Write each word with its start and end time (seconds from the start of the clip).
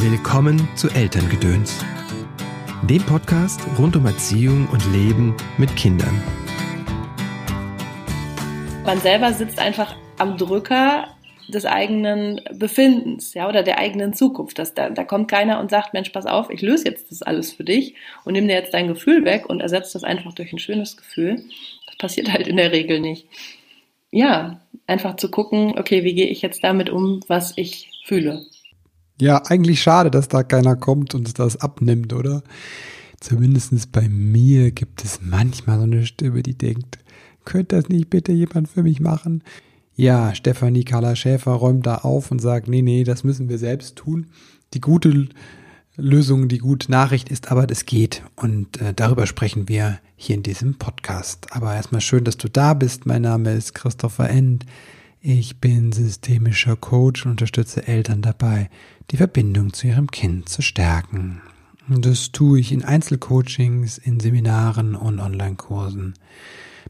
Willkommen 0.00 0.68
zu 0.76 0.88
Elterngedöns, 0.90 1.84
dem 2.88 3.02
Podcast 3.02 3.60
rund 3.80 3.96
um 3.96 4.06
Erziehung 4.06 4.68
und 4.68 4.80
Leben 4.92 5.36
mit 5.58 5.74
Kindern. 5.74 6.22
Man 8.86 9.00
selber 9.00 9.32
sitzt 9.32 9.58
einfach 9.58 9.96
am 10.18 10.36
Drücker 10.36 11.08
des 11.48 11.66
eigenen 11.66 12.40
Befindens, 12.54 13.34
ja, 13.34 13.48
oder 13.48 13.64
der 13.64 13.78
eigenen 13.78 14.14
Zukunft. 14.14 14.60
Das, 14.60 14.72
da, 14.72 14.88
da 14.88 15.02
kommt 15.02 15.28
keiner 15.28 15.58
und 15.58 15.72
sagt, 15.72 15.94
Mensch, 15.94 16.10
pass 16.10 16.26
auf, 16.26 16.48
ich 16.48 16.62
löse 16.62 16.84
jetzt 16.84 17.10
das 17.10 17.22
alles 17.22 17.52
für 17.52 17.64
dich 17.64 17.96
und 18.24 18.34
nimm 18.34 18.46
dir 18.46 18.54
jetzt 18.54 18.74
dein 18.74 18.86
Gefühl 18.86 19.24
weg 19.24 19.46
und 19.50 19.58
ersetzt 19.58 19.96
das 19.96 20.04
einfach 20.04 20.32
durch 20.32 20.52
ein 20.52 20.60
schönes 20.60 20.96
Gefühl. 20.96 21.42
Das 21.86 21.96
passiert 21.96 22.32
halt 22.32 22.46
in 22.46 22.56
der 22.56 22.70
Regel 22.70 23.00
nicht. 23.00 23.26
Ja, 24.12 24.60
einfach 24.86 25.16
zu 25.16 25.28
gucken, 25.28 25.76
okay, 25.76 26.04
wie 26.04 26.14
gehe 26.14 26.28
ich 26.28 26.40
jetzt 26.40 26.62
damit 26.62 26.88
um, 26.88 27.18
was 27.26 27.52
ich 27.56 27.90
fühle. 28.04 28.46
Ja, 29.20 29.42
eigentlich 29.46 29.82
schade, 29.82 30.10
dass 30.10 30.28
da 30.28 30.42
keiner 30.42 30.76
kommt 30.76 31.14
und 31.14 31.38
das 31.38 31.56
abnimmt, 31.56 32.12
oder? 32.12 32.42
Zumindest 33.20 33.90
bei 33.90 34.08
mir 34.08 34.70
gibt 34.70 35.04
es 35.04 35.20
manchmal 35.22 35.78
so 35.78 35.84
eine 35.84 36.06
Stimme, 36.06 36.42
die 36.42 36.56
denkt, 36.56 36.98
könnte 37.44 37.76
das 37.76 37.88
nicht 37.88 38.10
bitte 38.10 38.32
jemand 38.32 38.68
für 38.68 38.82
mich 38.82 39.00
machen? 39.00 39.42
Ja, 39.96 40.34
Stefanie 40.34 40.84
Carla 40.84 41.16
Schäfer 41.16 41.52
räumt 41.52 41.86
da 41.86 41.96
auf 41.96 42.30
und 42.30 42.40
sagt, 42.40 42.68
nee, 42.68 42.82
nee, 42.82 43.02
das 43.02 43.24
müssen 43.24 43.48
wir 43.48 43.58
selbst 43.58 43.96
tun. 43.96 44.26
Die 44.74 44.80
gute 44.80 45.28
Lösung, 45.96 46.46
die 46.46 46.58
gute 46.58 46.92
Nachricht 46.92 47.28
ist 47.28 47.50
aber, 47.50 47.66
es 47.68 47.84
geht. 47.84 48.22
Und 48.36 48.80
äh, 48.80 48.94
darüber 48.94 49.26
sprechen 49.26 49.68
wir 49.68 49.98
hier 50.14 50.36
in 50.36 50.44
diesem 50.44 50.76
Podcast. 50.76 51.48
Aber 51.50 51.74
erstmal 51.74 52.00
schön, 52.00 52.22
dass 52.22 52.36
du 52.36 52.48
da 52.48 52.74
bist. 52.74 53.06
Mein 53.06 53.22
Name 53.22 53.52
ist 53.54 53.74
Christopher 53.74 54.30
End. 54.30 54.64
Ich 55.20 55.58
bin 55.58 55.90
systemischer 55.90 56.76
Coach 56.76 57.26
und 57.26 57.32
unterstütze 57.32 57.88
Eltern 57.88 58.22
dabei, 58.22 58.70
die 59.10 59.16
Verbindung 59.16 59.72
zu 59.72 59.88
ihrem 59.88 60.12
Kind 60.12 60.48
zu 60.48 60.62
stärken. 60.62 61.42
Das 61.88 62.30
tue 62.30 62.60
ich 62.60 62.70
in 62.70 62.84
Einzelcoachings, 62.84 63.98
in 63.98 64.20
Seminaren 64.20 64.94
und 64.94 65.18
Online-Kursen. 65.18 66.14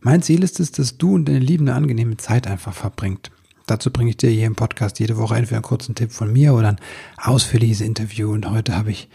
Mein 0.02 0.20
Ziel 0.20 0.42
ist 0.42 0.60
es, 0.60 0.72
dass 0.72 0.98
du 0.98 1.14
und 1.14 1.26
deine 1.26 1.38
Lieben 1.38 1.68
eine 1.68 1.76
angenehme 1.76 2.18
Zeit 2.18 2.46
einfach 2.46 2.74
verbringt. 2.74 3.30
Dazu 3.66 3.90
bringe 3.90 4.10
ich 4.10 4.18
dir 4.18 4.30
hier 4.30 4.46
im 4.46 4.56
Podcast 4.56 4.98
jede 4.98 5.16
Woche 5.16 5.36
entweder 5.36 5.56
einen 5.56 5.62
kurzen 5.62 5.94
Tipp 5.94 6.12
von 6.12 6.30
mir 6.30 6.52
oder 6.52 6.68
ein 6.68 6.80
ausführliches 7.16 7.80
Interview. 7.80 8.30
Und 8.30 8.50
heute 8.50 8.76
habe 8.76 8.90
ich 8.90 9.08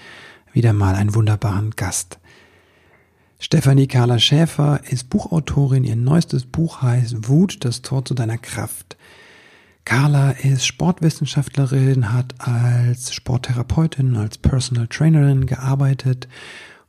wieder 0.53 0.73
mal 0.73 0.95
einen 0.95 1.14
wunderbaren 1.14 1.72
Gast. 1.72 2.20
Stefanie 3.44 3.88
Carla 3.88 4.19
Schäfer 4.19 4.80
ist 4.89 5.09
Buchautorin. 5.09 5.83
Ihr 5.83 5.97
neuestes 5.97 6.45
Buch 6.45 6.81
heißt 6.81 7.27
Wut, 7.27 7.66
das 7.66 7.81
Tor 7.81 8.05
zu 8.05 8.13
deiner 8.13 8.38
Kraft. 8.38 8.95
Carla 9.83 10.31
ist 10.31 10.66
Sportwissenschaftlerin, 10.66 12.14
hat 12.14 12.36
als 12.39 13.14
Sporttherapeutin, 13.14 14.16
als 14.16 14.38
Personal 14.38 14.88
Trainerin 14.88 15.45
gearbeitet. 15.45 16.30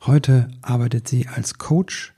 Heute 0.05 0.47
arbeitet 0.61 1.09
sie 1.09 1.27
als 1.27 1.57
Coach 1.57 2.13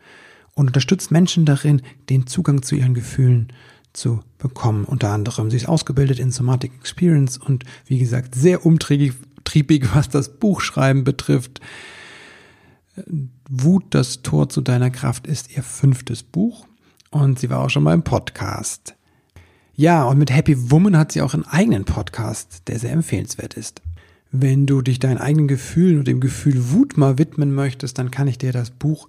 und 0.53 0.67
unterstützt 0.67 1.09
Menschen 1.09 1.45
darin, 1.45 1.81
den 2.11 2.27
Zugang 2.27 2.61
zu 2.61 2.75
ihren 2.75 2.93
Gefühlen 2.93 3.51
zu 3.91 4.19
bekommen. 4.37 4.85
Unter 4.85 5.09
anderem, 5.09 5.49
sie 5.49 5.57
ist 5.57 5.67
ausgebildet 5.67 6.19
in 6.19 6.29
Somatic 6.29 6.73
Experience 6.75 7.39
und 7.39 7.63
wie 7.87 7.97
gesagt, 7.97 8.35
sehr 8.35 8.67
umtriebig, 8.67 9.15
was 9.95 10.09
das 10.09 10.37
Buchschreiben 10.37 11.03
betrifft. 11.03 11.59
Wut, 13.49 13.85
das 13.91 14.21
Tor 14.21 14.49
zu 14.49 14.61
deiner 14.61 14.89
Kraft 14.89 15.27
ist 15.27 15.55
ihr 15.55 15.63
fünftes 15.63 16.23
Buch 16.23 16.65
und 17.11 17.39
sie 17.39 17.49
war 17.49 17.59
auch 17.59 17.69
schon 17.69 17.83
mal 17.83 17.93
im 17.93 18.03
Podcast. 18.03 18.95
Ja, 19.75 20.05
und 20.05 20.17
mit 20.17 20.31
Happy 20.31 20.71
Woman 20.71 20.97
hat 20.97 21.11
sie 21.11 21.21
auch 21.21 21.33
einen 21.33 21.45
eigenen 21.45 21.85
Podcast, 21.85 22.63
der 22.67 22.79
sehr 22.79 22.91
empfehlenswert 22.91 23.53
ist. 23.53 23.81
Wenn 24.31 24.65
du 24.65 24.81
dich 24.81 24.99
deinen 24.99 25.19
eigenen 25.19 25.47
Gefühlen 25.47 25.99
und 25.99 26.07
dem 26.07 26.19
Gefühl 26.19 26.71
Wut 26.71 26.97
mal 26.97 27.17
widmen 27.17 27.53
möchtest, 27.53 27.97
dann 27.97 28.11
kann 28.11 28.27
ich 28.27 28.37
dir 28.37 28.51
das 28.51 28.71
Buch 28.71 29.07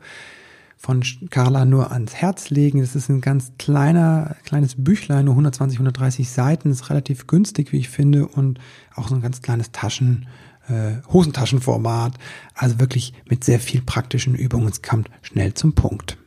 von 0.76 1.02
Carla 1.30 1.64
nur 1.64 1.90
ans 1.90 2.14
Herz 2.14 2.50
legen. 2.50 2.80
Das 2.80 2.94
ist 2.94 3.08
ein 3.08 3.20
ganz 3.20 3.52
kleiner, 3.58 4.36
kleines 4.44 4.76
Büchlein, 4.76 5.24
nur 5.24 5.34
120, 5.34 5.78
130 5.78 6.30
Seiten, 6.30 6.70
ist 6.70 6.88
relativ 6.88 7.26
günstig, 7.26 7.72
wie 7.72 7.78
ich 7.78 7.88
finde, 7.88 8.28
und 8.28 8.60
auch 8.94 9.08
so 9.08 9.16
ein 9.16 9.22
ganz 9.22 9.42
kleines 9.42 9.72
Taschen, 9.72 10.28
äh, 10.68 11.02
Hosentaschenformat. 11.12 12.14
Also 12.54 12.80
wirklich 12.80 13.12
mit 13.28 13.44
sehr 13.44 13.60
viel 13.60 13.82
praktischen 13.82 14.34
Übungen. 14.34 14.68
Es 14.68 14.82
kommt 14.82 15.10
schnell 15.22 15.54
zum 15.54 15.74
Punkt. 15.74 16.18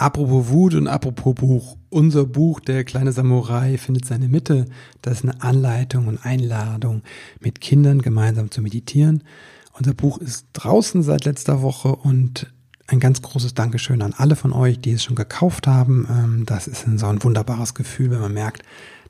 Apropos 0.00 0.48
Wut 0.48 0.74
und 0.74 0.88
apropos 0.88 1.34
Buch. 1.34 1.76
Unser 1.90 2.24
Buch, 2.24 2.60
Der 2.60 2.84
kleine 2.84 3.12
Samurai, 3.12 3.76
findet 3.76 4.06
seine 4.06 4.28
Mitte. 4.28 4.64
Das 5.02 5.18
ist 5.18 5.24
eine 5.24 5.42
Anleitung 5.42 6.06
und 6.06 6.24
Einladung, 6.24 7.02
mit 7.40 7.60
Kindern 7.60 8.00
gemeinsam 8.00 8.50
zu 8.50 8.62
meditieren. 8.62 9.24
Unser 9.72 9.92
Buch 9.92 10.18
ist 10.18 10.46
draußen 10.54 11.02
seit 11.02 11.26
letzter 11.26 11.60
Woche 11.60 11.94
und 11.94 12.50
ein 12.86 12.98
ganz 12.98 13.22
großes 13.22 13.54
Dankeschön 13.54 14.02
an 14.02 14.14
alle 14.16 14.36
von 14.36 14.52
euch, 14.52 14.80
die 14.80 14.92
es 14.92 15.04
schon 15.04 15.16
gekauft 15.16 15.66
haben. 15.66 16.08
Ähm, 16.10 16.46
das 16.46 16.66
ist 16.66 16.86
so 16.96 17.06
ein 17.06 17.22
wunderbares 17.22 17.74
Gefühl, 17.74 18.10
wenn 18.10 18.20
man 18.20 18.32
merkt, 18.32 18.62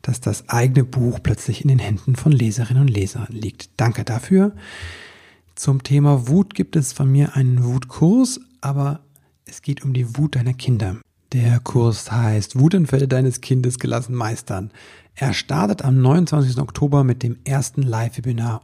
dass 0.03 0.21
das 0.21 0.49
eigene 0.49 0.85
Buch 0.85 1.21
plötzlich 1.23 1.63
in 1.63 1.69
den 1.69 1.79
Händen 1.79 2.17
von 2.17 2.33
Leserinnen 2.33 2.83
und 2.83 2.89
Lesern 2.89 3.27
liegt. 3.31 3.71
Danke 3.77 4.05
dafür. 4.05 4.53
Zum 5.55 5.83
Thema 5.83 6.29
Wut 6.29 6.55
gibt 6.55 6.77
es 6.77 6.93
von 6.93 7.11
mir 7.11 7.37
einen 7.37 7.65
Wutkurs, 7.65 8.41
aber 8.61 9.01
es 9.45 9.63
geht 9.63 9.85
um 9.85 9.93
die 9.93 10.17
Wut 10.17 10.37
deiner 10.37 10.55
Kinder. 10.55 10.97
Der 11.33 11.61
Kurs 11.61 12.11
heißt 12.11 12.59
Wutanfälle 12.59 13.07
deines 13.07 13.41
Kindes 13.41 13.79
gelassen 13.79 14.15
meistern. 14.15 14.71
Er 15.15 15.33
startet 15.33 15.83
am 15.83 16.01
29. 16.01 16.59
Oktober 16.59 17.05
mit 17.05 17.23
dem 17.23 17.37
ersten 17.45 17.83
Live-Webinar 17.83 18.63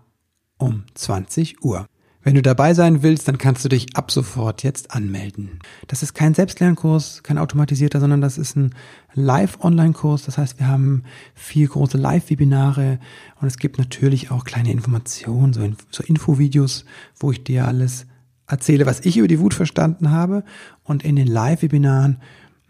um 0.58 0.84
20 0.94 1.62
Uhr. 1.62 1.86
Wenn 2.26 2.34
du 2.34 2.42
dabei 2.42 2.74
sein 2.74 3.04
willst, 3.04 3.28
dann 3.28 3.38
kannst 3.38 3.64
du 3.64 3.68
dich 3.68 3.94
ab 3.94 4.10
sofort 4.10 4.64
jetzt 4.64 4.90
anmelden. 4.90 5.60
Das 5.86 6.02
ist 6.02 6.12
kein 6.12 6.34
Selbstlernkurs, 6.34 7.22
kein 7.22 7.38
automatisierter, 7.38 8.00
sondern 8.00 8.20
das 8.20 8.36
ist 8.36 8.56
ein 8.56 8.74
Live-Online-Kurs. 9.14 10.24
Das 10.24 10.36
heißt, 10.36 10.58
wir 10.58 10.66
haben 10.66 11.04
vier 11.36 11.68
große 11.68 11.96
Live-Webinare 11.96 12.98
und 13.40 13.46
es 13.46 13.58
gibt 13.58 13.78
natürlich 13.78 14.32
auch 14.32 14.42
kleine 14.42 14.72
Informationen, 14.72 15.52
so, 15.52 15.70
so 15.92 16.02
Infovideos, 16.02 16.84
wo 17.16 17.30
ich 17.30 17.44
dir 17.44 17.68
alles 17.68 18.06
erzähle, 18.48 18.86
was 18.86 19.06
ich 19.06 19.18
über 19.18 19.28
die 19.28 19.38
Wut 19.38 19.54
verstanden 19.54 20.10
habe. 20.10 20.42
Und 20.82 21.04
in 21.04 21.14
den 21.14 21.28
Live-Webinaren 21.28 22.16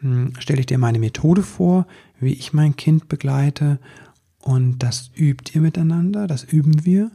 hm, 0.01 0.35
stelle 0.39 0.61
ich 0.61 0.67
dir 0.67 0.77
meine 0.77 0.99
Methode 0.99 1.43
vor, 1.43 1.87
wie 2.21 2.35
ich 2.35 2.53
mein 2.53 2.77
Kind 2.77 3.09
begleite. 3.09 3.79
Und 4.39 4.81
das 4.81 5.11
übt 5.17 5.53
ihr 5.55 5.63
miteinander, 5.63 6.27
das 6.27 6.45
üben 6.45 6.85
wir. 6.85 7.11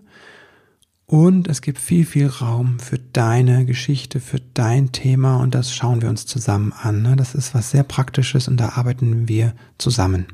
Und 1.11 1.49
es 1.49 1.61
gibt 1.61 1.77
viel, 1.77 2.05
viel 2.05 2.27
Raum 2.27 2.79
für 2.79 2.97
deine 2.97 3.65
Geschichte, 3.65 4.21
für 4.21 4.39
dein 4.53 4.93
Thema 4.93 5.41
und 5.41 5.53
das 5.53 5.75
schauen 5.75 6.01
wir 6.01 6.07
uns 6.07 6.25
zusammen 6.25 6.71
an. 6.71 7.01
Ne? 7.01 7.17
Das 7.17 7.35
ist 7.35 7.53
was 7.53 7.69
sehr 7.69 7.83
Praktisches 7.83 8.47
und 8.47 8.55
da 8.55 8.69
arbeiten 8.77 9.27
wir 9.27 9.53
zusammen. 9.77 10.27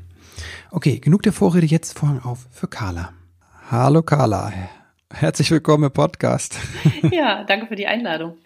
Okay, 0.70 1.00
genug 1.00 1.24
der 1.24 1.32
Vorrede, 1.32 1.66
jetzt 1.66 1.98
Vorhang 1.98 2.22
auf 2.22 2.46
für 2.52 2.68
Carla. 2.68 3.12
Hallo 3.68 4.04
Carla, 4.04 4.52
herzlich 5.12 5.50
willkommen 5.50 5.82
im 5.82 5.90
Podcast. 5.90 6.56
Ja, 7.10 7.42
danke 7.42 7.66
für 7.66 7.74
die 7.74 7.88
Einladung. 7.88 8.36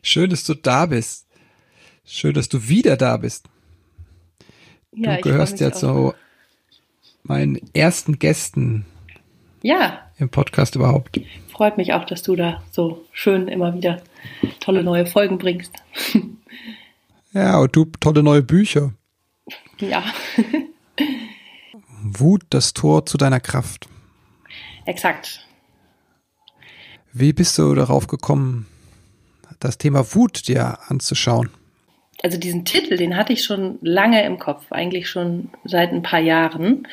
Schön, 0.00 0.30
dass 0.30 0.44
du 0.44 0.54
da 0.54 0.86
bist. 0.86 1.26
Schön, 2.02 2.32
dass 2.32 2.48
du 2.48 2.66
wieder 2.66 2.96
da 2.96 3.18
bist. 3.18 3.44
Ja, 4.92 5.16
du 5.16 5.20
gehörst 5.20 5.60
ja 5.60 5.70
zu 5.70 6.14
meinen 7.24 7.60
ersten 7.74 8.18
Gästen. 8.18 8.86
Ja. 9.60 10.07
Im 10.18 10.28
Podcast 10.28 10.74
überhaupt 10.74 11.18
freut 11.58 11.76
mich 11.76 11.92
auch, 11.92 12.04
dass 12.04 12.22
du 12.22 12.36
da 12.36 12.62
so 12.70 13.04
schön 13.10 13.48
immer 13.48 13.74
wieder 13.74 14.00
tolle 14.60 14.84
neue 14.84 15.06
Folgen 15.06 15.38
bringst. 15.38 15.74
Ja, 17.32 17.58
und 17.58 17.76
du 17.76 17.84
tolle 18.00 18.22
neue 18.22 18.42
Bücher. 18.42 18.94
Ja. 19.80 20.02
Wut, 22.00 22.42
das 22.50 22.72
Tor 22.72 23.04
zu 23.04 23.18
deiner 23.18 23.38
Kraft. 23.38 23.86
Exakt. 24.86 25.46
Wie 27.12 27.32
bist 27.32 27.58
du 27.58 27.74
darauf 27.74 28.06
gekommen, 28.06 28.66
das 29.60 29.76
Thema 29.76 30.14
Wut 30.14 30.48
dir 30.48 30.78
anzuschauen? 30.88 31.50
Also 32.22 32.38
diesen 32.38 32.64
Titel, 32.64 32.96
den 32.96 33.16
hatte 33.16 33.32
ich 33.32 33.44
schon 33.44 33.78
lange 33.82 34.24
im 34.24 34.38
Kopf, 34.38 34.64
eigentlich 34.70 35.10
schon 35.10 35.50
seit 35.64 35.92
ein 35.92 36.02
paar 36.02 36.20
Jahren. 36.20 36.88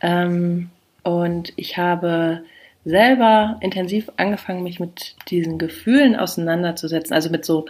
Ähm, 0.00 0.70
und 1.02 1.52
ich 1.56 1.76
habe 1.76 2.44
selber 2.84 3.58
intensiv 3.60 4.10
angefangen, 4.16 4.62
mich 4.62 4.80
mit 4.80 5.16
diesen 5.28 5.58
Gefühlen 5.58 6.16
auseinanderzusetzen, 6.16 7.14
also 7.14 7.30
mit 7.30 7.44
so 7.44 7.66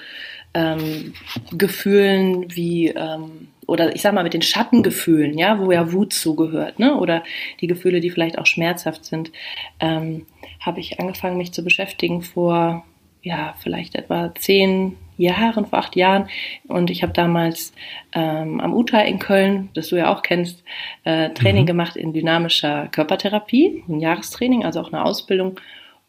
ähm, 0.55 1.15
Gefühlen 1.53 2.55
wie 2.55 2.89
ähm, 2.89 3.49
oder 3.67 3.95
ich 3.95 4.03
sag 4.03 4.13
mal 4.15 4.25
mit 4.25 4.35
den 4.35 4.43
Schattengefühlen, 4.43 5.39
ja, 5.39 5.59
wo 5.59 5.71
ja 5.71 5.93
Wut 5.93 6.13
zugehört, 6.13 6.79
ne, 6.79 6.97
oder 6.99 7.23
die 7.61 7.67
Gefühle, 7.67 8.01
die 8.01 8.11
vielleicht 8.11 8.39
auch 8.39 8.47
schmerzhaft 8.47 9.05
sind, 9.05 9.33
ähm, 9.81 10.27
habe 10.61 10.81
ich 10.81 11.01
angefangen, 11.01 11.37
mich 11.37 11.53
zu 11.53 11.63
beschäftigen 11.63 12.23
vor 12.23 12.85
ja 13.23 13.55
vielleicht 13.61 13.95
etwa 13.95 14.35
zehn 14.35 14.97
Jahren, 15.17 15.67
vor 15.67 15.79
acht 15.79 15.97
Jahren. 15.97 16.29
Und 16.69 16.91
ich 16.91 17.03
habe 17.03 17.13
damals 17.13 17.73
ähm, 18.13 18.61
am 18.61 18.75
UTA 18.75 19.01
in 19.01 19.19
Köln, 19.19 19.71
das 19.75 19.89
du 19.89 19.97
ja 19.97 20.13
auch 20.13 20.23
kennst, 20.23 20.63
äh, 21.05 21.31
Training 21.31 21.63
mhm. 21.63 21.67
gemacht 21.67 21.97
in 21.97 22.13
dynamischer 22.13 22.89
Körpertherapie, 22.89 23.85
ein 23.89 24.01
Jahrestraining, 24.01 24.65
also 24.65 24.81
auch 24.81 24.93
eine 24.93 25.05
Ausbildung. 25.05 25.61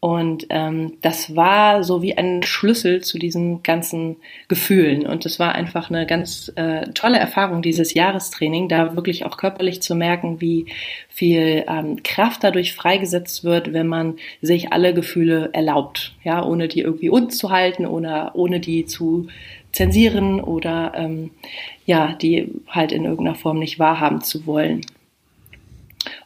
Und 0.04 0.48
ähm, 0.50 0.98
das 1.00 1.34
war 1.34 1.82
so 1.86 2.02
wie 2.02 2.18
ein 2.18 2.44
Schlüssel 2.44 3.00
zu 3.00 3.18
diesen 3.18 3.64
ganzen 3.64 4.18
Gefühlen. 4.50 5.06
Und 5.08 5.24
das 5.24 5.40
war 5.40 5.56
einfach 5.56 5.90
eine 5.90 6.06
ganz 6.06 6.52
äh, 6.58 6.90
tolle 6.90 7.20
Erfahrung, 7.20 7.62
dieses 7.62 7.94
Jahrestraining, 7.94 8.68
da 8.68 8.98
wirklich 8.98 9.24
auch 9.24 9.38
körperlich 9.38 9.82
zu 9.82 9.96
merken, 9.96 10.42
wie 10.42 10.66
viel 11.08 11.64
ähm, 11.70 12.04
Kraft 12.04 12.44
dadurch 12.44 12.74
freigesetzt 12.74 13.46
wird, 13.46 13.72
wenn 13.72 13.88
man 13.88 14.18
sich 14.42 14.74
alle 14.74 14.94
Gefühle 14.94 15.52
erlaubt, 15.54 16.14
ja, 16.26 16.44
ohne 16.44 16.68
die 16.68 16.82
irgendwie 16.82 17.10
uns 17.10 17.38
zu 17.38 17.52
halten 17.52 17.86
oder 17.86 18.32
ohne 18.36 18.60
die 18.60 18.84
zu 18.84 19.28
zensieren 19.72 20.42
oder 20.42 20.92
ähm, 20.98 21.32
ja, 21.86 22.12
die 22.12 22.52
halt 22.68 22.92
in 22.92 23.06
irgendeiner 23.06 23.38
Form 23.38 23.58
nicht 23.58 23.80
wahrhaben 23.80 24.20
zu 24.20 24.46
wollen. 24.46 24.82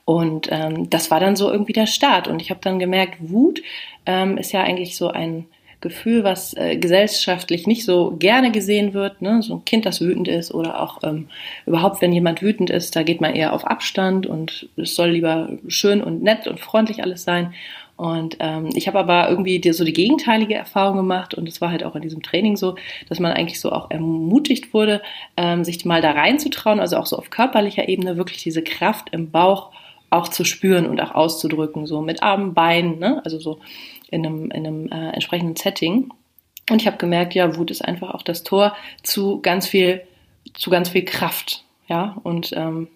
Und 0.07 0.47
ähm, 0.51 0.89
das 0.89 1.11
war 1.11 1.19
dann 1.19 1.35
so 1.35 1.51
irgendwie 1.51 1.73
der 1.73 1.85
Start. 1.85 2.29
Und 2.29 2.41
ich 2.41 2.49
habe 2.49 2.61
dann 2.63 2.79
gemerkt, 2.79 3.17
Wut 3.19 3.61
ähm, 4.05 4.37
ist 4.37 4.53
ja 4.53 4.63
eigentlich 4.63 4.95
so 4.95 5.09
ein 5.09 5.47
Gefühl, 5.81 6.23
was 6.23 6.55
äh, 6.55 6.77
gesellschaftlich 6.77 7.67
nicht 7.67 7.83
so 7.83 8.15
gerne 8.17 8.51
gesehen 8.51 8.93
wird. 8.93 9.21
Ne? 9.21 9.41
So 9.43 9.55
ein 9.55 9.65
Kind, 9.65 9.85
das 9.85 9.99
wütend 9.99 10.29
ist 10.29 10.53
oder 10.53 10.81
auch 10.81 10.99
ähm, 11.03 11.27
überhaupt, 11.65 12.01
wenn 12.01 12.13
jemand 12.13 12.41
wütend 12.41 12.69
ist, 12.69 12.95
da 12.95 13.03
geht 13.03 13.19
man 13.19 13.35
eher 13.35 13.51
auf 13.51 13.67
Abstand 13.67 14.25
und 14.25 14.69
es 14.77 14.95
soll 14.95 15.09
lieber 15.09 15.49
schön 15.67 16.01
und 16.01 16.23
nett 16.23 16.47
und 16.47 16.61
freundlich 16.61 17.03
alles 17.03 17.25
sein. 17.25 17.53
Und 17.97 18.37
ähm, 18.39 18.69
ich 18.75 18.87
habe 18.87 18.99
aber 18.99 19.29
irgendwie 19.29 19.59
die, 19.59 19.73
so 19.73 19.83
die 19.83 19.91
gegenteilige 19.91 20.55
Erfahrung 20.55 20.95
gemacht 20.95 21.33
und 21.33 21.49
es 21.49 21.59
war 21.59 21.69
halt 21.69 21.83
auch 21.83 21.97
in 21.97 22.01
diesem 22.01 22.23
Training 22.23 22.55
so, 22.55 22.75
dass 23.09 23.19
man 23.19 23.33
eigentlich 23.33 23.59
so 23.59 23.73
auch 23.73 23.91
ermutigt 23.91 24.73
wurde, 24.73 25.01
ähm, 25.35 25.65
sich 25.65 25.83
mal 25.83 26.01
da 26.01 26.11
reinzutrauen, 26.11 26.79
also 26.79 26.95
auch 26.95 27.07
so 27.07 27.17
auf 27.17 27.29
körperlicher 27.29 27.89
Ebene 27.89 28.15
wirklich 28.15 28.41
diese 28.41 28.61
Kraft 28.61 29.09
im 29.11 29.31
Bauch 29.31 29.71
auch 30.09 30.27
zu 30.27 30.45
spüren 30.45 30.87
und 30.87 31.01
auch 31.01 31.15
auszudrücken, 31.15 31.85
so 31.85 32.01
mit 32.01 32.23
Armen, 32.23 32.53
Beinen, 32.53 32.99
ne? 32.99 33.21
also 33.25 33.39
so 33.39 33.59
in 34.09 34.25
einem, 34.25 34.51
in 34.51 34.67
einem 34.67 34.87
äh, 34.89 35.09
entsprechenden 35.11 35.55
Setting. 35.55 36.11
Und 36.69 36.81
ich 36.81 36.87
habe 36.87 36.97
gemerkt, 36.97 37.33
ja, 37.33 37.55
Wut 37.57 37.71
ist 37.71 37.83
einfach 37.83 38.13
auch 38.13 38.23
das 38.23 38.43
Tor 38.43 38.75
zu 39.03 39.41
ganz 39.41 39.67
viel, 39.67 40.01
zu 40.53 40.69
ganz 40.69 40.89
viel 40.89 41.05
Kraft, 41.05 41.63
ja. 41.87 42.17
Und 42.23 42.51
ähm, 42.55 42.87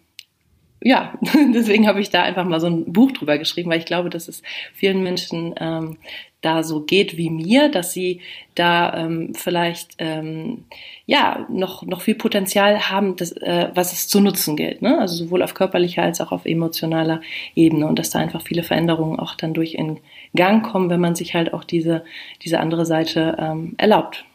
ja, 0.82 1.14
deswegen 1.54 1.88
habe 1.88 2.02
ich 2.02 2.10
da 2.10 2.24
einfach 2.24 2.46
mal 2.46 2.60
so 2.60 2.68
ein 2.68 2.92
Buch 2.92 3.12
drüber 3.12 3.38
geschrieben, 3.38 3.70
weil 3.70 3.80
ich 3.80 3.86
glaube, 3.86 4.10
dass 4.10 4.28
es 4.28 4.42
vielen 4.74 5.04
Menschen 5.04 5.54
ähm, 5.60 5.98
da 6.42 6.64
so 6.64 6.82
geht 6.82 7.18
wie 7.18 7.30
mir, 7.30 7.70
dass 7.70 7.94
sie 7.94 8.22
da 8.56 8.98
ähm, 8.98 9.34
vielleicht 9.36 9.96
ähm, 10.00 10.66
ja 11.06 11.46
noch 11.50 11.84
noch 11.84 12.02
viel 12.02 12.16
Potenzial 12.16 12.90
haben, 12.90 13.16
das, 13.16 13.32
äh, 13.34 13.70
was 13.76 13.94
es 13.94 14.08
zu 14.08 14.20
nutzen 14.20 14.56
gilt. 14.56 14.82
Ne? 14.82 15.00
Also 15.00 15.16
sowohl 15.16 15.44
auf 15.44 15.54
körperlicher 15.54 16.02
als 16.02 16.20
auch 16.20 16.32
auf 16.32 16.46
emotionaler 16.46 17.22
Ebene 17.54 17.86
und 17.86 18.00
dass 18.00 18.10
da 18.10 18.20
einfach 18.20 18.42
viele 18.42 18.64
Veränderungen 18.64 19.20
auch 19.20 19.36
dann 19.36 19.54
durch 19.54 19.76
in 19.76 20.00
Gang 20.36 20.66
kommen, 20.66 20.90
wenn 20.90 21.00
man 21.00 21.16
sich 21.16 21.36
halt 21.36 21.54
auch 21.54 21.64
diese 21.64 22.04
diese 22.44 22.60
andere 22.60 22.88
Seite 22.88 23.38
ähm, 23.40 23.76
erlaubt. 23.78 24.26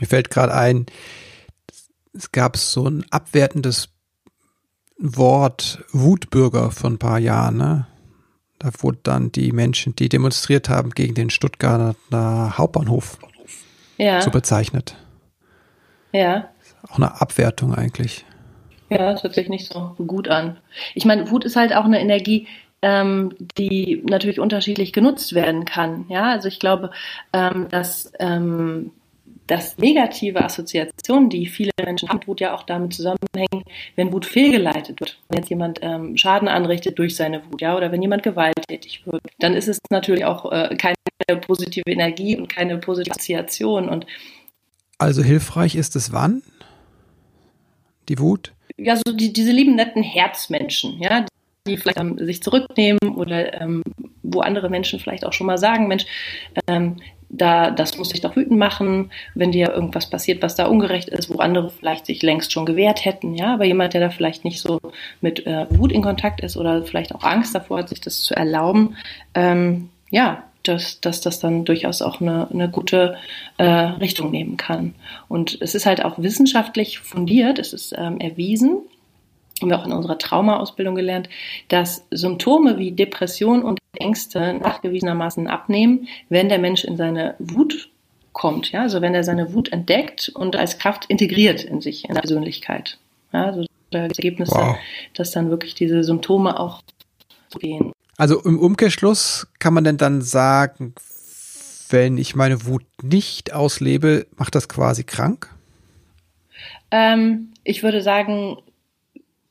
Mir 0.00 0.06
fällt 0.06 0.30
gerade 0.30 0.54
ein, 0.54 0.86
es 2.14 2.32
gab 2.32 2.56
so 2.56 2.86
ein 2.88 3.04
abwertendes 3.10 3.90
Wort 5.00 5.82
Wutbürger 5.92 6.70
vor 6.70 6.90
ein 6.90 6.98
paar 6.98 7.18
Jahren, 7.18 7.56
ne? 7.56 7.86
Da 8.58 8.68
wurden 8.80 9.00
dann 9.04 9.32
die 9.32 9.52
Menschen, 9.52 9.96
die 9.96 10.10
demonstriert 10.10 10.68
haben 10.68 10.90
gegen 10.90 11.14
den 11.14 11.30
Stuttgarter 11.30 11.96
Hauptbahnhof, 12.12 13.18
ja. 13.96 14.20
so 14.20 14.30
bezeichnet. 14.30 14.96
Ja. 16.12 16.50
Auch 16.88 16.98
eine 16.98 17.20
Abwertung 17.22 17.74
eigentlich. 17.74 18.26
Ja, 18.90 19.12
das 19.12 19.22
hört 19.22 19.34
sich 19.34 19.48
nicht 19.48 19.72
so 19.72 19.94
gut 20.06 20.28
an. 20.28 20.58
Ich 20.94 21.06
meine, 21.06 21.30
Wut 21.30 21.44
ist 21.44 21.56
halt 21.56 21.74
auch 21.74 21.84
eine 21.84 22.00
Energie, 22.00 22.48
ähm, 22.82 23.34
die 23.56 24.02
natürlich 24.06 24.40
unterschiedlich 24.40 24.92
genutzt 24.92 25.34
werden 25.34 25.64
kann. 25.64 26.06
Ja, 26.08 26.24
also 26.24 26.48
ich 26.48 26.58
glaube, 26.58 26.90
ähm, 27.32 27.68
dass 27.70 28.12
ähm, 28.18 28.90
dass 29.50 29.78
negative 29.78 30.44
Assoziationen, 30.44 31.28
die 31.28 31.46
viele 31.46 31.72
Menschen 31.84 32.08
haben, 32.08 32.20
Wut 32.26 32.40
ja 32.40 32.54
auch 32.54 32.62
damit 32.62 32.94
zusammenhängen, 32.94 33.64
wenn 33.96 34.12
Wut 34.12 34.24
fehlgeleitet 34.24 35.00
wird. 35.00 35.18
Wenn 35.28 35.38
jetzt 35.38 35.50
jemand 35.50 35.80
ähm, 35.82 36.16
Schaden 36.16 36.46
anrichtet 36.46 36.98
durch 37.00 37.16
seine 37.16 37.44
Wut, 37.46 37.60
ja, 37.60 37.76
oder 37.76 37.90
wenn 37.90 38.00
jemand 38.00 38.22
gewalttätig 38.22 39.04
wird, 39.06 39.22
dann 39.40 39.54
ist 39.54 39.66
es 39.66 39.78
natürlich 39.90 40.24
auch 40.24 40.52
äh, 40.52 40.76
keine 40.76 40.94
positive 41.40 41.90
Energie 41.90 42.36
und 42.36 42.48
keine 42.48 42.78
positive 42.78 43.10
Assoziation. 43.12 43.88
Und 43.88 44.06
also 44.98 45.22
hilfreich 45.22 45.74
ist 45.74 45.96
es 45.96 46.12
wann? 46.12 46.42
Die 48.08 48.20
Wut? 48.20 48.52
Ja, 48.76 48.96
so 48.96 49.12
die, 49.12 49.32
diese 49.32 49.50
lieben 49.50 49.74
netten 49.74 50.04
Herzmenschen, 50.04 51.00
ja, 51.00 51.26
die 51.66 51.76
vielleicht 51.76 51.98
ähm, 51.98 52.18
sich 52.18 52.40
zurücknehmen 52.40 53.16
oder 53.16 53.60
ähm, 53.60 53.82
wo 54.22 54.40
andere 54.40 54.70
Menschen 54.70 55.00
vielleicht 55.00 55.26
auch 55.26 55.32
schon 55.32 55.48
mal 55.48 55.58
sagen, 55.58 55.88
Mensch, 55.88 56.06
ähm, 56.68 56.96
da, 57.30 57.70
das 57.70 57.96
muss 57.96 58.12
ich 58.12 58.20
doch 58.20 58.36
wütend 58.36 58.58
machen, 58.58 59.10
wenn 59.34 59.52
dir 59.52 59.70
irgendwas 59.70 60.10
passiert, 60.10 60.42
was 60.42 60.56
da 60.56 60.66
ungerecht 60.66 61.08
ist, 61.08 61.32
wo 61.32 61.38
andere 61.38 61.70
vielleicht 61.70 62.06
sich 62.06 62.22
längst 62.22 62.52
schon 62.52 62.66
gewehrt 62.66 63.04
hätten, 63.04 63.34
ja, 63.34 63.54
aber 63.54 63.64
jemand, 63.64 63.94
der 63.94 64.00
da 64.00 64.10
vielleicht 64.10 64.44
nicht 64.44 64.60
so 64.60 64.80
mit 65.20 65.46
äh, 65.46 65.66
Wut 65.70 65.92
in 65.92 66.02
Kontakt 66.02 66.40
ist 66.40 66.56
oder 66.56 66.82
vielleicht 66.84 67.14
auch 67.14 67.22
Angst 67.22 67.54
davor 67.54 67.78
hat, 67.78 67.88
sich 67.88 68.00
das 68.00 68.22
zu 68.22 68.34
erlauben, 68.34 68.96
ähm, 69.34 69.90
ja, 70.10 70.42
dass, 70.64 71.00
dass 71.00 71.20
das 71.20 71.38
dann 71.38 71.64
durchaus 71.64 72.02
auch 72.02 72.20
eine, 72.20 72.48
eine 72.52 72.68
gute 72.68 73.16
äh, 73.56 73.64
Richtung 73.64 74.30
nehmen 74.30 74.56
kann. 74.56 74.94
Und 75.28 75.56
es 75.60 75.74
ist 75.74 75.86
halt 75.86 76.04
auch 76.04 76.18
wissenschaftlich 76.18 76.98
fundiert, 76.98 77.58
es 77.58 77.72
ist 77.72 77.94
ähm, 77.96 78.18
erwiesen, 78.20 78.80
haben 79.60 79.70
wir 79.70 79.78
auch 79.78 79.86
in 79.86 79.92
unserer 79.92 80.18
Traumaausbildung 80.18 80.94
gelernt, 80.94 81.28
dass 81.68 82.06
Symptome 82.10 82.78
wie 82.78 82.92
Depression 82.92 83.62
und 83.62 83.78
Ängste 83.94 84.54
nachgewiesenermaßen 84.54 85.46
abnehmen, 85.48 86.08
wenn 86.28 86.48
der 86.48 86.58
Mensch 86.58 86.84
in 86.84 86.96
seine 86.96 87.34
Wut 87.38 87.90
kommt. 88.32 88.72
Ja? 88.72 88.82
Also 88.82 89.00
wenn 89.00 89.14
er 89.14 89.24
seine 89.24 89.52
Wut 89.52 89.72
entdeckt 89.72 90.30
und 90.34 90.56
als 90.56 90.78
Kraft 90.78 91.06
integriert 91.06 91.64
in 91.64 91.80
sich, 91.80 92.08
in 92.08 92.14
der 92.14 92.22
Persönlichkeit. 92.22 92.98
Ja? 93.32 93.46
Also 93.46 93.66
das 93.90 94.18
Ergebnis, 94.18 94.50
wow. 94.50 94.76
dass 95.14 95.32
dann 95.32 95.50
wirklich 95.50 95.74
diese 95.74 96.04
Symptome 96.04 96.58
auch 96.58 96.82
gehen. 97.58 97.92
Also 98.16 98.40
im 98.42 98.58
Umkehrschluss 98.58 99.48
kann 99.58 99.74
man 99.74 99.84
denn 99.84 99.96
dann 99.96 100.22
sagen, 100.22 100.94
wenn 101.88 102.18
ich 102.18 102.36
meine 102.36 102.66
Wut 102.66 102.84
nicht 103.02 103.52
auslebe, 103.52 104.26
macht 104.36 104.54
das 104.54 104.68
quasi 104.68 105.04
krank? 105.04 105.48
Ähm, 106.90 107.52
ich 107.64 107.82
würde 107.82 108.02
sagen, 108.02 108.58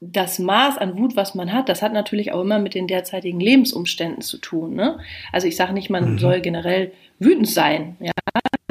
das 0.01 0.39
Maß 0.39 0.77
an 0.77 0.97
Wut, 0.97 1.15
was 1.15 1.35
man 1.35 1.51
hat, 1.51 1.67
das 1.67 1.81
hat 1.81 1.91
natürlich 1.91 2.31
auch 2.31 2.41
immer 2.41 2.59
mit 2.59 2.73
den 2.73 2.87
derzeitigen 2.87 3.39
Lebensumständen 3.39 4.21
zu 4.21 4.37
tun. 4.37 4.75
Ne? 4.75 4.99
Also 5.33 5.47
ich 5.47 5.55
sage 5.55 5.73
nicht, 5.73 5.89
man 5.89 6.13
mhm. 6.13 6.19
soll 6.19 6.39
generell 6.41 6.93
wütend 7.19 7.49
sein. 7.49 7.97
Ja? 7.99 8.11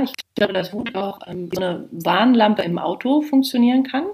Ich 0.03 0.13
glaube, 0.35 0.55
dass 0.55 0.73
Wut 0.73 0.95
auch 0.95 1.21
ähm, 1.27 1.51
wie 1.53 1.59
eine 1.59 1.85
Warnlampe 1.91 2.63
im 2.63 2.79
Auto 2.79 3.21
funktionieren 3.21 3.83
kann, 3.83 4.07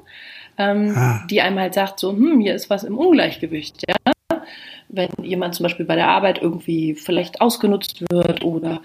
ähm, 0.58 0.92
ah. 0.96 1.24
die 1.30 1.40
einem 1.40 1.58
halt 1.58 1.74
sagt, 1.74 2.00
so, 2.00 2.10
hm, 2.12 2.40
hier 2.40 2.54
ist 2.54 2.68
was 2.68 2.82
im 2.82 2.98
Ungleichgewicht. 2.98 3.84
Ja? 3.88 4.40
Wenn 4.88 5.10
jemand 5.22 5.54
zum 5.54 5.64
Beispiel 5.64 5.86
bei 5.86 5.96
der 5.96 6.08
Arbeit 6.08 6.42
irgendwie 6.42 6.94
vielleicht 6.94 7.40
ausgenutzt 7.40 8.02
wird 8.10 8.44
oder 8.44 8.80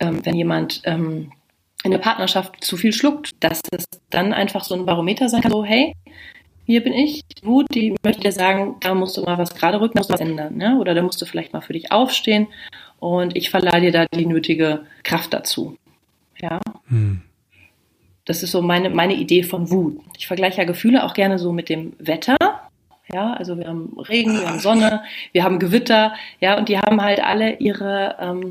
ähm, 0.00 0.24
wenn 0.24 0.34
jemand 0.34 0.80
ähm, 0.84 1.32
in 1.84 1.90
der 1.90 1.98
Partnerschaft 1.98 2.64
zu 2.64 2.78
viel 2.78 2.92
schluckt, 2.92 3.32
dass 3.40 3.60
es 3.70 3.84
dann 4.08 4.32
einfach 4.32 4.64
so 4.64 4.74
ein 4.74 4.86
Barometer 4.86 5.28
sein 5.28 5.42
kann, 5.42 5.52
so, 5.52 5.64
hey, 5.64 5.94
hier 6.66 6.82
bin 6.82 6.92
ich, 6.92 7.22
Wut, 7.42 7.66
die 7.74 7.94
möchte 8.02 8.22
dir 8.22 8.32
sagen, 8.32 8.76
da 8.80 8.94
musst 8.94 9.16
du 9.16 9.22
mal 9.22 9.38
was 9.38 9.54
gerade 9.54 9.80
rücken, 9.80 9.98
musst 9.98 10.10
du 10.10 10.14
was 10.14 10.20
ändern, 10.20 10.56
ne? 10.56 10.78
oder 10.78 10.94
da 10.94 11.02
musst 11.02 11.20
du 11.20 11.26
vielleicht 11.26 11.52
mal 11.52 11.60
für 11.60 11.74
dich 11.74 11.92
aufstehen 11.92 12.48
und 12.98 13.36
ich 13.36 13.50
verleihe 13.50 13.80
dir 13.80 13.92
da 13.92 14.06
die 14.06 14.26
nötige 14.26 14.86
Kraft 15.02 15.32
dazu. 15.34 15.76
Ja. 16.40 16.60
Hm. 16.88 17.22
Das 18.24 18.42
ist 18.42 18.52
so 18.52 18.62
meine, 18.62 18.88
meine 18.88 19.14
Idee 19.14 19.42
von 19.42 19.70
Wut. 19.70 20.00
Ich 20.16 20.26
vergleiche 20.26 20.58
ja 20.58 20.64
Gefühle 20.64 21.04
auch 21.04 21.12
gerne 21.12 21.38
so 21.38 21.52
mit 21.52 21.68
dem 21.68 21.92
Wetter. 21.98 22.36
Ja, 23.12 23.34
also 23.34 23.58
wir 23.58 23.66
haben 23.66 23.94
Regen, 23.98 24.40
wir 24.40 24.48
haben 24.48 24.58
Sonne, 24.60 25.02
wir 25.32 25.44
haben 25.44 25.58
Gewitter, 25.58 26.14
ja, 26.40 26.56
und 26.56 26.70
die 26.70 26.78
haben 26.78 27.02
halt 27.02 27.22
alle 27.22 27.58
ihre, 27.58 28.16
ähm, 28.18 28.48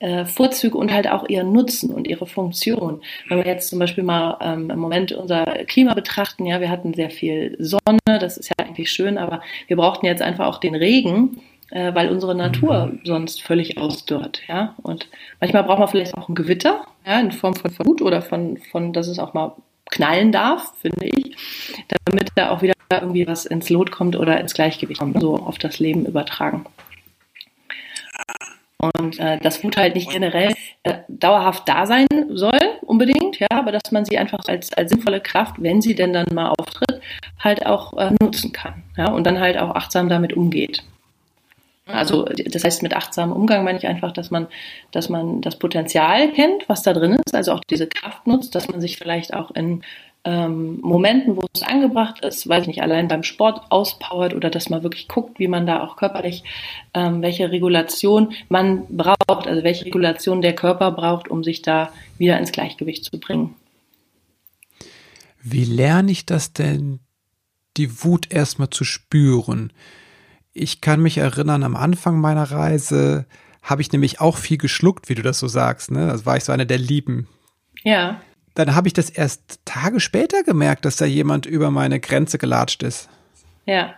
äh, 0.00 0.24
Vorzüge 0.24 0.76
und 0.76 0.92
halt 0.92 1.08
auch 1.08 1.28
ihren 1.28 1.52
Nutzen 1.52 1.90
und 1.94 2.08
ihre 2.08 2.26
Funktion. 2.26 3.02
Wenn 3.28 3.38
wir 3.38 3.46
jetzt 3.46 3.68
zum 3.68 3.78
Beispiel 3.78 4.02
mal 4.02 4.38
ähm, 4.40 4.70
im 4.70 4.78
Moment 4.78 5.12
unser 5.12 5.44
Klima 5.66 5.94
betrachten, 5.94 6.46
ja, 6.46 6.60
wir 6.60 6.70
hatten 6.70 6.94
sehr 6.94 7.10
viel 7.10 7.56
Sonne, 7.58 7.98
das 8.06 8.36
ist 8.36 8.48
ja 8.48 8.66
eigentlich 8.66 8.90
schön, 8.90 9.18
aber 9.18 9.42
wir 9.68 9.76
brauchten 9.76 10.06
jetzt 10.06 10.22
einfach 10.22 10.46
auch 10.46 10.58
den 10.58 10.74
Regen, 10.74 11.40
äh, 11.70 11.94
weil 11.94 12.08
unsere 12.08 12.34
Natur 12.34 12.86
mhm. 12.86 13.00
sonst 13.04 13.42
völlig 13.42 13.78
ausdörrt, 13.78 14.40
ja. 14.48 14.74
Und 14.82 15.08
manchmal 15.38 15.64
braucht 15.64 15.78
man 15.78 15.88
vielleicht 15.88 16.16
auch 16.16 16.28
ein 16.28 16.34
Gewitter, 16.34 16.86
ja, 17.06 17.20
in 17.20 17.32
Form 17.32 17.54
von 17.54 17.70
Wut 17.84 18.02
oder 18.02 18.22
von, 18.22 18.56
von, 18.70 18.92
dass 18.92 19.06
es 19.06 19.18
auch 19.18 19.34
mal 19.34 19.54
knallen 19.90 20.32
darf, 20.32 20.72
finde 20.80 21.06
ich, 21.06 21.36
damit 22.06 22.28
da 22.36 22.50
auch 22.50 22.62
wieder 22.62 22.74
irgendwie 22.90 23.26
was 23.26 23.44
ins 23.44 23.70
Lot 23.70 23.90
kommt 23.90 24.16
oder 24.16 24.40
ins 24.40 24.54
Gleichgewicht 24.54 25.00
kommt, 25.00 25.20
so 25.20 25.36
auf 25.36 25.58
das 25.58 25.78
Leben 25.78 26.06
übertragen. 26.06 26.64
Und 28.80 29.18
äh, 29.18 29.38
dass 29.38 29.62
Wut 29.62 29.76
halt 29.76 29.94
nicht 29.94 30.10
generell 30.10 30.54
äh, 30.84 30.98
dauerhaft 31.08 31.68
da 31.68 31.86
sein 31.86 32.06
soll, 32.30 32.58
unbedingt, 32.82 33.38
ja, 33.38 33.48
aber 33.50 33.72
dass 33.72 33.92
man 33.92 34.04
sie 34.04 34.18
einfach 34.18 34.40
als, 34.46 34.72
als 34.72 34.90
sinnvolle 34.90 35.20
Kraft, 35.20 35.56
wenn 35.58 35.82
sie 35.82 35.94
denn 35.94 36.12
dann 36.12 36.26
mal 36.32 36.52
auftritt, 36.58 37.00
halt 37.38 37.66
auch 37.66 37.96
äh, 37.98 38.12
nutzen 38.20 38.52
kann. 38.52 38.82
Ja, 38.96 39.10
und 39.10 39.24
dann 39.24 39.40
halt 39.40 39.58
auch 39.58 39.74
achtsam 39.74 40.08
damit 40.08 40.32
umgeht. 40.32 40.82
Also 41.92 42.24
das 42.24 42.64
heißt, 42.64 42.82
mit 42.82 42.94
achtsamem 42.94 43.34
Umgang 43.34 43.64
meine 43.64 43.78
ich 43.78 43.86
einfach, 43.86 44.12
dass 44.12 44.30
man, 44.30 44.46
dass 44.92 45.08
man 45.08 45.40
das 45.40 45.58
Potenzial 45.58 46.30
kennt, 46.32 46.68
was 46.68 46.82
da 46.82 46.92
drin 46.92 47.18
ist, 47.24 47.34
also 47.34 47.52
auch 47.52 47.60
diese 47.68 47.88
Kraft 47.88 48.26
nutzt, 48.26 48.54
dass 48.54 48.68
man 48.68 48.80
sich 48.80 48.96
vielleicht 48.96 49.34
auch 49.34 49.50
in 49.50 49.82
ähm, 50.24 50.80
Momenten, 50.82 51.36
wo 51.36 51.42
es 51.54 51.62
angebracht 51.62 52.22
ist, 52.24 52.48
weiß 52.48 52.62
ich 52.62 52.68
nicht, 52.68 52.82
allein 52.82 53.08
beim 53.08 53.22
Sport 53.22 53.62
auspowert 53.70 54.34
oder 54.34 54.50
dass 54.50 54.68
man 54.68 54.82
wirklich 54.82 55.08
guckt, 55.08 55.38
wie 55.38 55.48
man 55.48 55.66
da 55.66 55.82
auch 55.82 55.96
körperlich, 55.96 56.44
ähm, 56.92 57.22
welche 57.22 57.50
Regulation 57.50 58.32
man 58.48 58.86
braucht, 58.88 59.46
also 59.46 59.64
welche 59.64 59.86
Regulation 59.86 60.42
der 60.42 60.54
Körper 60.54 60.90
braucht, 60.92 61.28
um 61.28 61.42
sich 61.42 61.62
da 61.62 61.92
wieder 62.18 62.38
ins 62.38 62.52
Gleichgewicht 62.52 63.04
zu 63.04 63.18
bringen. 63.18 63.54
Wie 65.42 65.64
lerne 65.64 66.12
ich 66.12 66.26
das 66.26 66.52
denn, 66.52 67.00
die 67.78 68.04
Wut 68.04 68.30
erstmal 68.30 68.68
zu 68.68 68.84
spüren? 68.84 69.72
Ich 70.52 70.82
kann 70.82 71.00
mich 71.00 71.16
erinnern, 71.16 71.62
am 71.62 71.76
Anfang 71.76 72.20
meiner 72.20 72.50
Reise 72.50 73.26
habe 73.62 73.80
ich 73.80 73.92
nämlich 73.92 74.20
auch 74.20 74.36
viel 74.36 74.58
geschluckt, 74.58 75.08
wie 75.08 75.14
du 75.14 75.22
das 75.22 75.38
so 75.38 75.48
sagst. 75.48 75.90
Ne? 75.90 76.08
Das 76.08 76.26
war 76.26 76.36
ich 76.36 76.44
so 76.44 76.52
einer 76.52 76.66
der 76.66 76.78
Lieben. 76.78 77.28
Ja 77.84 78.20
dann 78.54 78.74
habe 78.74 78.88
ich 78.88 78.94
das 78.94 79.10
erst 79.10 79.60
Tage 79.64 80.00
später 80.00 80.42
gemerkt, 80.42 80.84
dass 80.84 80.96
da 80.96 81.04
jemand 81.04 81.46
über 81.46 81.70
meine 81.70 82.00
Grenze 82.00 82.38
gelatscht 82.38 82.82
ist. 82.82 83.08
Ja. 83.66 83.94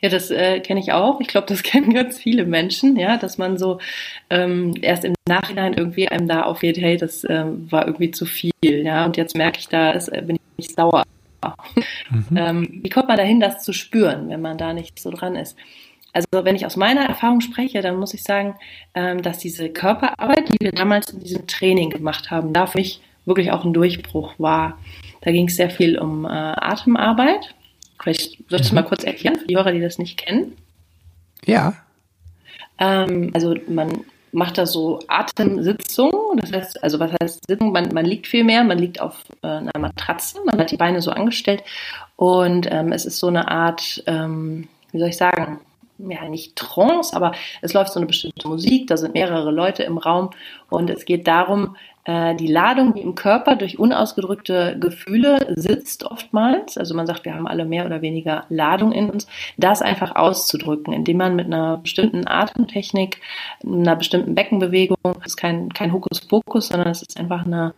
Ja, 0.00 0.08
das 0.08 0.30
äh, 0.30 0.60
kenne 0.60 0.80
ich 0.80 0.92
auch. 0.92 1.20
Ich 1.20 1.28
glaube, 1.28 1.46
das 1.46 1.62
kennen 1.62 1.94
ganz 1.94 2.18
viele 2.18 2.44
Menschen, 2.44 2.96
ja, 2.96 3.16
dass 3.16 3.38
man 3.38 3.58
so 3.58 3.78
ähm, 4.30 4.74
erst 4.80 5.04
im 5.04 5.14
Nachhinein 5.28 5.74
irgendwie 5.74 6.08
einem 6.08 6.28
da 6.28 6.42
aufgeht, 6.42 6.78
hey, 6.78 6.96
das 6.96 7.24
äh, 7.24 7.44
war 7.70 7.86
irgendwie 7.86 8.10
zu 8.10 8.26
viel, 8.26 8.50
ja, 8.62 9.04
und 9.04 9.16
jetzt 9.16 9.36
merke 9.36 9.58
ich 9.58 9.68
da, 9.68 9.92
ist, 9.92 10.08
äh, 10.08 10.22
bin 10.22 10.38
ich 10.56 10.74
sauer. 10.74 11.04
Mhm. 12.10 12.36
Ähm, 12.36 12.80
wie 12.82 12.88
kommt 12.88 13.08
man 13.08 13.16
dahin, 13.16 13.40
das 13.40 13.64
zu 13.64 13.72
spüren, 13.72 14.28
wenn 14.28 14.40
man 14.40 14.58
da 14.58 14.72
nicht 14.72 14.98
so 15.00 15.10
dran 15.10 15.34
ist? 15.34 15.56
Also 16.12 16.26
wenn 16.44 16.54
ich 16.54 16.66
aus 16.66 16.76
meiner 16.76 17.04
Erfahrung 17.06 17.40
spreche, 17.40 17.80
dann 17.80 17.96
muss 17.96 18.14
ich 18.14 18.22
sagen, 18.22 18.54
ähm, 18.94 19.22
dass 19.22 19.38
diese 19.38 19.70
Körperarbeit, 19.70 20.48
die 20.50 20.58
wir 20.60 20.72
damals 20.72 21.10
in 21.10 21.20
diesem 21.20 21.46
Training 21.46 21.90
gemacht 21.90 22.30
haben, 22.30 22.52
da 22.52 22.66
für 22.66 22.78
mich 22.78 23.00
wirklich 23.24 23.52
auch 23.52 23.64
ein 23.64 23.72
Durchbruch 23.72 24.34
war. 24.38 24.78
Da 25.20 25.30
ging 25.30 25.48
es 25.48 25.56
sehr 25.56 25.70
viel 25.70 25.98
um 25.98 26.24
äh, 26.24 26.28
Atemarbeit. 26.28 27.54
Vielleicht 28.00 28.38
sollst 28.48 28.70
du 28.70 28.74
mhm. 28.74 28.82
mal 28.82 28.88
kurz 28.88 29.04
erklären 29.04 29.38
für 29.38 29.46
die 29.46 29.56
Hörer, 29.56 29.72
die 29.72 29.80
das 29.80 29.98
nicht 29.98 30.18
kennen. 30.18 30.56
Ja. 31.44 31.74
Ähm, 32.78 33.30
also 33.34 33.54
man 33.68 34.04
macht 34.32 34.58
da 34.58 34.66
so 34.66 34.98
Atemsitzungen. 35.08 36.38
Das 36.38 36.52
heißt, 36.52 36.82
also 36.82 36.98
was 36.98 37.12
heißt 37.20 37.40
Sitzung? 37.46 37.72
Man, 37.72 37.90
man 37.92 38.04
liegt 38.04 38.26
viel 38.26 38.44
mehr, 38.44 38.64
man 38.64 38.78
liegt 38.78 39.00
auf 39.00 39.22
äh, 39.42 39.46
einer 39.46 39.78
Matratze, 39.78 40.38
man 40.44 40.58
hat 40.58 40.70
die 40.70 40.76
Beine 40.76 41.02
so 41.02 41.10
angestellt 41.10 41.62
und 42.16 42.66
ähm, 42.70 42.92
es 42.92 43.04
ist 43.04 43.18
so 43.18 43.28
eine 43.28 43.48
Art, 43.48 44.02
ähm, 44.06 44.68
wie 44.90 44.98
soll 44.98 45.08
ich 45.08 45.16
sagen, 45.16 45.60
ja 45.98 46.28
nicht 46.28 46.56
Trance, 46.56 47.14
aber 47.14 47.32
es 47.60 47.74
läuft 47.74 47.92
so 47.92 48.00
eine 48.00 48.06
bestimmte 48.06 48.48
Musik, 48.48 48.88
da 48.88 48.96
sind 48.96 49.14
mehrere 49.14 49.50
Leute 49.50 49.84
im 49.84 49.98
Raum 49.98 50.30
und 50.68 50.90
es 50.90 51.04
geht 51.04 51.28
darum, 51.28 51.76
die 52.04 52.48
Ladung, 52.48 52.94
die 52.94 53.00
im 53.00 53.14
Körper 53.14 53.54
durch 53.54 53.78
unausgedrückte 53.78 54.76
Gefühle 54.80 55.54
sitzt 55.54 56.04
oftmals, 56.04 56.76
also 56.76 56.96
man 56.96 57.06
sagt, 57.06 57.24
wir 57.24 57.34
haben 57.34 57.46
alle 57.46 57.64
mehr 57.64 57.86
oder 57.86 58.02
weniger 58.02 58.44
Ladung 58.48 58.90
in 58.90 59.08
uns, 59.08 59.28
das 59.56 59.82
einfach 59.82 60.16
auszudrücken, 60.16 60.92
indem 60.92 61.18
man 61.18 61.36
mit 61.36 61.46
einer 61.46 61.76
bestimmten 61.76 62.26
Atemtechnik, 62.26 63.20
einer 63.64 63.94
bestimmten 63.94 64.34
Beckenbewegung, 64.34 64.96
das 65.04 65.26
ist 65.26 65.36
kein, 65.36 65.68
kein 65.72 65.92
Hokuspokus, 65.92 66.68
sondern 66.68 66.88
es 66.88 67.02
ist 67.02 67.20
einfach 67.20 67.46
eine 67.46 67.72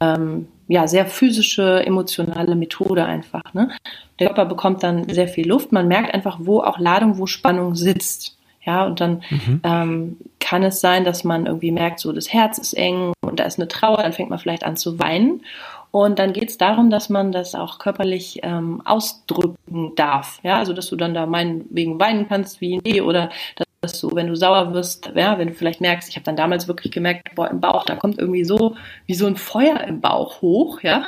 ähm, 0.00 0.48
ja, 0.66 0.88
sehr 0.88 1.06
physische, 1.06 1.84
emotionale 1.86 2.56
Methode 2.56 3.04
einfach. 3.04 3.54
Ne? 3.54 3.70
Der 4.18 4.26
Körper 4.26 4.46
bekommt 4.46 4.82
dann 4.82 5.08
sehr 5.08 5.28
viel 5.28 5.48
Luft, 5.48 5.70
man 5.70 5.86
merkt 5.86 6.14
einfach, 6.14 6.38
wo 6.40 6.60
auch 6.60 6.80
Ladung, 6.80 7.18
wo 7.18 7.26
Spannung 7.26 7.76
sitzt. 7.76 8.36
Ja, 8.64 8.84
und 8.84 9.00
dann 9.00 9.22
mhm. 9.30 9.60
ähm, 9.62 10.16
kann 10.40 10.62
es 10.62 10.80
sein, 10.82 11.04
dass 11.04 11.24
man 11.24 11.46
irgendwie 11.46 11.70
merkt, 11.70 12.00
so 12.00 12.12
das 12.12 12.30
Herz 12.30 12.58
ist 12.58 12.74
eng 12.74 13.12
da 13.38 13.44
ist 13.44 13.58
eine 13.58 13.68
Trauer, 13.68 13.98
dann 13.98 14.12
fängt 14.12 14.30
man 14.30 14.38
vielleicht 14.38 14.64
an 14.64 14.76
zu 14.76 14.98
weinen. 14.98 15.42
Und 15.90 16.18
dann 16.18 16.34
geht 16.34 16.50
es 16.50 16.58
darum, 16.58 16.90
dass 16.90 17.08
man 17.08 17.32
das 17.32 17.54
auch 17.54 17.78
körperlich 17.78 18.40
ähm, 18.42 18.82
ausdrücken 18.84 19.94
darf. 19.96 20.38
Ja, 20.42 20.58
also 20.58 20.74
dass 20.74 20.88
du 20.88 20.96
dann 20.96 21.14
da 21.14 21.24
meinetwegen 21.24 21.98
weinen 21.98 22.28
kannst 22.28 22.60
wie 22.60 22.74
ein 22.74 22.80
Idee 22.80 23.00
oder 23.00 23.30
dass 23.56 23.68
dass 23.80 24.00
du, 24.00 24.10
wenn 24.14 24.26
du 24.26 24.34
sauer 24.34 24.74
wirst, 24.74 25.12
ja, 25.14 25.38
wenn 25.38 25.48
du 25.48 25.54
vielleicht 25.54 25.80
merkst, 25.80 26.08
ich 26.08 26.16
habe 26.16 26.24
dann 26.24 26.36
damals 26.36 26.66
wirklich 26.66 26.92
gemerkt, 26.92 27.34
boah, 27.36 27.48
im 27.48 27.60
Bauch, 27.60 27.84
da 27.84 27.94
kommt 27.94 28.18
irgendwie 28.18 28.44
so 28.44 28.76
wie 29.06 29.14
so 29.14 29.26
ein 29.26 29.36
Feuer 29.36 29.80
im 29.86 30.00
Bauch 30.00 30.42
hoch, 30.42 30.80
ja, 30.82 31.06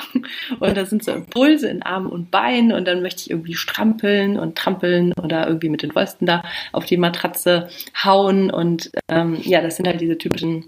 und 0.60 0.76
da 0.76 0.84
sind 0.86 1.02
so 1.02 1.10
Impulse 1.10 1.68
in 1.68 1.82
Armen 1.82 2.06
und 2.06 2.30
Beinen 2.30 2.72
und 2.72 2.86
dann 2.86 3.02
möchte 3.02 3.22
ich 3.22 3.30
irgendwie 3.30 3.54
strampeln 3.54 4.38
und 4.38 4.56
trampeln 4.56 5.12
oder 5.20 5.48
irgendwie 5.48 5.68
mit 5.68 5.82
den 5.82 5.90
Fäusten 5.90 6.26
da 6.26 6.42
auf 6.72 6.84
die 6.84 6.96
Matratze 6.96 7.68
hauen 8.04 8.50
und 8.50 8.92
ähm, 9.08 9.38
ja, 9.42 9.60
das 9.60 9.76
sind 9.76 9.88
halt 9.88 10.00
diese 10.00 10.18
typischen 10.18 10.66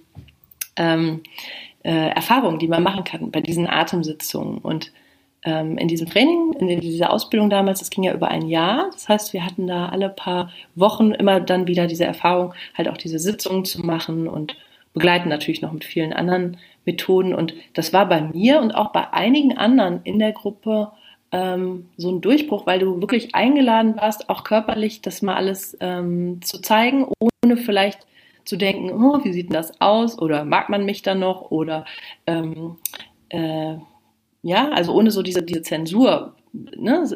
ähm, 0.77 1.23
äh, 1.83 2.09
Erfahrungen, 2.11 2.59
die 2.59 2.69
man 2.69 2.83
machen 2.83 3.05
kann 3.05 3.31
bei 3.31 3.41
diesen 3.41 3.69
Atemsitzungen 3.69 4.59
und 4.59 4.93
ähm, 5.45 5.77
in 5.77 5.89
diesem 5.89 6.09
Training, 6.09 6.53
in 6.53 6.81
dieser 6.81 7.11
Ausbildung 7.11 7.51
damals, 7.51 7.81
das 7.81 7.91
ging 7.91 8.05
ja 8.05 8.15
über 8.15 8.29
ein 8.29 8.47
Jahr. 8.49 8.91
Das 8.93 9.09
heißt, 9.09 9.33
wir 9.33 9.45
hatten 9.45 9.67
da 9.67 9.89
alle 9.89 10.09
paar 10.09 10.51
Wochen 10.75 11.13
immer 11.13 11.41
dann 11.41 11.67
wieder 11.67 11.87
diese 11.87 12.05
Erfahrung, 12.05 12.55
halt 12.77 12.89
auch 12.89 12.97
diese 12.97 13.19
Sitzungen 13.19 13.65
zu 13.65 13.85
machen 13.85 14.29
und 14.29 14.57
begleiten 14.93 15.29
natürlich 15.29 15.63
noch 15.63 15.73
mit 15.73 15.85
vielen 15.85 16.13
anderen 16.13 16.59
Methoden. 16.85 17.35
Und 17.35 17.55
das 17.75 17.93
war 17.93 18.09
bei 18.09 18.21
mir 18.21 18.61
und 18.61 18.73
auch 18.73 18.93
bei 18.93 19.13
einigen 19.13 19.57
anderen 19.57 20.01
in 20.05 20.19
der 20.19 20.33
Gruppe 20.33 20.93
ähm, 21.33 21.89
so 21.97 22.11
ein 22.11 22.21
Durchbruch, 22.21 22.67
weil 22.67 22.79
du 22.79 23.01
wirklich 23.01 23.35
eingeladen 23.35 23.97
warst, 23.97 24.29
auch 24.29 24.45
körperlich 24.45 25.03
das 25.03 25.23
mal 25.23 25.35
alles 25.35 25.77
ähm, 25.81 26.41
zu 26.43 26.61
zeigen, 26.61 27.09
ohne 27.19 27.57
vielleicht 27.57 28.07
zu 28.45 28.57
denken, 28.57 28.91
oh, 28.91 29.25
wie 29.25 29.33
sieht 29.33 29.49
denn 29.49 29.55
das 29.55 29.81
aus? 29.81 30.19
Oder 30.19 30.45
mag 30.45 30.69
man 30.69 30.85
mich 30.85 31.03
dann 31.03 31.21
noch? 31.21 31.51
Oder 31.51 31.85
ähm, 32.27 32.77
äh, 33.29 33.77
ja, 34.43 34.69
also 34.71 34.95
ohne 34.95 35.11
so 35.11 35.23
diese, 35.23 35.43
diese 35.43 35.63
Zensur. 35.63 36.35
Ne? 36.53 37.09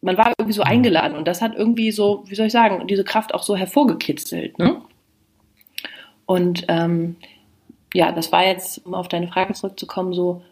Man 0.00 0.18
war 0.18 0.32
irgendwie 0.38 0.52
so 0.52 0.62
mhm. 0.62 0.68
eingeladen 0.68 1.16
und 1.16 1.26
das 1.26 1.42
hat 1.42 1.54
irgendwie 1.54 1.90
so, 1.90 2.24
wie 2.26 2.34
soll 2.34 2.46
ich 2.46 2.52
sagen, 2.52 2.86
diese 2.86 3.04
Kraft 3.04 3.34
auch 3.34 3.42
so 3.42 3.56
hervorgekitzelt. 3.56 4.58
Ne? 4.58 4.80
Und 6.26 6.64
ähm, 6.68 7.16
ja, 7.94 8.12
das 8.12 8.32
war 8.32 8.44
jetzt, 8.44 8.84
um 8.86 8.94
auf 8.94 9.08
deine 9.08 9.28
Frage 9.28 9.54
zurückzukommen, 9.54 10.12
so 10.12 10.42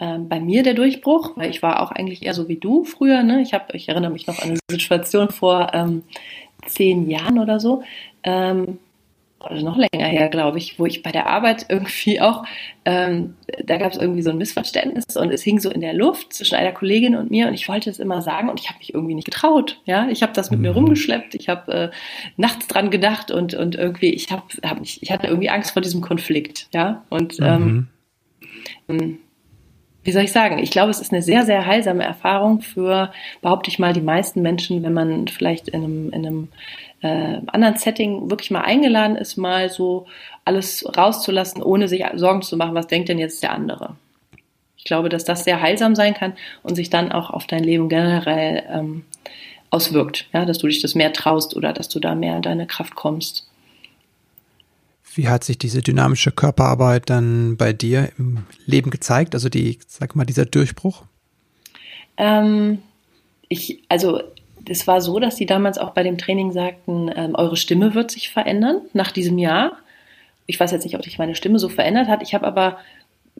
ähm, 0.00 0.28
bei 0.28 0.40
mir 0.40 0.62
der 0.62 0.74
Durchbruch, 0.74 1.36
weil 1.36 1.50
ich 1.50 1.62
war 1.62 1.82
auch 1.82 1.90
eigentlich 1.90 2.24
eher 2.24 2.34
so 2.34 2.48
wie 2.48 2.56
du 2.56 2.84
früher. 2.84 3.22
Ne? 3.22 3.42
Ich, 3.42 3.54
hab, 3.54 3.74
ich 3.74 3.88
erinnere 3.88 4.10
mich 4.10 4.26
noch 4.26 4.38
an 4.40 4.50
eine 4.50 4.58
Situation 4.70 5.30
vor 5.30 5.72
ähm, 5.74 6.02
zehn 6.66 7.08
Jahren 7.10 7.38
oder 7.38 7.60
so. 7.60 7.82
Ähm, 8.22 8.78
oder 9.44 9.62
noch 9.62 9.76
länger 9.76 10.06
her, 10.06 10.28
glaube 10.28 10.58
ich, 10.58 10.78
wo 10.78 10.86
ich 10.86 11.02
bei 11.02 11.12
der 11.12 11.26
Arbeit 11.26 11.66
irgendwie 11.68 12.20
auch, 12.20 12.44
ähm, 12.84 13.34
da 13.64 13.76
gab 13.76 13.92
es 13.92 13.98
irgendwie 13.98 14.22
so 14.22 14.30
ein 14.30 14.38
Missverständnis 14.38 15.16
und 15.16 15.30
es 15.30 15.42
hing 15.42 15.60
so 15.60 15.70
in 15.70 15.80
der 15.80 15.94
Luft 15.94 16.32
zwischen 16.32 16.54
einer 16.54 16.72
Kollegin 16.72 17.16
und 17.16 17.30
mir 17.30 17.48
und 17.48 17.54
ich 17.54 17.68
wollte 17.68 17.90
es 17.90 17.98
immer 17.98 18.22
sagen 18.22 18.48
und 18.48 18.60
ich 18.60 18.68
habe 18.68 18.78
mich 18.78 18.94
irgendwie 18.94 19.14
nicht 19.14 19.24
getraut. 19.24 19.80
Ja, 19.84 20.08
ich 20.08 20.22
habe 20.22 20.32
das 20.32 20.50
mit 20.50 20.60
mhm. 20.60 20.66
mir 20.66 20.72
rumgeschleppt, 20.72 21.34
ich 21.34 21.48
habe 21.48 21.72
äh, 21.72 21.90
nachts 22.36 22.66
dran 22.66 22.90
gedacht 22.90 23.30
und 23.30 23.54
und 23.54 23.74
irgendwie 23.74 24.12
ich 24.12 24.30
habe 24.30 24.44
hab 24.64 24.80
ich, 24.80 25.02
ich 25.02 25.10
hatte 25.10 25.26
irgendwie 25.26 25.50
Angst 25.50 25.72
vor 25.72 25.82
diesem 25.82 26.00
Konflikt. 26.00 26.68
Ja 26.72 27.04
und 27.10 27.38
ähm, 27.40 27.88
mhm. 28.88 29.18
Wie 30.04 30.12
soll 30.12 30.24
ich 30.24 30.32
sagen? 30.32 30.58
Ich 30.58 30.70
glaube, 30.70 30.90
es 30.90 31.00
ist 31.00 31.12
eine 31.12 31.22
sehr, 31.22 31.44
sehr 31.44 31.66
heilsame 31.66 32.04
Erfahrung 32.04 32.60
für, 32.60 33.12
behaupte 33.40 33.70
ich 33.70 33.78
mal, 33.78 33.92
die 33.92 34.00
meisten 34.00 34.42
Menschen, 34.42 34.82
wenn 34.82 34.92
man 34.92 35.28
vielleicht 35.28 35.68
in 35.68 35.84
einem, 35.84 36.10
in 36.10 36.26
einem 36.26 36.48
äh, 37.02 37.40
anderen 37.46 37.76
Setting 37.76 38.30
wirklich 38.30 38.50
mal 38.50 38.62
eingeladen 38.62 39.16
ist, 39.16 39.36
mal 39.36 39.70
so 39.70 40.06
alles 40.44 40.84
rauszulassen, 40.96 41.62
ohne 41.62 41.88
sich 41.88 42.04
Sorgen 42.14 42.42
zu 42.42 42.56
machen, 42.56 42.74
was 42.74 42.88
denkt 42.88 43.08
denn 43.08 43.18
jetzt 43.18 43.42
der 43.42 43.52
andere. 43.52 43.94
Ich 44.76 44.84
glaube, 44.84 45.08
dass 45.08 45.24
das 45.24 45.44
sehr 45.44 45.60
heilsam 45.60 45.94
sein 45.94 46.14
kann 46.14 46.32
und 46.64 46.74
sich 46.74 46.90
dann 46.90 47.12
auch 47.12 47.30
auf 47.30 47.46
dein 47.46 47.62
Leben 47.62 47.88
generell 47.88 48.64
ähm, 48.68 49.04
auswirkt, 49.70 50.26
ja, 50.32 50.44
dass 50.44 50.58
du 50.58 50.66
dich 50.66 50.82
das 50.82 50.96
mehr 50.96 51.12
traust 51.12 51.54
oder 51.56 51.72
dass 51.72 51.88
du 51.88 52.00
da 52.00 52.16
mehr 52.16 52.36
in 52.36 52.42
deine 52.42 52.66
Kraft 52.66 52.96
kommst. 52.96 53.48
Wie 55.14 55.28
hat 55.28 55.44
sich 55.44 55.58
diese 55.58 55.82
dynamische 55.82 56.32
Körperarbeit 56.32 57.10
dann 57.10 57.56
bei 57.56 57.72
dir 57.72 58.10
im 58.18 58.44
Leben 58.66 58.90
gezeigt? 58.90 59.34
Also 59.34 59.48
die, 59.48 59.78
sag 59.86 60.16
mal, 60.16 60.24
dieser 60.24 60.46
Durchbruch? 60.46 61.04
Ähm, 62.16 62.78
ich, 63.48 63.82
also 63.88 64.22
es 64.68 64.86
war 64.86 65.00
so, 65.00 65.18
dass 65.18 65.36
sie 65.36 65.46
damals 65.46 65.78
auch 65.78 65.90
bei 65.90 66.02
dem 66.02 66.18
Training 66.18 66.52
sagten, 66.52 67.10
ähm, 67.14 67.34
eure 67.34 67.56
Stimme 67.56 67.94
wird 67.94 68.10
sich 68.10 68.30
verändern 68.30 68.82
nach 68.92 69.12
diesem 69.12 69.38
Jahr. 69.38 69.72
Ich 70.46 70.58
weiß 70.58 70.70
jetzt 70.70 70.84
nicht, 70.84 70.96
ob 70.96 71.04
sich 71.04 71.18
meine 71.18 71.34
Stimme 71.34 71.58
so 71.58 71.68
verändert 71.68 72.08
hat. 72.08 72.22
Ich 72.22 72.34
habe 72.34 72.46
aber, 72.46 72.78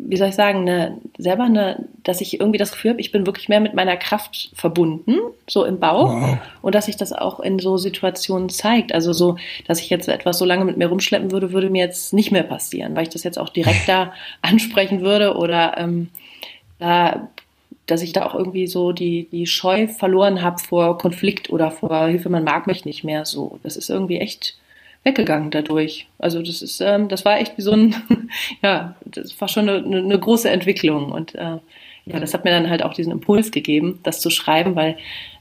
wie 0.04 0.16
soll 0.16 0.28
ich 0.28 0.34
sagen, 0.34 0.60
eine, 0.60 0.98
selber 1.18 1.44
eine, 1.44 1.84
dass 2.02 2.20
ich 2.20 2.40
irgendwie 2.40 2.58
das 2.58 2.72
Gefühl 2.72 2.92
habe, 2.92 3.00
ich 3.00 3.12
bin 3.12 3.26
wirklich 3.26 3.48
mehr 3.48 3.60
mit 3.60 3.74
meiner 3.74 3.96
Kraft 3.96 4.50
verbunden, 4.54 5.16
so 5.48 5.64
im 5.64 5.78
Bauch. 5.78 6.12
Wow. 6.12 6.38
Und 6.60 6.74
dass 6.74 6.86
sich 6.86 6.96
das 6.96 7.12
auch 7.12 7.40
in 7.40 7.58
so 7.58 7.76
Situationen 7.76 8.48
zeigt. 8.48 8.94
Also 8.94 9.12
so, 9.12 9.36
dass 9.66 9.80
ich 9.80 9.90
jetzt 9.90 10.08
etwas 10.08 10.38
so 10.38 10.44
lange 10.44 10.64
mit 10.64 10.76
mir 10.76 10.88
rumschleppen 10.88 11.30
würde, 11.30 11.52
würde 11.52 11.70
mir 11.70 11.84
jetzt 11.84 12.12
nicht 12.12 12.32
mehr 12.32 12.42
passieren, 12.42 12.96
weil 12.96 13.04
ich 13.04 13.10
das 13.10 13.22
jetzt 13.22 13.38
auch 13.38 13.48
direkt 13.48 13.88
da 13.88 14.12
ansprechen 14.42 15.02
würde 15.02 15.36
oder 15.36 15.76
ähm, 15.78 16.08
da 16.78 17.28
dass 17.86 18.02
ich 18.02 18.12
da 18.12 18.24
auch 18.24 18.34
irgendwie 18.34 18.68
so 18.68 18.92
die, 18.92 19.28
die 19.32 19.46
Scheu 19.46 19.88
verloren 19.88 20.40
habe 20.40 20.58
vor 20.60 20.98
Konflikt 20.98 21.50
oder 21.50 21.70
vor 21.72 22.06
Hilfe, 22.06 22.28
man 22.28 22.44
mag 22.44 22.68
mich 22.68 22.84
nicht 22.84 23.02
mehr 23.02 23.24
so. 23.24 23.58
Das 23.64 23.76
ist 23.76 23.90
irgendwie 23.90 24.18
echt 24.18 24.56
weggegangen 25.04 25.50
dadurch. 25.50 26.08
Also 26.18 26.42
das 26.42 26.62
ist, 26.62 26.80
ähm, 26.80 27.08
das 27.08 27.24
war 27.24 27.38
echt 27.38 27.58
wie 27.58 27.62
so 27.62 27.72
ein, 27.72 27.94
ja, 28.62 28.94
das 29.04 29.40
war 29.40 29.48
schon 29.48 29.68
eine, 29.68 29.98
eine 29.98 30.18
große 30.18 30.48
Entwicklung 30.48 31.12
und 31.12 31.34
äh, 31.34 31.58
ja, 32.04 32.18
das 32.18 32.34
hat 32.34 32.44
mir 32.44 32.50
dann 32.50 32.68
halt 32.68 32.82
auch 32.82 32.94
diesen 32.94 33.12
Impuls 33.12 33.52
gegeben, 33.52 34.00
das 34.02 34.20
zu 34.20 34.30
schreiben, 34.30 34.74
weil 34.74 34.96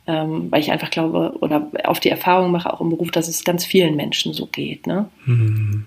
ähm, 0.08 0.52
weil 0.52 0.62
ich 0.62 0.72
einfach 0.72 0.90
glaube 0.90 1.38
oder 1.42 1.70
auf 1.84 2.00
die 2.00 2.10
Erfahrung 2.10 2.52
mache 2.52 2.74
auch 2.74 2.82
im 2.82 2.90
Beruf, 2.90 3.12
dass 3.12 3.28
es 3.28 3.44
ganz 3.44 3.66
vielen 3.66 3.96
Menschen 3.96 4.34
so 4.34 4.48
geht. 4.48 4.88
Ne? 4.88 5.10
Hm. 5.26 5.86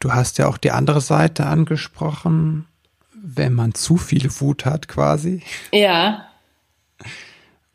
Du 0.00 0.12
hast 0.12 0.38
ja 0.38 0.48
auch 0.48 0.58
die 0.58 0.72
andere 0.72 1.00
Seite 1.00 1.46
angesprochen, 1.46 2.66
wenn 3.14 3.54
man 3.54 3.74
zu 3.74 3.96
viel 3.96 4.28
Wut 4.40 4.64
hat, 4.64 4.88
quasi. 4.88 5.42
Ja. 5.72 6.26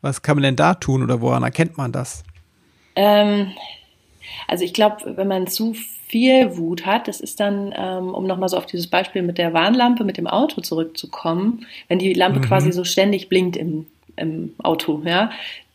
Was 0.02 0.22
kann 0.22 0.36
man 0.36 0.42
denn 0.42 0.56
da 0.56 0.74
tun 0.74 1.02
oder 1.02 1.20
woran 1.20 1.42
erkennt 1.42 1.76
man 1.78 1.92
das? 1.92 2.22
Ähm, 2.96 3.52
also 4.48 4.64
ich 4.64 4.74
glaube, 4.74 5.16
wenn 5.16 5.28
man 5.28 5.46
zu 5.46 5.74
viel 5.74 6.56
Wut 6.56 6.84
hat, 6.84 7.08
das 7.08 7.20
ist 7.20 7.40
dann, 7.40 7.74
ähm, 7.76 8.12
um 8.12 8.26
nochmal 8.26 8.48
so 8.48 8.58
auf 8.58 8.66
dieses 8.66 8.86
Beispiel 8.86 9.22
mit 9.22 9.38
der 9.38 9.54
Warnlampe, 9.54 10.04
mit 10.04 10.18
dem 10.18 10.26
Auto 10.26 10.60
zurückzukommen, 10.60 11.66
wenn 11.88 11.98
die 11.98 12.12
Lampe 12.12 12.40
mhm. 12.40 12.44
quasi 12.44 12.72
so 12.72 12.84
ständig 12.84 13.28
blinkt 13.28 13.56
im, 13.56 13.86
im 14.16 14.54
Auto, 14.62 15.00
ja, 15.04 15.30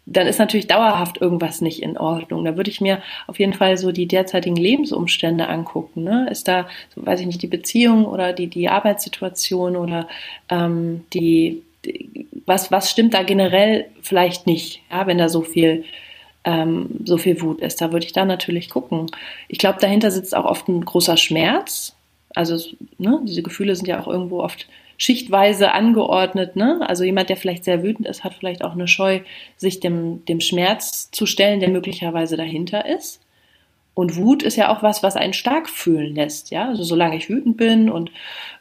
dann 0.06 0.26
ist 0.26 0.40
natürlich 0.40 0.68
dauerhaft 0.68 1.20
irgendwas 1.20 1.60
nicht 1.60 1.84
in 1.84 1.98
Ordnung. 1.98 2.46
Da 2.46 2.56
würde 2.56 2.70
ich 2.70 2.80
mir 2.80 3.02
auf 3.28 3.40
jeden 3.40 3.54
Fall 3.54 3.78
so 3.78 3.92
die 3.92 4.08
derzeitigen 4.08 4.56
Lebensumstände 4.56 5.50
angucken. 5.50 6.04
Ne? 6.04 6.28
Ist 6.32 6.48
da, 6.48 6.68
so 6.96 7.06
weiß 7.06 7.20
ich 7.20 7.26
nicht, 7.26 7.42
die 7.42 7.48
Beziehung 7.48 8.06
oder 8.06 8.32
die, 8.32 8.48
die 8.48 8.70
Arbeitssituation 8.70 9.76
oder 9.76 10.08
ähm, 10.48 11.04
die, 11.14 11.62
die, 11.84 12.28
was, 12.46 12.72
was 12.72 12.90
stimmt 12.90 13.14
da 13.16 13.24
generell 13.24 13.86
vielleicht 14.02 14.48
nicht, 14.48 14.82
ja, 14.90 15.08
wenn 15.08 15.18
da 15.18 15.28
so 15.28 15.42
viel 15.42 15.84
ähm, 16.48 17.02
so 17.04 17.18
viel 17.18 17.42
Wut 17.42 17.60
ist. 17.60 17.82
Da 17.82 17.92
würde 17.92 18.06
ich 18.06 18.14
dann 18.14 18.30
natürlich 18.30 18.70
gucken. 18.70 19.08
Ich 19.50 19.58
glaube, 19.58 19.80
dahinter 19.82 20.12
sitzt 20.12 20.36
auch 20.36 20.46
oft 20.46 20.70
ein 20.70 20.84
großer 20.84 21.18
Schmerz. 21.18 21.94
Also 22.34 22.58
ne, 22.98 23.20
diese 23.26 23.44
Gefühle 23.44 23.76
sind 23.76 23.88
ja 23.88 24.00
auch 24.00 24.08
irgendwo 24.08 24.42
oft 24.42 24.66
schichtweise 24.98 25.74
angeordnet. 25.74 26.56
Ne? 26.56 26.80
Also 26.88 27.04
jemand, 27.04 27.28
der 27.30 27.36
vielleicht 27.36 27.66
sehr 27.66 27.84
wütend 27.84 28.08
ist, 28.08 28.24
hat 28.24 28.34
vielleicht 28.34 28.64
auch 28.64 28.72
eine 28.72 28.88
Scheu, 28.88 29.20
sich 29.58 29.82
dem, 29.82 30.24
dem 30.26 30.40
Schmerz 30.40 31.12
zu 31.12 31.26
stellen, 31.26 31.60
der 31.60 31.70
möglicherweise 31.70 32.38
dahinter 32.38 32.86
ist. 32.86 33.20
Und 33.98 34.16
Wut 34.16 34.44
ist 34.44 34.58
ja 34.58 34.70
auch 34.70 34.84
was, 34.84 35.02
was 35.02 35.16
einen 35.16 35.34
stark 35.34 35.68
fühlen 35.68 36.14
lässt. 36.14 36.52
Ja, 36.52 36.68
also 36.68 36.84
solange 36.84 37.18
ich 37.18 37.30
wütend 37.30 37.58
bin 37.58 37.90
und 37.90 38.12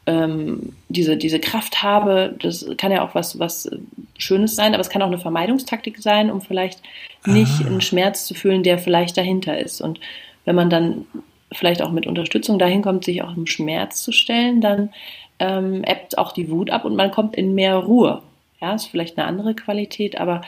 ähm, 0.06 0.72
diese, 0.88 1.18
diese 1.18 1.38
Kraft 1.38 1.82
habe, 1.82 2.34
das 2.40 2.66
kann 2.78 2.90
ja 2.90 3.04
auch 3.04 3.14
was, 3.14 3.38
was 3.38 3.68
Schönes 4.16 4.56
sein, 4.56 4.72
aber 4.72 4.80
es 4.80 4.88
kann 4.88 5.02
auch 5.02 5.08
eine 5.08 5.18
Vermeidungstaktik 5.18 5.98
sein, 5.98 6.30
um 6.30 6.40
vielleicht 6.40 6.80
nicht 7.26 7.52
ah. 7.62 7.66
einen 7.66 7.82
Schmerz 7.82 8.24
zu 8.24 8.32
fühlen, 8.32 8.62
der 8.62 8.78
vielleicht 8.78 9.18
dahinter 9.18 9.58
ist. 9.58 9.82
Und 9.82 10.00
wenn 10.46 10.56
man 10.56 10.70
dann 10.70 11.04
vielleicht 11.52 11.82
auch 11.82 11.90
mit 11.90 12.06
Unterstützung 12.06 12.58
dahin 12.58 12.80
kommt, 12.80 13.04
sich 13.04 13.22
auch 13.22 13.36
im 13.36 13.46
Schmerz 13.46 14.02
zu 14.02 14.12
stellen, 14.12 14.62
dann 14.62 14.88
ähm, 15.38 15.84
ebbt 15.84 16.16
auch 16.16 16.32
die 16.32 16.48
Wut 16.48 16.70
ab 16.70 16.86
und 16.86 16.96
man 16.96 17.10
kommt 17.10 17.36
in 17.36 17.54
mehr 17.54 17.76
Ruhe. 17.76 18.22
Ja, 18.62 18.74
ist 18.74 18.86
vielleicht 18.86 19.18
eine 19.18 19.26
andere 19.26 19.54
Qualität, 19.54 20.18
aber 20.18 20.40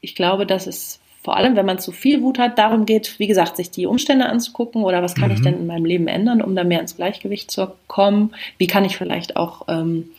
ich 0.00 0.16
glaube, 0.16 0.44
dass 0.44 0.66
es 0.66 0.98
vor 1.24 1.38
allem, 1.38 1.56
wenn 1.56 1.64
man 1.64 1.78
zu 1.78 1.90
viel 1.90 2.20
Wut 2.20 2.38
hat, 2.38 2.58
darum 2.58 2.84
geht, 2.84 3.18
wie 3.18 3.26
gesagt, 3.26 3.56
sich 3.56 3.70
die 3.70 3.86
Umstände 3.86 4.26
anzugucken 4.26 4.84
oder 4.84 5.02
was 5.02 5.14
kann 5.14 5.30
mhm. 5.30 5.34
ich 5.34 5.40
denn 5.40 5.58
in 5.58 5.66
meinem 5.66 5.86
Leben 5.86 6.06
ändern, 6.06 6.42
um 6.42 6.54
da 6.54 6.64
mehr 6.64 6.80
ins 6.80 6.96
Gleichgewicht 6.96 7.50
zu 7.50 7.72
kommen? 7.86 8.34
Wie 8.58 8.66
kann 8.66 8.84
ich 8.84 8.98
vielleicht 8.98 9.36
auch 9.36 9.62
ähm, 9.68 10.10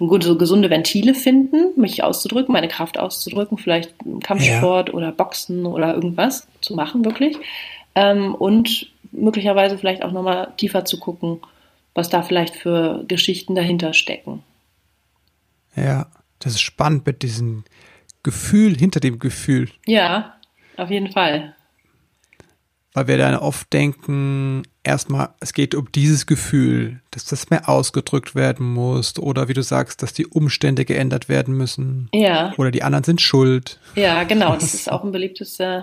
so 0.00 0.36
gesunde 0.36 0.68
Ventile 0.68 1.14
finden, 1.14 1.80
mich 1.80 2.02
auszudrücken, 2.02 2.52
meine 2.52 2.66
Kraft 2.66 2.98
auszudrücken, 2.98 3.58
vielleicht 3.58 3.94
Kampfsport 4.24 4.88
ja. 4.88 4.94
oder 4.94 5.12
Boxen 5.12 5.66
oder 5.66 5.94
irgendwas 5.94 6.48
zu 6.60 6.74
machen, 6.74 7.04
wirklich. 7.04 7.36
Ähm, 7.94 8.34
und 8.34 8.90
möglicherweise 9.12 9.78
vielleicht 9.78 10.02
auch 10.02 10.10
nochmal 10.10 10.52
tiefer 10.56 10.84
zu 10.84 10.98
gucken, 10.98 11.38
was 11.94 12.08
da 12.08 12.22
vielleicht 12.22 12.56
für 12.56 13.04
Geschichten 13.06 13.54
dahinter 13.54 13.92
stecken. 13.92 14.42
Ja, 15.76 16.08
das 16.40 16.54
ist 16.54 16.62
spannend 16.62 17.06
mit 17.06 17.22
diesem 17.22 17.62
Gefühl 18.24 18.76
hinter 18.76 18.98
dem 18.98 19.20
Gefühl. 19.20 19.68
Ja, 19.86 20.34
auf 20.80 20.90
jeden 20.90 21.12
Fall. 21.12 21.54
Weil 22.92 23.06
wir 23.06 23.18
dann 23.18 23.36
oft 23.36 23.72
denken, 23.72 24.64
erstmal, 24.82 25.28
es 25.38 25.52
geht 25.52 25.76
um 25.76 25.92
dieses 25.92 26.26
Gefühl, 26.26 27.00
dass 27.12 27.24
das 27.24 27.48
mehr 27.48 27.68
ausgedrückt 27.68 28.34
werden 28.34 28.66
muss 28.66 29.16
oder 29.16 29.48
wie 29.48 29.54
du 29.54 29.62
sagst, 29.62 30.02
dass 30.02 30.12
die 30.12 30.26
Umstände 30.26 30.84
geändert 30.84 31.28
werden 31.28 31.56
müssen. 31.56 32.08
Ja. 32.12 32.52
Oder 32.58 32.72
die 32.72 32.82
anderen 32.82 33.04
sind 33.04 33.20
schuld. 33.20 33.78
Ja, 33.94 34.24
genau. 34.24 34.54
Das 34.54 34.74
ist 34.74 34.90
auch 34.90 35.04
ein 35.04 35.12
beliebtes 35.12 35.60
äh, 35.60 35.82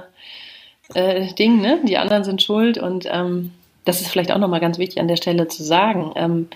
äh, 0.94 1.34
Ding, 1.36 1.62
ne? 1.62 1.80
Die 1.88 1.98
anderen 1.98 2.26
sind 2.26 2.42
schuld 2.42 2.78
und 2.78 3.08
ähm, 3.10 3.52
das 3.86 4.02
ist 4.02 4.10
vielleicht 4.10 4.32
auch 4.32 4.38
nochmal 4.38 4.60
ganz 4.60 4.78
wichtig 4.78 5.00
an 5.00 5.08
der 5.08 5.16
Stelle 5.16 5.48
zu 5.48 5.64
sagen. 5.64 6.12
Ähm, 6.16 6.48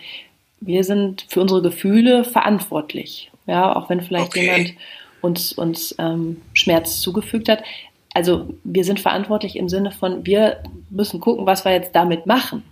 wir 0.60 0.84
sind 0.84 1.26
für 1.30 1.40
unsere 1.40 1.62
Gefühle 1.62 2.26
verantwortlich. 2.26 3.32
Ja, 3.48 3.76
auch 3.76 3.90
wenn 3.90 4.02
vielleicht 4.02 4.28
okay. 4.28 4.44
jemand 4.44 4.74
uns, 5.22 5.54
uns 5.54 5.96
ähm, 5.98 6.42
Schmerz 6.54 7.00
zugefügt 7.00 7.48
hat. 7.50 7.64
Also 8.14 8.54
wir 8.64 8.84
sind 8.84 9.00
verantwortlich 9.00 9.56
im 9.56 9.70
Sinne 9.70 9.92
von, 9.92 10.26
wir 10.26 10.64
müssen 10.90 11.20
gucken, 11.20 11.46
was 11.46 11.66
wir 11.66 11.72
jetzt 11.72 11.96
damit 11.96 12.26
machen. 12.26 12.64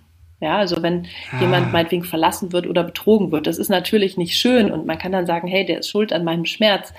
Ja, 0.41 0.58
also 0.58 0.82
wenn 0.82 1.08
ah. 1.32 1.41
jemand 1.41 1.73
meinetwegen 1.73 2.06
verlassen 2.06 2.54
wird 2.54 2.65
oder 2.65 2.84
betrogen 2.84 3.32
wird, 3.32 3.45
das 3.45 3.58
ist 3.58 3.69
natürlich 3.69 4.17
nicht 4.17 4.38
schön 4.38 4.71
und 4.71 4.86
man 4.86 4.97
kann 4.97 5.12
dann 5.12 5.25
sagen, 5.25 5.47
hey, 5.47 5.65
der 5.65 5.80
ist 5.80 5.89
schuld 5.89 6.13
an 6.13 6.23
meinem 6.23 6.45
Schmerz 6.45 6.93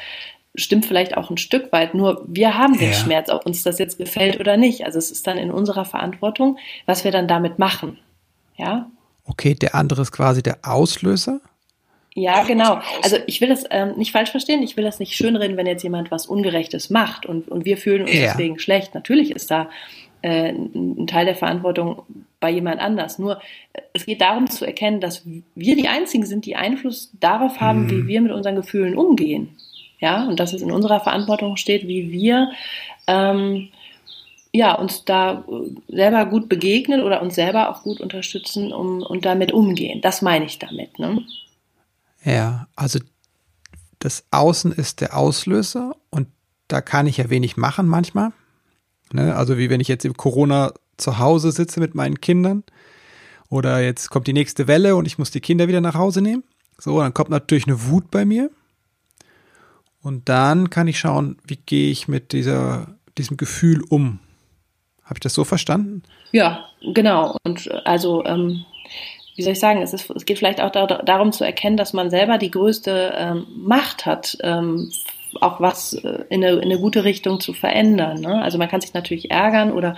stimmt 0.54 0.86
vielleicht 0.86 1.16
auch 1.16 1.30
ein 1.30 1.36
Stück 1.36 1.72
weit. 1.72 1.94
Nur 1.94 2.24
wir 2.26 2.56
haben 2.56 2.78
den 2.78 2.90
ja. 2.90 2.96
Schmerz, 2.96 3.30
ob 3.30 3.46
uns 3.46 3.62
das 3.62 3.78
jetzt 3.78 3.98
gefällt 3.98 4.40
oder 4.40 4.56
nicht. 4.56 4.84
Also 4.84 4.98
es 4.98 5.10
ist 5.10 5.26
dann 5.26 5.38
in 5.38 5.50
unserer 5.50 5.84
Verantwortung, 5.84 6.58
was 6.86 7.04
wir 7.04 7.12
dann 7.12 7.28
damit 7.28 7.58
machen. 7.58 7.98
Ja. 8.56 8.90
Okay, 9.24 9.54
der 9.54 9.74
andere 9.74 10.02
ist 10.02 10.12
quasi 10.12 10.42
der 10.42 10.58
Auslöser. 10.62 11.40
Ja, 12.14 12.42
genau. 12.42 12.80
Also 13.02 13.18
ich 13.26 13.40
will 13.40 13.48
das 13.48 13.64
ähm, 13.70 13.96
nicht 13.96 14.12
falsch 14.12 14.30
verstehen. 14.30 14.62
Ich 14.62 14.76
will 14.76 14.84
das 14.84 14.98
nicht 14.98 15.14
schönreden, 15.14 15.56
wenn 15.56 15.66
jetzt 15.66 15.82
jemand 15.82 16.10
was 16.10 16.26
Ungerechtes 16.26 16.90
macht 16.90 17.24
und, 17.24 17.48
und 17.48 17.64
wir 17.64 17.76
fühlen 17.76 18.02
uns 18.02 18.14
ja. 18.14 18.28
deswegen 18.28 18.58
schlecht. 18.58 18.94
Natürlich 18.94 19.30
ist 19.30 19.50
da 19.50 19.70
äh, 20.22 20.52
ein 20.52 21.06
Teil 21.06 21.26
der 21.26 21.36
Verantwortung 21.36 22.02
bei 22.40 22.50
jemand 22.50 22.80
anders. 22.80 23.18
Nur 23.18 23.40
äh, 23.72 23.80
es 23.92 24.06
geht 24.06 24.20
darum 24.20 24.50
zu 24.50 24.64
erkennen, 24.64 25.00
dass 25.00 25.22
wir 25.54 25.76
die 25.76 25.88
Einzigen 25.88 26.26
sind, 26.26 26.46
die 26.46 26.56
Einfluss 26.56 27.12
darauf 27.20 27.60
haben, 27.60 27.88
hm. 27.88 27.90
wie 27.90 28.08
wir 28.08 28.20
mit 28.20 28.32
unseren 28.32 28.56
Gefühlen 28.56 28.96
umgehen 28.96 29.56
ja, 30.00 30.26
und 30.26 30.40
dass 30.40 30.52
es 30.52 30.62
in 30.62 30.72
unserer 30.72 31.00
Verantwortung 31.00 31.56
steht, 31.56 31.86
wie 31.86 32.10
wir 32.10 32.50
ähm, 33.06 33.68
ja, 34.52 34.74
uns 34.74 35.04
da 35.04 35.44
selber 35.88 36.26
gut 36.26 36.48
begegnen 36.48 37.02
oder 37.02 37.22
uns 37.22 37.34
selber 37.34 37.70
auch 37.70 37.82
gut 37.82 38.00
unterstützen 38.00 38.72
um, 38.72 39.02
und 39.02 39.24
damit 39.24 39.52
umgehen. 39.52 40.00
Das 40.00 40.22
meine 40.22 40.46
ich 40.46 40.58
damit. 40.58 40.98
Ne? 40.98 41.22
Ja, 42.24 42.68
also 42.76 42.98
das 43.98 44.24
Außen 44.30 44.72
ist 44.72 45.00
der 45.00 45.16
Auslöser 45.16 45.96
und 46.10 46.28
da 46.68 46.80
kann 46.80 47.06
ich 47.06 47.18
ja 47.18 47.30
wenig 47.30 47.56
machen 47.56 47.86
manchmal. 47.86 48.32
Ne? 49.12 49.34
Also 49.34 49.58
wie 49.58 49.70
wenn 49.70 49.80
ich 49.80 49.88
jetzt 49.88 50.04
im 50.04 50.16
Corona 50.16 50.72
zu 50.96 51.18
Hause 51.18 51.52
sitze 51.52 51.80
mit 51.80 51.94
meinen 51.94 52.20
Kindern 52.20 52.64
oder 53.48 53.82
jetzt 53.82 54.10
kommt 54.10 54.26
die 54.26 54.32
nächste 54.32 54.68
Welle 54.68 54.96
und 54.96 55.06
ich 55.06 55.18
muss 55.18 55.30
die 55.30 55.40
Kinder 55.40 55.68
wieder 55.68 55.80
nach 55.80 55.94
Hause 55.94 56.22
nehmen. 56.22 56.44
So, 56.78 56.98
dann 57.00 57.12
kommt 57.12 57.30
natürlich 57.30 57.66
eine 57.66 57.88
Wut 57.88 58.10
bei 58.10 58.24
mir. 58.24 58.50
Und 60.02 60.28
dann 60.30 60.70
kann 60.70 60.88
ich 60.88 60.98
schauen, 60.98 61.36
wie 61.46 61.56
gehe 61.56 61.90
ich 61.90 62.08
mit 62.08 62.32
dieser, 62.32 62.96
diesem 63.18 63.36
Gefühl 63.36 63.82
um. 63.88 64.18
Habe 65.04 65.16
ich 65.16 65.20
das 65.20 65.34
so 65.34 65.44
verstanden? 65.44 66.04
Ja, 66.32 66.64
genau. 66.94 67.36
Und 67.42 67.70
also, 67.84 68.24
ähm, 68.24 68.64
wie 69.36 69.42
soll 69.42 69.52
ich 69.52 69.60
sagen, 69.60 69.82
es, 69.82 69.92
ist, 69.92 70.10
es 70.10 70.26
geht 70.26 70.38
vielleicht 70.38 70.60
auch 70.60 70.70
da, 70.70 70.86
darum 70.86 71.32
zu 71.32 71.44
erkennen, 71.44 71.76
dass 71.76 71.92
man 71.92 72.10
selber 72.10 72.38
die 72.38 72.50
größte 72.50 73.14
ähm, 73.16 73.46
Macht 73.56 74.06
hat, 74.06 74.36
ähm, 74.42 74.92
auch 75.40 75.60
was 75.60 75.94
äh, 75.94 76.24
in, 76.28 76.44
eine, 76.44 76.56
in 76.56 76.64
eine 76.64 76.78
gute 76.78 77.04
Richtung 77.04 77.40
zu 77.40 77.52
verändern. 77.52 78.20
Ne? 78.20 78.42
Also 78.42 78.58
man 78.58 78.68
kann 78.68 78.80
sich 78.80 78.94
natürlich 78.94 79.30
ärgern 79.30 79.72
oder 79.72 79.96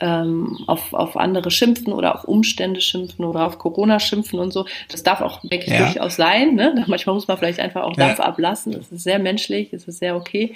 ähm, 0.00 0.58
auf, 0.66 0.92
auf 0.92 1.16
andere 1.16 1.50
schimpfen 1.50 1.92
oder 1.92 2.14
auf 2.16 2.24
Umstände 2.24 2.80
schimpfen 2.80 3.24
oder 3.24 3.46
auf 3.46 3.58
Corona 3.58 4.00
schimpfen 4.00 4.38
und 4.40 4.52
so. 4.52 4.66
Das 4.90 5.02
darf 5.02 5.20
auch 5.20 5.42
wirklich 5.44 5.72
ja. 5.72 5.84
durchaus 5.84 6.16
sein. 6.16 6.54
Ne? 6.54 6.84
Manchmal 6.88 7.14
muss 7.14 7.28
man 7.28 7.38
vielleicht 7.38 7.60
einfach 7.60 7.82
auch 7.82 7.94
Dampf 7.94 8.18
ja. 8.18 8.24
ablassen. 8.24 8.72
Das 8.72 8.90
ist 8.90 9.04
sehr 9.04 9.18
menschlich, 9.18 9.70
das 9.70 9.84
ist 9.84 9.98
sehr 9.98 10.16
okay. 10.16 10.54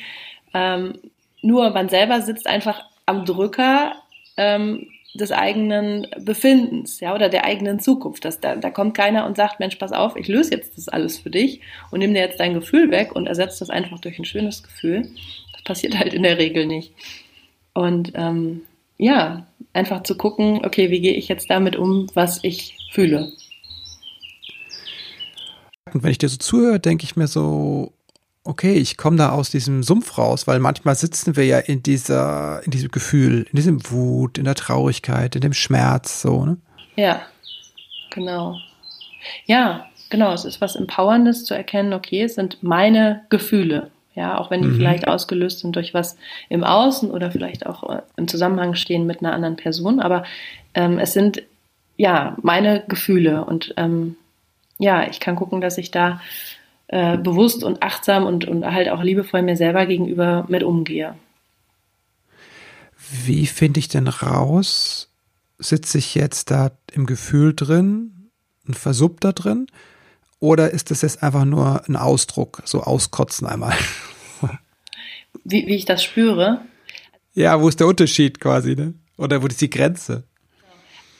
Ähm, 0.52 0.94
nur 1.42 1.70
man 1.70 1.88
selber 1.88 2.22
sitzt 2.22 2.46
einfach 2.46 2.82
am 3.06 3.24
Drücker 3.24 3.92
ähm, 4.36 4.88
des 5.16 5.32
eigenen 5.32 6.06
Befindens, 6.18 7.00
ja, 7.00 7.14
oder 7.14 7.28
der 7.28 7.44
eigenen 7.44 7.80
Zukunft. 7.80 8.24
Das, 8.24 8.40
da, 8.40 8.56
da 8.56 8.70
kommt 8.70 8.96
keiner 8.96 9.26
und 9.26 9.36
sagt, 9.36 9.60
Mensch, 9.60 9.76
pass 9.76 9.92
auf, 9.92 10.16
ich 10.16 10.28
löse 10.28 10.52
jetzt 10.52 10.76
das 10.76 10.88
alles 10.88 11.18
für 11.18 11.30
dich 11.30 11.60
und 11.90 12.00
nimm 12.00 12.14
dir 12.14 12.20
jetzt 12.20 12.40
dein 12.40 12.54
Gefühl 12.54 12.90
weg 12.90 13.14
und 13.14 13.26
ersetzt 13.26 13.60
das 13.60 13.70
einfach 13.70 14.00
durch 14.00 14.18
ein 14.18 14.24
schönes 14.24 14.62
Gefühl. 14.62 15.08
Das 15.52 15.64
passiert 15.64 15.98
halt 15.98 16.14
in 16.14 16.22
der 16.22 16.38
Regel 16.38 16.66
nicht. 16.66 16.92
Und 17.74 18.12
ähm, 18.14 18.62
ja, 18.98 19.46
einfach 19.72 20.02
zu 20.02 20.16
gucken, 20.16 20.64
okay, 20.64 20.90
wie 20.90 21.00
gehe 21.00 21.14
ich 21.14 21.28
jetzt 21.28 21.50
damit 21.50 21.76
um, 21.76 22.06
was 22.14 22.40
ich 22.42 22.76
fühle. 22.92 23.32
Und 25.92 26.02
wenn 26.02 26.10
ich 26.10 26.18
dir 26.18 26.28
so 26.28 26.38
zuhöre, 26.38 26.80
denke 26.80 27.04
ich 27.04 27.16
mir 27.16 27.26
so, 27.26 27.92
okay, 28.46 28.74
ich 28.74 28.96
komme 28.96 29.16
da 29.16 29.30
aus 29.30 29.50
diesem 29.50 29.82
Sumpf 29.82 30.18
raus, 30.18 30.46
weil 30.46 30.58
manchmal 30.58 30.94
sitzen 30.94 31.36
wir 31.36 31.44
ja 31.44 31.58
in 31.58 31.82
dieser, 31.82 32.62
in 32.64 32.70
diesem 32.70 32.90
Gefühl, 32.90 33.46
in 33.50 33.56
diesem 33.56 33.90
Wut, 33.90 34.38
in 34.38 34.44
der 34.44 34.54
Traurigkeit, 34.54 35.34
in 35.34 35.42
dem 35.42 35.52
Schmerz, 35.52 36.22
so, 36.22 36.44
ne? 36.44 36.56
Ja, 36.96 37.20
genau. 38.10 38.56
Ja, 39.44 39.86
genau. 40.08 40.32
Es 40.32 40.44
ist 40.44 40.60
was 40.60 40.76
Empowerndes 40.76 41.44
zu 41.44 41.54
erkennen, 41.54 41.92
okay, 41.92 42.22
es 42.22 42.34
sind 42.34 42.62
meine 42.62 43.24
Gefühle. 43.28 43.90
Ja, 44.14 44.38
auch 44.38 44.50
wenn 44.50 44.62
die 44.62 44.68
mhm. 44.68 44.76
vielleicht 44.76 45.08
ausgelöst 45.08 45.58
sind 45.58 45.76
durch 45.76 45.92
was 45.92 46.16
im 46.48 46.64
Außen 46.64 47.10
oder 47.10 47.30
vielleicht 47.30 47.66
auch 47.66 47.96
äh, 47.96 48.00
im 48.16 48.28
Zusammenhang 48.28 48.74
stehen 48.74 49.04
mit 49.04 49.20
einer 49.20 49.34
anderen 49.34 49.56
Person. 49.56 50.00
Aber 50.00 50.24
ähm, 50.72 50.98
es 50.98 51.12
sind 51.12 51.42
ja 51.98 52.34
meine 52.40 52.82
Gefühle 52.88 53.44
und 53.44 53.74
ähm, 53.76 54.16
ja, 54.78 55.06
ich 55.06 55.20
kann 55.20 55.36
gucken, 55.36 55.60
dass 55.60 55.76
ich 55.76 55.90
da 55.90 56.20
äh, 56.88 57.18
bewusst 57.18 57.64
und 57.64 57.82
achtsam 57.82 58.24
und, 58.24 58.44
und 58.46 58.64
halt 58.64 58.88
auch 58.88 59.02
liebevoll 59.02 59.42
mir 59.42 59.56
selber 59.56 59.86
gegenüber 59.86 60.44
mit 60.48 60.62
umgehe. 60.62 61.14
Wie 63.24 63.46
finde 63.46 63.80
ich 63.80 63.88
denn 63.88 64.08
raus? 64.08 65.10
Sitze 65.58 65.98
ich 65.98 66.14
jetzt 66.14 66.50
da 66.50 66.72
im 66.92 67.06
Gefühl 67.06 67.54
drin 67.54 68.30
und 68.66 68.76
versupp 68.76 69.20
da 69.20 69.32
drin? 69.32 69.66
Oder 70.38 70.70
ist 70.70 70.90
das 70.90 71.02
jetzt 71.02 71.22
einfach 71.22 71.44
nur 71.44 71.88
ein 71.88 71.96
Ausdruck, 71.96 72.62
so 72.64 72.82
auskotzen 72.82 73.46
einmal? 73.46 73.74
Wie, 75.44 75.66
wie 75.66 75.76
ich 75.76 75.84
das 75.84 76.02
spüre? 76.02 76.62
Ja, 77.34 77.60
wo 77.60 77.68
ist 77.68 77.78
der 77.78 77.86
Unterschied 77.86 78.40
quasi, 78.40 78.74
ne? 78.74 78.94
Oder 79.16 79.42
wo 79.42 79.46
ist 79.46 79.60
die 79.60 79.70
Grenze? 79.70 80.24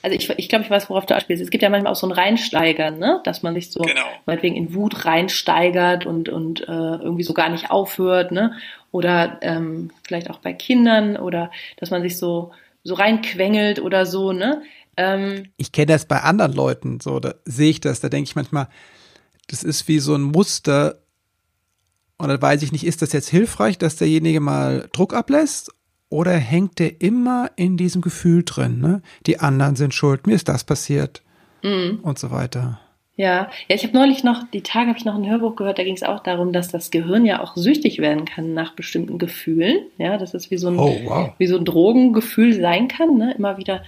Also 0.06 0.16
ich, 0.16 0.30
ich 0.38 0.48
glaube, 0.48 0.64
ich 0.64 0.70
weiß, 0.70 0.88
worauf 0.88 1.04
du 1.04 1.16
anspielst. 1.16 1.42
Es 1.42 1.50
gibt 1.50 1.64
ja 1.64 1.68
manchmal 1.68 1.90
auch 1.90 1.96
so 1.96 2.06
ein 2.06 2.12
Reinsteigern, 2.12 2.96
ne? 3.00 3.20
dass 3.24 3.42
man 3.42 3.54
sich 3.54 3.72
so 3.72 3.80
genau. 3.80 4.04
meinetwegen 4.24 4.54
in 4.54 4.72
Wut 4.72 5.04
reinsteigert 5.04 6.06
und, 6.06 6.28
und 6.28 6.60
äh, 6.60 6.72
irgendwie 6.72 7.24
so 7.24 7.34
gar 7.34 7.48
nicht 7.48 7.72
aufhört. 7.72 8.30
Ne? 8.30 8.52
Oder 8.92 9.40
ähm, 9.42 9.90
vielleicht 10.06 10.30
auch 10.30 10.38
bei 10.38 10.52
Kindern 10.52 11.16
oder 11.16 11.50
dass 11.78 11.90
man 11.90 12.02
sich 12.02 12.18
so, 12.18 12.52
so 12.84 12.94
reinquengelt 12.94 13.80
oder 13.80 14.06
so. 14.06 14.30
Ne? 14.30 14.62
Ähm, 14.96 15.48
ich 15.56 15.72
kenne 15.72 15.86
das 15.86 16.04
bei 16.04 16.20
anderen 16.20 16.52
Leuten, 16.52 17.00
so 17.00 17.18
da 17.18 17.34
sehe 17.44 17.70
ich 17.70 17.80
das, 17.80 17.98
da 17.98 18.08
denke 18.08 18.28
ich 18.28 18.36
manchmal, 18.36 18.68
das 19.48 19.64
ist 19.64 19.88
wie 19.88 19.98
so 19.98 20.14
ein 20.14 20.22
Muster. 20.22 21.00
Und 22.16 22.28
da 22.28 22.40
weiß 22.40 22.62
ich 22.62 22.70
nicht, 22.70 22.86
ist 22.86 23.02
das 23.02 23.12
jetzt 23.12 23.28
hilfreich, 23.28 23.76
dass 23.76 23.96
derjenige 23.96 24.38
mal 24.38 24.88
Druck 24.92 25.14
ablässt? 25.14 25.72
Oder 26.08 26.32
hängt 26.32 26.78
der 26.78 27.00
immer 27.00 27.50
in 27.56 27.76
diesem 27.76 28.00
Gefühl 28.00 28.44
drin? 28.44 28.80
Ne? 28.80 29.02
Die 29.26 29.40
anderen 29.40 29.76
sind 29.76 29.92
schuld, 29.94 30.26
mir 30.26 30.34
ist 30.34 30.48
das 30.48 30.64
passiert 30.64 31.22
mhm. 31.62 32.00
und 32.02 32.18
so 32.18 32.30
weiter. 32.30 32.80
Ja, 33.18 33.48
ja, 33.68 33.74
ich 33.74 33.82
habe 33.82 33.96
neulich 33.96 34.24
noch, 34.24 34.44
die 34.52 34.60
Tage 34.60 34.88
habe 34.88 34.98
ich 34.98 35.06
noch 35.06 35.14
ein 35.14 35.28
Hörbuch 35.28 35.56
gehört, 35.56 35.78
da 35.78 35.84
ging 35.84 35.94
es 35.94 36.02
auch 36.02 36.22
darum, 36.22 36.52
dass 36.52 36.68
das 36.68 36.90
Gehirn 36.90 37.24
ja 37.24 37.42
auch 37.42 37.56
süchtig 37.56 37.98
werden 37.98 38.26
kann 38.26 38.52
nach 38.52 38.74
bestimmten 38.74 39.18
Gefühlen. 39.18 39.78
Ja, 39.96 40.18
dass 40.18 40.34
es 40.34 40.50
wie 40.50 40.58
so 40.58 40.68
ein, 40.68 40.78
oh, 40.78 40.94
wow. 41.04 41.32
wie 41.38 41.46
so 41.46 41.56
ein 41.56 41.64
Drogengefühl 41.64 42.52
sein 42.52 42.88
kann, 42.88 43.16
ne? 43.16 43.34
immer 43.36 43.56
wieder 43.56 43.82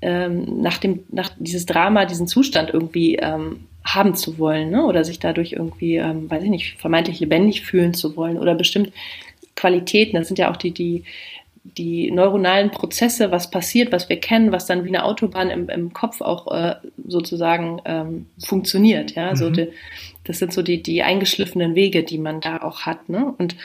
ähm, 0.00 0.62
nach 0.62 0.78
dem, 0.78 1.00
nach 1.10 1.30
dieses 1.38 1.66
Drama, 1.66 2.04
diesen 2.04 2.28
Zustand 2.28 2.70
irgendwie 2.72 3.16
ähm, 3.16 3.66
haben 3.84 4.14
zu 4.14 4.38
wollen, 4.38 4.70
ne? 4.70 4.84
Oder 4.84 5.02
sich 5.02 5.18
dadurch 5.18 5.52
irgendwie, 5.52 5.96
ähm, 5.96 6.30
weiß 6.30 6.44
ich 6.44 6.50
nicht, 6.50 6.78
vermeintlich 6.78 7.18
lebendig 7.18 7.62
fühlen 7.62 7.94
zu 7.94 8.16
wollen 8.16 8.38
oder 8.38 8.54
bestimmt 8.54 8.92
Qualitäten. 9.56 10.16
Das 10.16 10.28
sind 10.28 10.38
ja 10.38 10.52
auch 10.52 10.56
die, 10.56 10.72
die, 10.72 11.04
die 11.76 12.10
neuronalen 12.10 12.70
Prozesse, 12.70 13.30
was 13.30 13.50
passiert, 13.50 13.92
was 13.92 14.08
wir 14.08 14.18
kennen, 14.18 14.52
was 14.52 14.66
dann 14.66 14.84
wie 14.84 14.88
eine 14.88 15.04
Autobahn 15.04 15.50
im, 15.50 15.68
im 15.68 15.92
Kopf 15.92 16.20
auch 16.20 16.50
äh, 16.52 16.76
sozusagen 17.06 17.80
ähm, 17.84 18.26
funktioniert. 18.42 19.14
Ja, 19.14 19.30
mhm. 19.30 19.36
so 19.36 19.50
die, 19.50 19.68
das 20.24 20.38
sind 20.38 20.52
so 20.52 20.62
die, 20.62 20.82
die 20.82 21.02
eingeschliffenen 21.02 21.74
Wege, 21.74 22.02
die 22.02 22.18
man 22.18 22.40
da 22.40 22.62
auch 22.62 22.82
hat. 22.82 23.08
Ne? 23.08 23.34
Und 23.38 23.56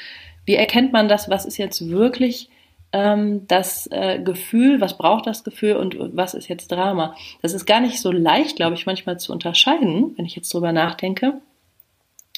wie 0.45 0.55
erkennt 0.55 0.91
man 0.91 1.07
das? 1.07 1.29
Was 1.29 1.45
ist 1.45 1.57
jetzt 1.57 1.89
wirklich 1.89 2.49
ähm, 2.93 3.47
das 3.47 3.87
äh, 3.87 4.19
Gefühl, 4.19 4.79
was 4.79 4.97
braucht 4.97 5.25
das 5.25 5.43
Gefühl 5.43 5.75
und 5.75 5.97
was 6.15 6.35
ist 6.35 6.47
jetzt 6.47 6.71
Drama. 6.71 7.15
Das 7.41 7.53
ist 7.53 7.65
gar 7.65 7.81
nicht 7.81 7.99
so 7.99 8.11
leicht, 8.11 8.55
glaube 8.55 8.75
ich, 8.75 8.85
manchmal 8.85 9.19
zu 9.19 9.33
unterscheiden, 9.33 10.13
wenn 10.15 10.25
ich 10.25 10.35
jetzt 10.35 10.53
drüber 10.53 10.71
nachdenke. 10.71 11.41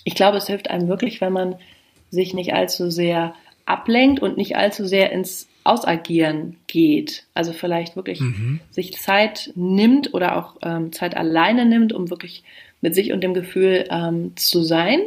Ich 0.05 0.15
glaube, 0.15 0.37
es 0.37 0.47
hilft 0.47 0.69
einem 0.69 0.87
wirklich, 0.87 1.19
wenn 1.19 1.33
man 1.33 1.55
sich 2.09 2.33
nicht 2.33 2.53
allzu 2.53 2.89
sehr 2.89 3.35
ablenkt 3.65 4.21
und 4.21 4.37
nicht 4.37 4.55
allzu 4.55 4.85
sehr 4.85 5.11
ins 5.11 5.47
Ausagieren 5.65 6.57
geht. 6.67 7.25
Also 7.33 7.53
vielleicht 7.53 7.95
wirklich 7.95 8.19
mhm. 8.21 8.59
sich 8.71 8.97
Zeit 8.99 9.51
nimmt 9.55 10.13
oder 10.13 10.37
auch 10.37 10.55
ähm, 10.61 10.91
Zeit 10.93 11.17
alleine 11.17 11.65
nimmt, 11.65 11.91
um 11.91 12.09
wirklich 12.09 12.43
mit 12.81 12.95
sich 12.95 13.11
und 13.11 13.21
dem 13.21 13.33
Gefühl 13.33 13.85
ähm, 13.89 14.33
zu 14.35 14.61
sein, 14.61 15.01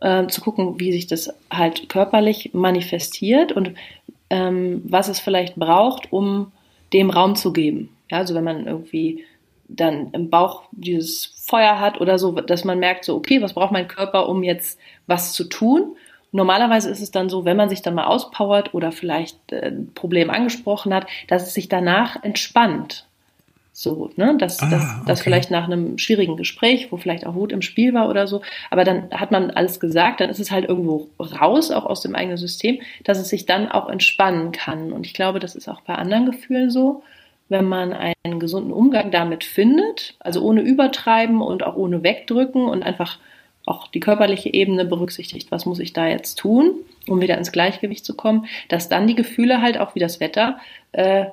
äh, 0.00 0.26
zu 0.26 0.40
gucken, 0.40 0.80
wie 0.80 0.92
sich 0.92 1.06
das 1.06 1.32
halt 1.50 1.88
körperlich 1.88 2.50
manifestiert 2.52 3.52
und 3.52 3.74
ähm, 4.28 4.82
was 4.84 5.08
es 5.08 5.20
vielleicht 5.20 5.56
braucht, 5.56 6.12
um 6.12 6.52
dem 6.92 7.10
Raum 7.10 7.36
zu 7.36 7.52
geben. 7.52 7.90
Ja, 8.10 8.18
also 8.18 8.34
wenn 8.34 8.44
man 8.44 8.66
irgendwie 8.66 9.24
dann 9.68 10.10
im 10.12 10.30
Bauch 10.30 10.64
dieses 10.72 11.26
Feuer 11.46 11.78
hat 11.78 12.00
oder 12.00 12.18
so, 12.18 12.32
dass 12.32 12.64
man 12.64 12.78
merkt, 12.78 13.04
so, 13.04 13.14
okay, 13.14 13.40
was 13.40 13.54
braucht 13.54 13.72
mein 13.72 13.88
Körper, 13.88 14.28
um 14.28 14.42
jetzt 14.42 14.80
was 15.06 15.32
zu 15.32 15.44
tun? 15.44 15.96
Normalerweise 16.32 16.90
ist 16.90 17.00
es 17.00 17.10
dann 17.10 17.28
so, 17.28 17.44
wenn 17.44 17.56
man 17.56 17.68
sich 17.68 17.82
dann 17.82 17.94
mal 17.94 18.04
auspowert 18.04 18.74
oder 18.74 18.92
vielleicht 18.92 19.52
äh, 19.52 19.68
ein 19.68 19.92
Problem 19.94 20.30
angesprochen 20.30 20.94
hat, 20.94 21.06
dass 21.28 21.42
es 21.42 21.54
sich 21.54 21.68
danach 21.68 22.22
entspannt. 22.22 23.06
So, 23.72 24.10
ne, 24.16 24.36
dass, 24.36 24.60
ah, 24.60 24.68
dass, 24.68 24.82
okay. 24.82 25.02
dass 25.06 25.22
vielleicht 25.22 25.50
nach 25.50 25.64
einem 25.64 25.96
schwierigen 25.96 26.36
Gespräch, 26.36 26.92
wo 26.92 26.98
vielleicht 26.98 27.26
auch 27.26 27.34
Wut 27.34 27.50
im 27.50 27.62
Spiel 27.62 27.94
war 27.94 28.10
oder 28.10 28.26
so, 28.26 28.42
aber 28.68 28.84
dann 28.84 29.10
hat 29.10 29.30
man 29.30 29.50
alles 29.50 29.80
gesagt, 29.80 30.20
dann 30.20 30.28
ist 30.28 30.40
es 30.40 30.50
halt 30.50 30.68
irgendwo 30.68 31.08
raus, 31.18 31.70
auch 31.70 31.86
aus 31.86 32.02
dem 32.02 32.14
eigenen 32.14 32.36
System, 32.36 32.80
dass 33.04 33.18
es 33.18 33.28
sich 33.30 33.46
dann 33.46 33.70
auch 33.70 33.88
entspannen 33.88 34.52
kann. 34.52 34.92
Und 34.92 35.06
ich 35.06 35.14
glaube, 35.14 35.38
das 35.38 35.54
ist 35.54 35.68
auch 35.68 35.80
bei 35.80 35.94
anderen 35.94 36.26
Gefühlen 36.26 36.70
so, 36.70 37.02
wenn 37.48 37.64
man 37.64 37.92
einen 37.92 38.38
gesunden 38.38 38.72
Umgang 38.72 39.10
damit 39.10 39.44
findet, 39.44 40.14
also 40.20 40.42
ohne 40.42 40.60
übertreiben 40.60 41.40
und 41.40 41.64
auch 41.64 41.76
ohne 41.76 42.02
wegdrücken 42.02 42.66
und 42.66 42.82
einfach 42.82 43.18
auch 43.66 43.88
die 43.88 44.00
körperliche 44.00 44.52
Ebene 44.52 44.84
berücksichtigt, 44.84 45.50
was 45.50 45.66
muss 45.66 45.78
ich 45.78 45.92
da 45.92 46.06
jetzt 46.06 46.36
tun, 46.36 46.72
um 47.06 47.20
wieder 47.20 47.38
ins 47.38 47.52
Gleichgewicht 47.52 48.04
zu 48.04 48.14
kommen, 48.14 48.46
dass 48.68 48.88
dann 48.88 49.06
die 49.06 49.14
Gefühle 49.14 49.62
halt 49.62 49.78
auch 49.78 49.94
wie 49.94 50.00
das 50.00 50.20
Wetter 50.20 50.58
äh, 50.92 51.26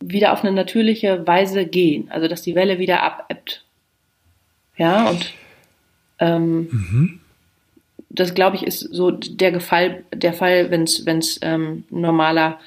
wieder 0.00 0.32
auf 0.32 0.42
eine 0.42 0.52
natürliche 0.52 1.26
Weise 1.26 1.66
gehen. 1.66 2.10
Also 2.10 2.28
dass 2.28 2.42
die 2.42 2.54
Welle 2.54 2.78
wieder 2.78 3.02
abebbt. 3.02 3.64
Ja, 4.76 5.08
und 5.08 5.32
ähm, 6.18 6.68
mhm. 6.70 7.20
das 8.10 8.34
glaube 8.34 8.56
ich 8.56 8.64
ist 8.64 8.80
so 8.80 9.10
der 9.10 9.52
Gefall, 9.52 10.04
der 10.12 10.32
Fall, 10.32 10.70
wenn 10.70 10.82
es 10.82 11.38
ähm, 11.42 11.84
normaler 11.90 12.58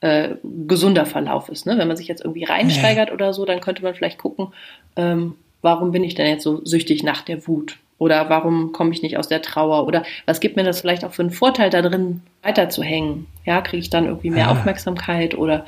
äh, 0.00 0.36
gesunder 0.66 1.04
Verlauf 1.04 1.48
ist. 1.50 1.66
Ne? 1.66 1.76
Wenn 1.76 1.88
man 1.88 1.96
sich 1.96 2.08
jetzt 2.08 2.24
irgendwie 2.24 2.44
reinsteigert 2.44 3.08
ja. 3.08 3.14
oder 3.14 3.34
so, 3.34 3.44
dann 3.44 3.60
könnte 3.60 3.82
man 3.82 3.94
vielleicht 3.94 4.18
gucken, 4.18 4.48
ähm, 4.96 5.34
warum 5.60 5.92
bin 5.92 6.04
ich 6.04 6.14
denn 6.14 6.26
jetzt 6.26 6.44
so 6.44 6.64
süchtig 6.64 7.02
nach 7.02 7.22
der 7.22 7.46
Wut? 7.46 7.76
Oder 8.00 8.30
warum 8.30 8.72
komme 8.72 8.92
ich 8.92 9.02
nicht 9.02 9.18
aus 9.18 9.28
der 9.28 9.42
Trauer? 9.42 9.86
Oder 9.86 10.04
was 10.24 10.40
gibt 10.40 10.56
mir 10.56 10.64
das 10.64 10.80
vielleicht 10.80 11.04
auch 11.04 11.12
für 11.12 11.20
einen 11.20 11.32
Vorteil 11.32 11.68
da 11.68 11.82
drin, 11.82 12.22
weiterzuhängen? 12.42 13.26
Ja, 13.44 13.60
kriege 13.60 13.82
ich 13.82 13.90
dann 13.90 14.06
irgendwie 14.06 14.30
mehr 14.30 14.48
ah. 14.48 14.52
Aufmerksamkeit 14.52 15.34
oder 15.34 15.66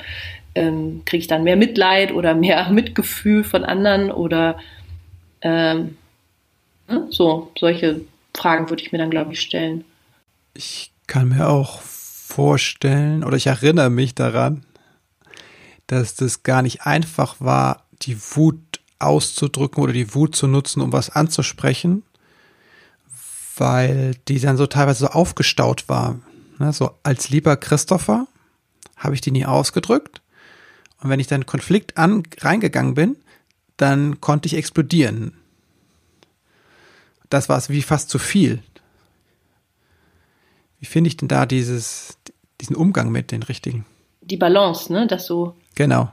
ähm, 0.55 1.03
kriege 1.05 1.21
ich 1.21 1.27
dann 1.27 1.43
mehr 1.43 1.57
Mitleid 1.57 2.11
oder 2.11 2.33
mehr 2.33 2.71
Mitgefühl 2.71 3.43
von 3.43 3.63
anderen 3.63 4.09
oder 4.09 4.57
ähm, 5.41 5.95
ne? 6.87 7.05
so, 7.11 7.51
solche 7.55 8.01
Fragen 8.35 8.67
würde 8.71 8.81
ich 8.81 8.91
mir 8.91 8.97
dann, 8.97 9.11
glaube 9.11 9.33
ich, 9.33 9.39
stellen. 9.39 9.83
Ich 10.55 10.91
kann 11.05 11.29
mir 11.29 11.47
auch 11.47 11.81
vorstellen 11.81 13.23
oder 13.23 13.37
ich 13.37 13.45
erinnere 13.45 13.91
mich 13.91 14.15
daran, 14.15 14.65
dass 15.85 16.15
das 16.15 16.41
gar 16.41 16.63
nicht 16.63 16.81
einfach 16.81 17.35
war, 17.39 17.83
die 18.01 18.17
Wut 18.19 18.57
auszudrücken 18.97 19.83
oder 19.83 19.93
die 19.93 20.15
Wut 20.15 20.35
zu 20.35 20.47
nutzen, 20.47 20.81
um 20.81 20.91
was 20.91 21.11
anzusprechen, 21.11 22.01
weil 23.55 24.15
die 24.27 24.39
dann 24.39 24.57
so 24.57 24.67
teilweise 24.67 24.99
so 24.99 25.07
aufgestaut 25.07 25.87
war. 25.87 26.19
Ne, 26.59 26.73
so 26.73 26.91
als 27.03 27.29
lieber 27.29 27.57
Christopher 27.57 28.27
habe 28.97 29.15
ich 29.15 29.21
die 29.21 29.31
nie 29.31 29.45
ausgedrückt 29.45 30.21
und 31.01 31.09
wenn 31.09 31.19
ich 31.19 31.27
dann 31.27 31.45
Konflikt 31.45 31.97
an, 31.97 32.23
reingegangen 32.39 32.93
bin, 32.93 33.17
dann 33.77 34.21
konnte 34.21 34.47
ich 34.47 34.55
explodieren. 34.55 35.33
Das 37.29 37.49
war 37.49 37.57
es 37.57 37.69
wie 37.69 37.81
fast 37.81 38.09
zu 38.09 38.19
viel. 38.19 38.61
Wie 40.79 40.85
finde 40.85 41.07
ich 41.07 41.17
denn 41.17 41.27
da 41.27 41.45
dieses, 41.45 42.17
diesen 42.61 42.75
Umgang 42.75 43.11
mit 43.11 43.31
den 43.31 43.43
richtigen? 43.43 43.85
Die 44.21 44.37
Balance, 44.37 44.91
ne, 44.93 45.07
dass 45.07 45.25
so. 45.25 45.55
Genau. 45.75 46.11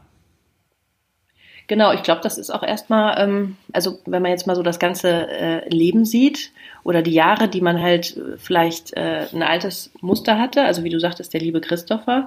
Genau, 1.70 1.92
ich 1.92 2.02
glaube, 2.02 2.20
das 2.20 2.36
ist 2.36 2.50
auch 2.50 2.64
erstmal, 2.64 3.22
ähm, 3.22 3.56
also 3.72 4.00
wenn 4.04 4.22
man 4.22 4.32
jetzt 4.32 4.48
mal 4.48 4.56
so 4.56 4.62
das 4.64 4.80
ganze 4.80 5.28
äh, 5.28 5.68
Leben 5.68 6.04
sieht 6.04 6.50
oder 6.82 7.00
die 7.00 7.12
Jahre, 7.12 7.46
die 7.46 7.60
man 7.60 7.80
halt 7.80 8.16
äh, 8.16 8.38
vielleicht 8.38 8.92
äh, 8.96 9.28
ein 9.32 9.44
altes 9.44 9.92
Muster 10.00 10.36
hatte, 10.36 10.64
also 10.64 10.82
wie 10.82 10.90
du 10.90 10.98
sagtest, 10.98 11.32
der 11.32 11.40
liebe 11.40 11.60
Christopher, 11.60 12.26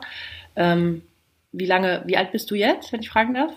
ähm, 0.55 1.01
wie 1.51 1.65
lange, 1.65 2.03
wie 2.05 2.15
alt 2.15 2.31
bist 2.31 2.51
du 2.51 2.55
jetzt, 2.55 2.93
wenn 2.93 3.01
ich 3.01 3.09
fragen 3.09 3.33
darf? 3.33 3.51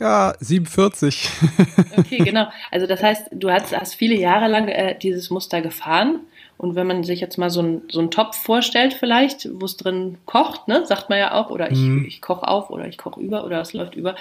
Ja, 0.00 0.32
47. 0.40 1.28
okay, 1.98 2.24
genau. 2.24 2.46
Also 2.70 2.86
das 2.86 3.02
heißt, 3.02 3.32
du 3.32 3.50
hast, 3.50 3.78
hast 3.78 3.94
viele 3.96 4.16
Jahre 4.16 4.48
lang 4.48 4.68
äh, 4.68 4.98
dieses 4.98 5.28
Muster 5.28 5.60
gefahren 5.60 6.20
Und 6.56 6.76
wenn 6.76 6.86
man 6.86 7.02
sich 7.02 7.20
jetzt 7.20 7.36
mal 7.36 7.50
so, 7.50 7.62
ein, 7.62 7.82
so 7.90 8.00
einen 8.00 8.10
Topf 8.10 8.36
vorstellt, 8.36 8.94
vielleicht, 8.94 9.48
wo 9.60 9.64
es 9.64 9.76
drin 9.76 10.18
kocht, 10.24 10.68
ne, 10.68 10.86
sagt 10.86 11.10
man 11.10 11.18
ja 11.18 11.34
auch, 11.34 11.50
oder 11.50 11.70
ich, 11.70 11.78
mhm. 11.78 12.04
ich 12.06 12.20
koche 12.20 12.46
auf 12.46 12.70
oder 12.70 12.86
ich 12.86 12.98
koche 12.98 13.20
über 13.20 13.44
oder 13.44 13.60
es 13.60 13.72
läuft 13.72 13.94
über, 13.94 14.14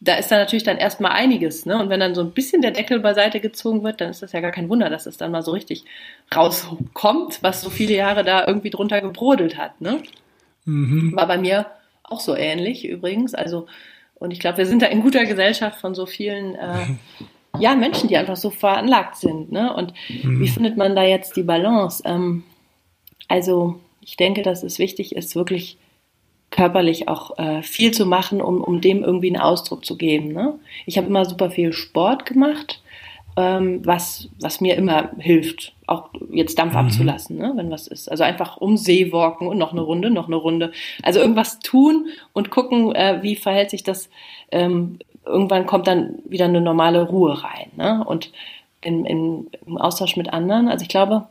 da 0.00 0.14
ist 0.16 0.30
dann 0.30 0.38
natürlich 0.38 0.64
dann 0.64 0.76
erstmal 0.76 1.12
einiges, 1.12 1.64
ne? 1.64 1.78
Und 1.78 1.88
wenn 1.88 2.00
dann 2.00 2.14
so 2.14 2.20
ein 2.20 2.32
bisschen 2.32 2.60
der 2.60 2.70
Deckel 2.70 3.00
beiseite 3.00 3.40
gezogen 3.40 3.82
wird, 3.82 4.00
dann 4.00 4.10
ist 4.10 4.22
das 4.22 4.32
ja 4.32 4.40
gar 4.40 4.50
kein 4.50 4.68
Wunder, 4.68 4.90
dass 4.90 5.06
es 5.06 5.16
dann 5.16 5.30
mal 5.30 5.42
so 5.42 5.52
richtig 5.52 5.84
rauskommt, 6.34 7.42
was 7.42 7.62
so 7.62 7.70
viele 7.70 7.94
Jahre 7.94 8.22
da 8.22 8.46
irgendwie 8.46 8.70
drunter 8.70 9.00
gebrodelt 9.00 9.56
hat, 9.56 9.80
ne? 9.80 10.02
Mhm. 10.66 11.16
War 11.16 11.26
bei 11.26 11.38
mir 11.38 11.66
auch 12.02 12.20
so 12.20 12.36
ähnlich 12.36 12.86
übrigens. 12.86 13.34
Also, 13.34 13.66
und 14.16 14.32
ich 14.32 14.38
glaube, 14.38 14.58
wir 14.58 14.66
sind 14.66 14.82
da 14.82 14.86
in 14.86 15.02
guter 15.02 15.24
Gesellschaft 15.24 15.80
von 15.80 15.94
so 15.94 16.04
vielen 16.04 16.54
äh, 16.56 16.86
ja, 17.60 17.74
Menschen, 17.74 18.08
die 18.08 18.16
einfach 18.16 18.36
so 18.36 18.50
veranlagt 18.50 19.16
sind. 19.16 19.52
Ne? 19.52 19.74
Und 19.74 19.92
mhm. 20.22 20.40
wie 20.40 20.48
findet 20.48 20.76
man 20.76 20.94
da 20.94 21.02
jetzt 21.02 21.36
die 21.36 21.42
Balance? 21.42 22.02
Ähm, 22.06 22.44
also 23.28 23.80
ich 24.00 24.16
denke, 24.16 24.42
dass 24.42 24.62
es 24.62 24.78
wichtig 24.78 25.14
ist, 25.16 25.34
wirklich 25.34 25.78
körperlich 26.50 27.08
auch 27.08 27.38
äh, 27.38 27.62
viel 27.62 27.90
zu 27.90 28.06
machen, 28.06 28.40
um, 28.40 28.62
um 28.62 28.80
dem 28.80 29.02
irgendwie 29.02 29.28
einen 29.28 29.42
Ausdruck 29.42 29.84
zu 29.84 29.96
geben. 29.96 30.32
Ne? 30.32 30.58
Ich 30.86 30.96
habe 30.96 31.08
immer 31.08 31.24
super 31.24 31.50
viel 31.50 31.72
Sport 31.72 32.24
gemacht, 32.24 32.82
ähm, 33.36 33.84
was, 33.84 34.28
was 34.40 34.60
mir 34.60 34.76
immer 34.76 35.10
hilft, 35.18 35.74
auch 35.86 36.10
jetzt 36.30 36.58
Dampf 36.58 36.72
mhm. 36.72 36.78
abzulassen, 36.78 37.36
ne? 37.36 37.52
wenn 37.56 37.70
was 37.70 37.86
ist. 37.88 38.10
Also 38.10 38.24
einfach 38.24 38.56
um 38.56 38.76
See 38.76 39.12
walken 39.12 39.48
und 39.48 39.58
noch 39.58 39.72
eine 39.72 39.82
Runde, 39.82 40.10
noch 40.10 40.28
eine 40.28 40.36
Runde. 40.36 40.72
Also 41.02 41.20
irgendwas 41.20 41.58
tun 41.58 42.06
und 42.32 42.50
gucken, 42.50 42.94
äh, 42.94 43.18
wie 43.22 43.36
verhält 43.36 43.70
sich 43.70 43.82
das 43.82 44.08
ähm, 44.52 44.98
irgendwann 45.26 45.66
kommt 45.66 45.86
dann 45.86 46.18
wieder 46.24 46.46
eine 46.46 46.60
normale 46.60 47.02
Ruhe 47.02 47.42
rein. 47.42 47.70
Ne? 47.76 48.04
Und 48.06 48.32
in, 48.80 49.04
in, 49.04 49.50
im 49.66 49.78
Austausch 49.78 50.16
mit 50.16 50.32
anderen, 50.32 50.68
also 50.68 50.82
ich 50.82 50.88
glaube, 50.88 51.26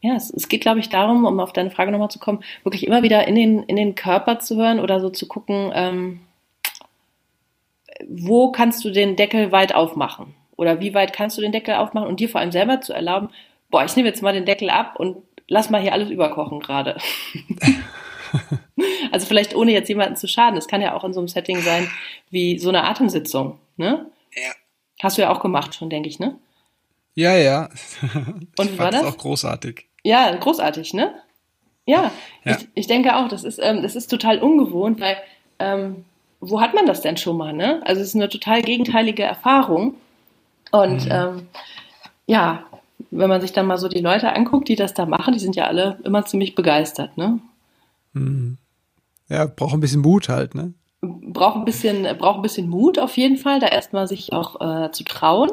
ja, 0.00 0.14
es, 0.14 0.30
es 0.30 0.48
geht, 0.48 0.62
glaube 0.62 0.80
ich, 0.80 0.88
darum, 0.88 1.24
um 1.24 1.40
auf 1.40 1.52
deine 1.52 1.70
Frage 1.70 1.92
nochmal 1.92 2.10
zu 2.10 2.18
kommen, 2.18 2.42
wirklich 2.64 2.86
immer 2.86 3.02
wieder 3.02 3.28
in 3.28 3.34
den, 3.34 3.62
in 3.64 3.76
den 3.76 3.94
Körper 3.94 4.38
zu 4.38 4.56
hören 4.56 4.80
oder 4.80 5.00
so 5.00 5.10
zu 5.10 5.28
gucken, 5.28 5.70
ähm, 5.74 6.20
wo 8.08 8.50
kannst 8.50 8.84
du 8.84 8.90
den 8.90 9.16
Deckel 9.16 9.52
weit 9.52 9.74
aufmachen? 9.74 10.34
Oder 10.56 10.80
wie 10.80 10.94
weit 10.94 11.12
kannst 11.12 11.36
du 11.36 11.42
den 11.42 11.52
Deckel 11.52 11.74
aufmachen 11.74 12.08
und 12.08 12.20
dir 12.20 12.28
vor 12.28 12.40
allem 12.40 12.52
selber 12.52 12.80
zu 12.80 12.92
erlauben, 12.92 13.28
boah, 13.70 13.84
ich 13.84 13.94
nehme 13.96 14.08
jetzt 14.08 14.22
mal 14.22 14.32
den 14.32 14.46
Deckel 14.46 14.70
ab 14.70 14.96
und 14.98 15.18
lass 15.48 15.70
mal 15.70 15.80
hier 15.80 15.92
alles 15.92 16.10
überkochen 16.10 16.60
gerade. 16.60 16.96
Also 19.12 19.26
vielleicht 19.26 19.54
ohne 19.54 19.72
jetzt 19.72 19.88
jemanden 19.88 20.16
zu 20.16 20.28
schaden. 20.28 20.54
Das 20.54 20.68
kann 20.68 20.80
ja 20.80 20.94
auch 20.94 21.04
in 21.04 21.12
so 21.12 21.20
einem 21.20 21.28
Setting 21.28 21.60
sein 21.62 21.90
wie 22.30 22.58
so 22.58 22.68
eine 22.68 22.84
Atemsitzung. 22.84 23.58
Ne? 23.76 24.06
Ja. 24.34 24.52
Hast 25.02 25.18
du 25.18 25.22
ja 25.22 25.30
auch 25.30 25.40
gemacht 25.40 25.74
schon, 25.74 25.90
denke 25.90 26.08
ich, 26.08 26.18
ne? 26.18 26.36
Ja, 27.14 27.36
ja. 27.36 27.68
Und 28.58 28.72
wie 28.72 28.78
war 28.78 28.90
das? 28.90 29.04
auch 29.04 29.16
großartig. 29.16 29.86
Ja, 30.02 30.34
großartig, 30.34 30.94
ne? 30.94 31.14
Ja, 31.86 32.12
ja. 32.44 32.56
Ich, 32.56 32.68
ich 32.74 32.86
denke 32.86 33.16
auch, 33.16 33.28
das 33.28 33.44
ist, 33.44 33.58
ähm, 33.58 33.82
das 33.82 33.96
ist 33.96 34.08
total 34.08 34.38
ungewohnt, 34.38 35.00
weil 35.00 35.16
ähm, 35.58 36.04
wo 36.40 36.60
hat 36.60 36.74
man 36.74 36.86
das 36.86 37.02
denn 37.02 37.16
schon 37.16 37.36
mal, 37.36 37.52
ne? 37.52 37.82
Also 37.84 38.00
es 38.00 38.08
ist 38.08 38.14
eine 38.14 38.28
total 38.28 38.62
gegenteilige 38.62 39.22
Erfahrung. 39.22 39.94
Und 40.70 41.04
mhm. 41.04 41.10
ähm, 41.10 41.48
ja, 42.26 42.64
wenn 43.10 43.28
man 43.28 43.40
sich 43.40 43.52
dann 43.52 43.66
mal 43.66 43.78
so 43.78 43.88
die 43.88 44.00
Leute 44.00 44.32
anguckt, 44.32 44.68
die 44.68 44.76
das 44.76 44.94
da 44.94 45.04
machen, 45.06 45.34
die 45.34 45.40
sind 45.40 45.56
ja 45.56 45.66
alle 45.66 45.98
immer 46.04 46.24
ziemlich 46.24 46.54
begeistert, 46.54 47.16
ne? 47.16 47.40
Mhm. 48.12 48.56
Ja, 49.30 49.46
braucht 49.46 49.74
ein 49.74 49.80
bisschen 49.80 50.02
Mut 50.02 50.28
halt, 50.28 50.54
ne? 50.54 50.74
Braucht 51.00 51.56
ein 51.56 51.64
bisschen, 51.64 52.06
braucht 52.18 52.36
ein 52.36 52.42
bisschen 52.42 52.68
Mut 52.68 52.98
auf 52.98 53.16
jeden 53.16 53.38
Fall, 53.38 53.60
da 53.60 53.68
erstmal 53.68 54.06
sich 54.06 54.32
auch 54.32 54.60
äh, 54.60 54.90
zu 54.90 55.04
trauen. 55.04 55.50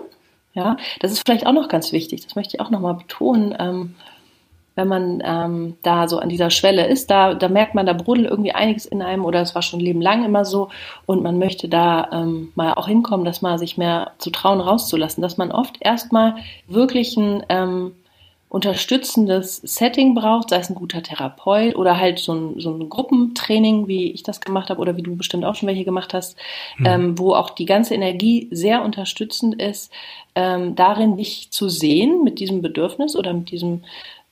Ja, 0.53 0.75
das 0.99 1.11
ist 1.11 1.21
vielleicht 1.25 1.45
auch 1.45 1.53
noch 1.53 1.69
ganz 1.69 1.91
wichtig. 1.91 2.25
Das 2.25 2.35
möchte 2.35 2.57
ich 2.57 2.61
auch 2.61 2.71
nochmal 2.71 2.95
betonen. 2.95 3.55
Ähm, 3.59 3.95
wenn 4.77 4.87
man 4.87 5.23
ähm, 5.25 5.77
da 5.81 6.07
so 6.07 6.19
an 6.19 6.29
dieser 6.29 6.51
Schwelle 6.51 6.85
ist, 6.87 7.09
da, 7.09 7.33
da 7.33 7.49
merkt 7.49 7.73
man, 7.73 7.87
da 7.87 7.93
brodelt 7.93 8.29
irgendwie 8.29 8.51
einiges 8.51 8.85
in 8.85 9.01
einem 9.01 9.25
oder 9.25 9.41
es 9.41 9.55
war 9.55 9.63
schon 9.63 9.79
Leben 9.79 10.01
lang 10.01 10.23
immer 10.23 10.45
so 10.45 10.69
und 11.07 11.23
man 11.23 11.39
möchte 11.39 11.67
da 11.67 12.09
ähm, 12.11 12.51
mal 12.53 12.73
auch 12.75 12.87
hinkommen, 12.87 13.25
dass 13.25 13.41
man 13.41 13.57
sich 13.57 13.77
mehr 13.77 14.11
zu 14.19 14.29
trauen, 14.29 14.61
rauszulassen, 14.61 15.23
dass 15.23 15.37
man 15.37 15.51
oft 15.51 15.77
erstmal 15.79 16.35
wirklich 16.67 17.17
ein 17.17 17.43
ähm, 17.49 17.93
unterstützendes 18.49 19.57
Setting 19.57 20.15
braucht, 20.15 20.51
sei 20.51 20.59
es 20.59 20.69
ein 20.69 20.75
guter 20.75 21.03
Therapeut 21.03 21.75
oder 21.75 21.99
halt 21.99 22.19
so 22.19 22.33
ein, 22.33 22.59
so 22.59 22.71
ein 22.71 22.89
Gruppentraining, 22.89 23.87
wie 23.87 24.11
ich 24.11 24.23
das 24.23 24.39
gemacht 24.39 24.69
habe 24.69 24.79
oder 24.79 24.95
wie 24.95 25.03
du 25.03 25.17
bestimmt 25.17 25.43
auch 25.43 25.55
schon 25.55 25.67
welche 25.67 25.83
gemacht 25.83 26.13
hast, 26.13 26.37
mhm. 26.77 26.85
ähm, 26.85 27.19
wo 27.19 27.33
auch 27.33 27.49
die 27.49 27.65
ganze 27.65 27.93
Energie 27.93 28.47
sehr 28.51 28.83
unterstützend 28.83 29.61
ist, 29.61 29.91
ähm, 30.35 30.75
darin 30.75 31.17
dich 31.17 31.51
zu 31.51 31.67
sehen 31.67 32.23
mit 32.23 32.39
diesem 32.39 32.61
Bedürfnis 32.61 33.17
oder 33.17 33.33
mit 33.33 33.51
diesem 33.51 33.83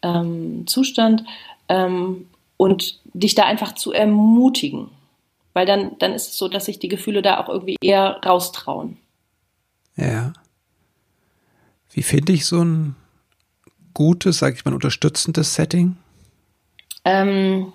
ähm, 0.01 0.65
Zustand 0.65 1.25
ähm, 1.67 2.27
und 2.55 3.01
dich 3.13 3.35
da 3.35 3.43
einfach 3.43 3.75
zu 3.75 3.91
ermutigen. 3.91 4.87
Weil 5.51 5.65
dann, 5.65 5.97
dann 5.99 6.13
ist 6.13 6.29
es 6.29 6.37
so, 6.37 6.47
dass 6.47 6.65
sich 6.65 6.79
die 6.79 6.89
Gefühle 6.89 7.21
da 7.21 7.41
auch 7.41 7.49
irgendwie 7.49 7.77
eher 7.81 8.21
raustrauen. 8.25 8.97
Ja. 9.97 10.33
Wie 11.91 12.03
finde 12.03 12.33
ich 12.33 12.45
so 12.45 12.61
ein 12.61 12.95
gutes, 13.95 14.37
sage 14.37 14.55
ich 14.55 14.65
mal, 14.65 14.75
unterstützendes 14.75 15.55
Setting? 15.55 15.97
Ähm, 17.03 17.73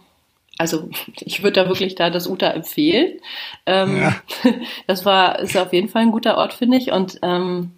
also 0.61 0.89
ich 1.21 1.43
würde 1.43 1.63
da 1.63 1.69
wirklich 1.69 1.95
da 1.95 2.11
das 2.11 2.29
Uta 2.29 2.49
empfehlen. 2.51 3.19
Ähm, 3.67 3.97
ja. 3.97 4.15
Das 4.87 5.05
war 5.05 5.39
ist 5.39 5.57
auf 5.57 5.73
jeden 5.73 5.89
Fall 5.89 6.03
ein 6.03 6.13
guter 6.13 6.37
Ort, 6.37 6.53
finde 6.53 6.77
ich. 6.77 6.93
Und 6.93 7.19
ähm, 7.23 7.73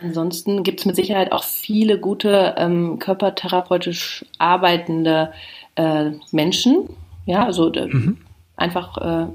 ansonsten 0.00 0.62
gibt 0.62 0.80
es 0.80 0.86
mit 0.86 0.96
Sicherheit 0.96 1.32
auch 1.32 1.42
viele 1.42 1.98
gute 1.98 2.54
ähm, 2.56 2.98
körpertherapeutisch 3.00 4.24
arbeitende 4.38 5.32
äh, 5.74 6.12
Menschen. 6.30 6.88
Ja, 7.26 7.44
also 7.44 7.72
äh, 7.72 7.86
mhm. 7.86 8.18
einfach 8.56 8.96
äh, 8.98 9.26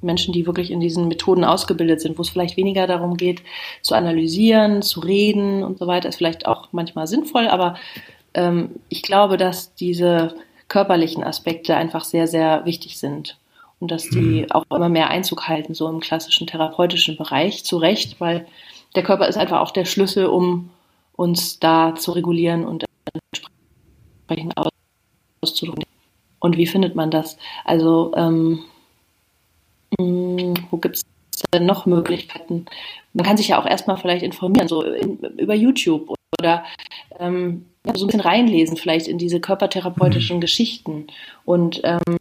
Menschen, 0.00 0.32
die 0.32 0.46
wirklich 0.46 0.70
in 0.70 0.80
diesen 0.80 1.08
Methoden 1.08 1.44
ausgebildet 1.44 2.00
sind, 2.00 2.18
wo 2.18 2.22
es 2.22 2.28
vielleicht 2.28 2.56
weniger 2.56 2.86
darum 2.86 3.16
geht, 3.16 3.42
zu 3.82 3.94
analysieren, 3.94 4.82
zu 4.82 5.00
reden 5.00 5.62
und 5.62 5.78
so 5.78 5.86
weiter, 5.86 6.08
ist 6.08 6.16
vielleicht 6.16 6.46
auch 6.46 6.68
manchmal 6.72 7.06
sinnvoll, 7.06 7.48
aber 7.48 7.76
ähm, 8.34 8.70
ich 8.88 9.02
glaube, 9.02 9.36
dass 9.36 9.74
diese 9.74 10.34
körperlichen 10.68 11.24
Aspekte 11.24 11.76
einfach 11.76 12.04
sehr, 12.04 12.26
sehr 12.26 12.64
wichtig 12.64 12.98
sind 12.98 13.38
und 13.80 13.90
dass 13.90 14.08
die 14.08 14.42
mhm. 14.42 14.50
auch 14.50 14.64
immer 14.74 14.88
mehr 14.88 15.10
Einzug 15.10 15.48
halten, 15.48 15.74
so 15.74 15.88
im 15.88 16.00
klassischen 16.00 16.46
therapeutischen 16.46 17.16
Bereich, 17.16 17.64
zu 17.64 17.78
Recht, 17.78 18.20
weil 18.20 18.46
der 18.94 19.02
Körper 19.02 19.28
ist 19.28 19.36
einfach 19.36 19.60
auch 19.60 19.70
der 19.70 19.84
Schlüssel, 19.84 20.26
um 20.26 20.70
uns 21.16 21.58
da 21.58 21.94
zu 21.94 22.12
regulieren 22.12 22.64
und 22.64 22.84
entsprechend 23.32 24.54
auszudrücken. 25.42 25.84
Und 26.40 26.56
wie 26.56 26.66
findet 26.66 26.94
man 26.94 27.10
das? 27.10 27.36
Also 27.64 28.12
ähm, 28.16 28.24
hm, 28.24 28.64
wo 29.98 30.76
gibt 30.78 30.96
es 30.96 31.02
denn 31.52 31.66
noch 31.66 31.86
Möglichkeiten? 31.86 32.66
Man 33.12 33.26
kann 33.26 33.36
sich 33.36 33.48
ja 33.48 33.60
auch 33.60 33.66
erstmal 33.66 33.96
vielleicht 33.96 34.22
informieren, 34.22 34.68
so 34.68 34.82
in, 34.82 35.18
über 35.38 35.54
YouTube 35.54 36.14
oder 36.38 36.64
ähm, 37.18 37.66
so 37.94 38.04
ein 38.04 38.08
bisschen 38.08 38.20
reinlesen, 38.20 38.76
vielleicht 38.76 39.08
in 39.08 39.18
diese 39.18 39.40
körpertherapeutischen 39.40 40.36
mhm. 40.36 40.40
Geschichten 40.40 41.06
und 41.44 41.80
ähm, 41.84 42.16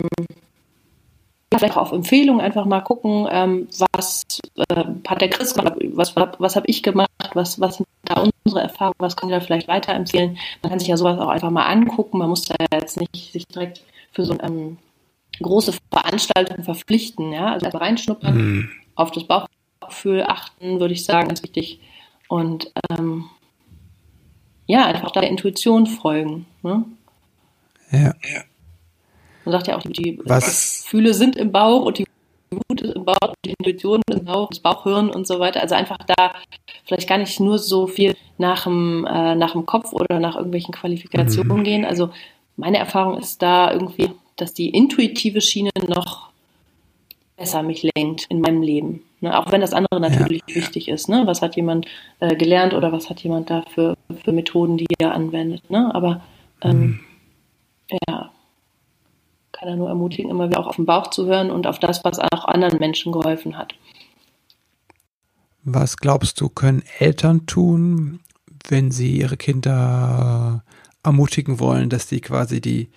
vielleicht 1.54 1.78
auch 1.78 1.84
auf 1.84 1.92
Empfehlungen 1.92 2.42
einfach 2.42 2.66
mal 2.66 2.82
gucken, 2.82 3.28
ähm, 3.30 3.68
was 3.94 4.24
äh, 4.70 4.84
hat 5.08 5.22
der 5.22 5.30
Chris 5.30 5.54
gemacht, 5.54 5.76
was, 5.94 6.16
was 6.16 6.56
habe 6.56 6.68
ich 6.68 6.84
gemacht, 6.84 7.10
was, 7.34 7.60
was 7.60 7.78
sind 7.78 7.88
da 8.06 8.24
unsere 8.46 8.62
Erfahrungen, 8.62 8.96
was 9.00 9.16
können 9.16 9.32
wir 9.32 9.42
vielleicht 9.42 9.68
weiterempfehlen. 9.68 10.38
Man 10.62 10.70
kann 10.70 10.80
sich 10.80 10.88
ja 10.88 10.98
sowas 10.98 11.20
auch 11.20 11.30
einfach 11.30 11.52
mal 11.52 11.66
angucken, 11.66 12.18
man 12.18 12.30
muss 12.30 12.44
da 12.44 12.56
jetzt 12.74 13.00
nicht 13.00 13.32
sich 13.32 13.48
direkt 13.48 13.82
für 14.12 14.26
so 14.26 14.34
ein 14.34 14.40
ähm, 14.44 14.78
große 15.42 15.74
Veranstaltungen 15.92 16.64
verpflichten, 16.64 17.32
ja, 17.32 17.54
also 17.54 17.68
reinschnuppern, 17.78 18.38
mhm. 18.38 18.70
auf 18.96 19.12
das 19.12 19.26
Bauchgefühl 19.26 20.24
achten, 20.28 20.80
würde 20.80 20.94
ich 20.94 21.06
sagen, 21.06 21.30
ist 21.30 21.44
wichtig. 21.44 21.80
Und 22.28 22.72
ähm, 22.90 23.26
ja, 24.66 24.86
einfach 24.86 25.12
der 25.12 25.24
Intuition 25.24 25.88
folgen. 25.88 26.46
Ne? 26.62 26.84
Ja. 27.92 28.14
Man 29.46 29.52
sagt 29.54 29.68
ja 29.68 29.78
auch, 29.78 29.84
die 29.84 30.20
Was? 30.26 30.84
Gefühle 30.84 31.14
sind 31.14 31.38
im 31.38 31.52
Bauch 31.52 31.86
und 31.86 31.98
die 31.98 32.06
Wut 32.52 32.82
ist 32.82 32.96
im 32.96 33.06
Bauch, 33.06 33.34
die 33.46 33.54
Intuition 33.58 34.02
ist 34.10 34.20
im 34.20 34.26
Bauch, 34.26 34.50
das 34.50 34.60
Bauchhirn 34.60 35.10
und 35.10 35.26
so 35.26 35.40
weiter. 35.40 35.62
Also 35.62 35.76
einfach 35.76 35.98
da 36.06 36.34
vielleicht 36.86 37.08
gar 37.08 37.18
nicht 37.18 37.40
nur 37.40 37.58
so 37.60 37.88
viel 37.88 38.16
nach 38.38 38.64
dem, 38.64 39.06
äh, 39.06 39.36
nach 39.36 39.54
dem 39.54 39.66
Kopf 39.66 39.94
oder 39.94 40.20
nach 40.20 40.36
irgendwelchen 40.36 40.74
Qualifikationen 40.74 41.60
mhm. 41.60 41.64
gehen. 41.64 41.86
Also 41.86 42.10
meine 42.58 42.78
Erfahrung 42.78 43.18
ist 43.20 43.42
da 43.42 43.72
irgendwie 43.72 44.12
dass 44.38 44.54
die 44.54 44.70
intuitive 44.70 45.42
Schiene 45.42 45.72
noch 45.88 46.30
besser 47.36 47.62
mich 47.64 47.88
lenkt 47.96 48.26
in 48.30 48.42
meinem 48.42 48.62
Leben. 48.62 49.04
Ne? 49.22 49.38
Auch 49.38 49.52
wenn 49.52 49.62
das 49.62 49.74
andere 49.74 50.00
natürlich 50.00 50.42
ja, 50.48 50.56
wichtig 50.56 50.88
ist. 50.88 51.08
Ne? 51.08 51.24
Was 51.26 51.42
hat 51.42 51.56
jemand 51.56 51.86
äh, 52.20 52.36
gelernt 52.36 52.74
oder 52.74 52.92
was 52.92 53.10
hat 53.10 53.22
jemand 53.22 53.50
da 53.50 53.64
für, 53.74 53.96
für 54.24 54.32
Methoden, 54.32 54.78
die 54.78 54.88
er 54.98 55.14
anwendet. 55.14 55.70
Ne? 55.70 55.94
Aber 55.94 56.22
ähm, 56.62 56.80
mhm. 56.80 57.00
ja, 58.08 58.32
kann 59.52 59.70
er 59.70 59.76
nur 59.76 59.90
ermutigen, 59.90 60.32
immer 60.32 60.50
wieder 60.50 60.60
auch 60.60 60.68
auf 60.68 60.76
den 60.76 60.86
Bauch 60.86 61.08
zu 61.08 61.26
hören 61.26 61.52
und 61.52 61.68
auf 61.68 61.80
das, 61.80 62.04
was 62.04 62.20
auch 62.20 62.46
anderen 62.46 62.80
Menschen 62.80 63.12
geholfen 63.12 63.58
hat. 63.58 63.76
Was 65.64 65.98
glaubst 65.98 66.40
du, 66.40 66.50
können 66.50 66.84
Eltern 67.00 67.46
tun, 67.46 68.20
wenn 68.68 68.92
sie 68.92 69.18
ihre 69.18 69.38
Kinder 69.38 70.64
ermutigen 71.04 71.60
wollen, 71.60 71.90
dass 71.90 72.08
die 72.08 72.22
quasi 72.22 72.62
die 72.62 72.90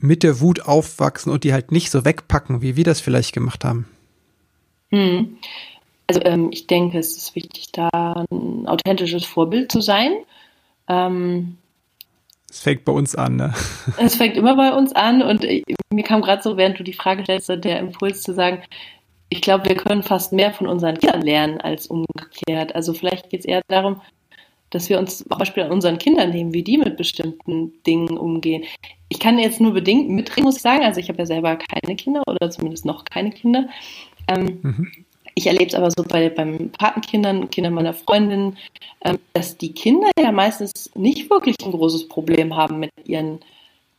mit 0.00 0.22
der 0.22 0.40
Wut 0.40 0.62
aufwachsen 0.62 1.32
und 1.32 1.44
die 1.44 1.52
halt 1.52 1.72
nicht 1.72 1.90
so 1.90 2.04
wegpacken, 2.04 2.62
wie 2.62 2.76
wir 2.76 2.84
das 2.84 3.00
vielleicht 3.00 3.32
gemacht 3.32 3.64
haben? 3.64 3.86
Hm. 4.90 5.36
Also 6.06 6.22
ähm, 6.24 6.48
ich 6.50 6.66
denke, 6.66 6.98
es 6.98 7.16
ist 7.16 7.36
wichtig, 7.36 7.70
da 7.72 8.24
ein 8.30 8.66
authentisches 8.66 9.24
Vorbild 9.24 9.70
zu 9.70 9.80
sein. 9.80 10.12
Ähm, 10.88 11.56
es 12.50 12.60
fängt 12.60 12.84
bei 12.84 12.92
uns 12.92 13.14
an, 13.14 13.36
ne? 13.36 13.54
Es 13.96 14.16
fängt 14.16 14.36
immer 14.36 14.56
bei 14.56 14.72
uns 14.72 14.92
an 14.92 15.22
und 15.22 15.44
ich, 15.44 15.62
mir 15.90 16.02
kam 16.02 16.20
gerade 16.20 16.42
so, 16.42 16.56
während 16.56 16.78
du 16.80 16.82
die 16.82 16.92
Frage 16.92 17.22
stellst, 17.22 17.48
der 17.48 17.78
Impuls 17.78 18.22
zu 18.22 18.34
sagen, 18.34 18.62
ich 19.28 19.40
glaube, 19.40 19.68
wir 19.68 19.76
können 19.76 20.02
fast 20.02 20.32
mehr 20.32 20.52
von 20.52 20.66
unseren 20.66 20.98
Kindern 20.98 21.22
lernen 21.22 21.60
als 21.60 21.86
umgekehrt. 21.86 22.74
Also 22.74 22.92
vielleicht 22.92 23.30
geht 23.30 23.40
es 23.40 23.46
eher 23.46 23.62
darum, 23.68 24.00
dass 24.70 24.88
wir 24.88 24.98
uns 24.98 25.18
zum 25.18 25.28
Beispiel 25.28 25.64
an 25.64 25.72
unseren 25.72 25.98
Kindern 25.98 26.30
nehmen, 26.30 26.54
wie 26.54 26.62
die 26.62 26.78
mit 26.78 26.96
bestimmten 26.96 27.72
Dingen 27.84 28.16
umgehen. 28.16 28.64
Ich 29.08 29.18
kann 29.18 29.38
jetzt 29.38 29.60
nur 29.60 29.72
bedingt 29.72 30.08
mitreden, 30.08 30.44
muss 30.44 30.56
ich 30.56 30.62
sagen. 30.62 30.84
Also 30.84 31.00
ich 31.00 31.08
habe 31.08 31.18
ja 31.18 31.26
selber 31.26 31.56
keine 31.56 31.96
Kinder 31.96 32.22
oder 32.26 32.50
zumindest 32.50 32.84
noch 32.84 33.04
keine 33.04 33.30
Kinder. 33.30 33.68
Ähm, 34.28 34.60
mhm. 34.62 34.92
Ich 35.34 35.46
erlebe 35.46 35.66
es 35.66 35.74
aber 35.74 35.90
so 35.90 36.02
bei 36.02 36.28
beim 36.28 36.70
Patenkindern, 36.70 37.50
Kindern 37.50 37.74
meiner 37.74 37.94
Freundin, 37.94 38.56
ähm, 39.04 39.18
dass 39.32 39.56
die 39.56 39.72
Kinder 39.72 40.10
ja 40.18 40.32
meistens 40.32 40.90
nicht 40.94 41.30
wirklich 41.30 41.56
ein 41.64 41.72
großes 41.72 42.08
Problem 42.08 42.56
haben 42.56 42.78
mit 42.78 42.90
ihren 43.04 43.40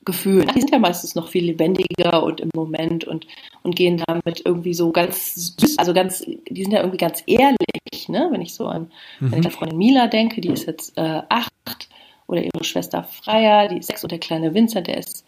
Gefühlen. 0.03 0.49
Die 0.55 0.59
sind 0.59 0.71
ja 0.71 0.79
meistens 0.79 1.13
noch 1.13 1.27
viel 1.27 1.45
lebendiger 1.45 2.23
und 2.23 2.39
im 2.39 2.49
Moment 2.55 3.03
und, 3.03 3.27
und 3.61 3.75
gehen 3.75 4.01
damit 4.07 4.41
irgendwie 4.45 4.73
so 4.73 4.91
ganz 4.91 5.55
süß, 5.57 5.77
also 5.77 5.93
ganz, 5.93 6.25
die 6.25 6.63
sind 6.63 6.71
ja 6.71 6.79
irgendwie 6.79 6.97
ganz 6.97 7.21
ehrlich, 7.27 8.09
ne? 8.09 8.27
Wenn 8.31 8.41
ich 8.41 8.55
so 8.55 8.65
an 8.65 8.91
mhm. 9.19 9.29
meine 9.29 9.51
Freundin 9.51 9.77
Mila 9.77 10.07
denke, 10.07 10.41
die 10.41 10.49
ist 10.49 10.65
jetzt 10.65 10.97
äh, 10.97 11.21
acht 11.29 11.89
oder 12.25 12.41
ihre 12.41 12.63
Schwester 12.63 13.03
Freya, 13.03 13.67
die 13.67 13.77
ist 13.77 13.87
sechs 13.87 14.03
und 14.03 14.11
der 14.11 14.19
kleine 14.19 14.55
Vincent, 14.55 14.87
der 14.87 14.97
ist 14.97 15.23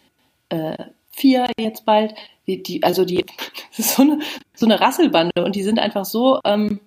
äh, 0.50 0.78
vier 1.12 1.48
jetzt 1.60 1.86
bald. 1.86 2.16
Die, 2.48 2.64
die, 2.64 2.82
also 2.82 3.06
die, 3.06 3.24
das 3.70 3.80
ist 3.80 3.96
so 3.96 4.02
eine, 4.02 4.20
so 4.56 4.66
eine 4.66 4.80
Rasselbande 4.80 5.44
und 5.44 5.56
die 5.56 5.64
sind 5.64 5.78
einfach 5.78 6.06
so, 6.06 6.40
ähm, 6.46 6.80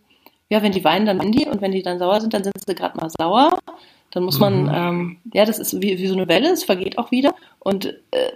ja, 0.49 0.61
wenn 0.63 0.73
die 0.73 0.83
weinen, 0.83 1.07
dann 1.07 1.21
weinen 1.21 1.33
die 1.33 1.47
und 1.47 1.61
wenn 1.61 1.73
die 1.73 1.83
dann 1.83 2.01
sauer 2.01 2.21
sind, 2.21 2.35
dann 2.35 2.43
sind 2.43 2.55
sie 2.67 2.75
gerade 2.75 2.99
mal 2.99 3.11
sauer 3.11 3.59
dann 4.11 4.25
muss 4.25 4.39
man, 4.39 4.65
mhm. 4.65 4.73
ähm, 4.75 5.17
ja, 5.35 5.45
das 5.45 5.59
ist 5.59 5.81
wie, 5.81 5.99
wie 5.99 6.07
so 6.07 6.15
eine 6.15 6.29
Welle, 6.29 6.51
es 6.51 6.65
vergeht 6.65 6.99
auch 6.99 7.11
wieder. 7.11 7.35
Und 7.59 7.87
äh, 8.11 8.33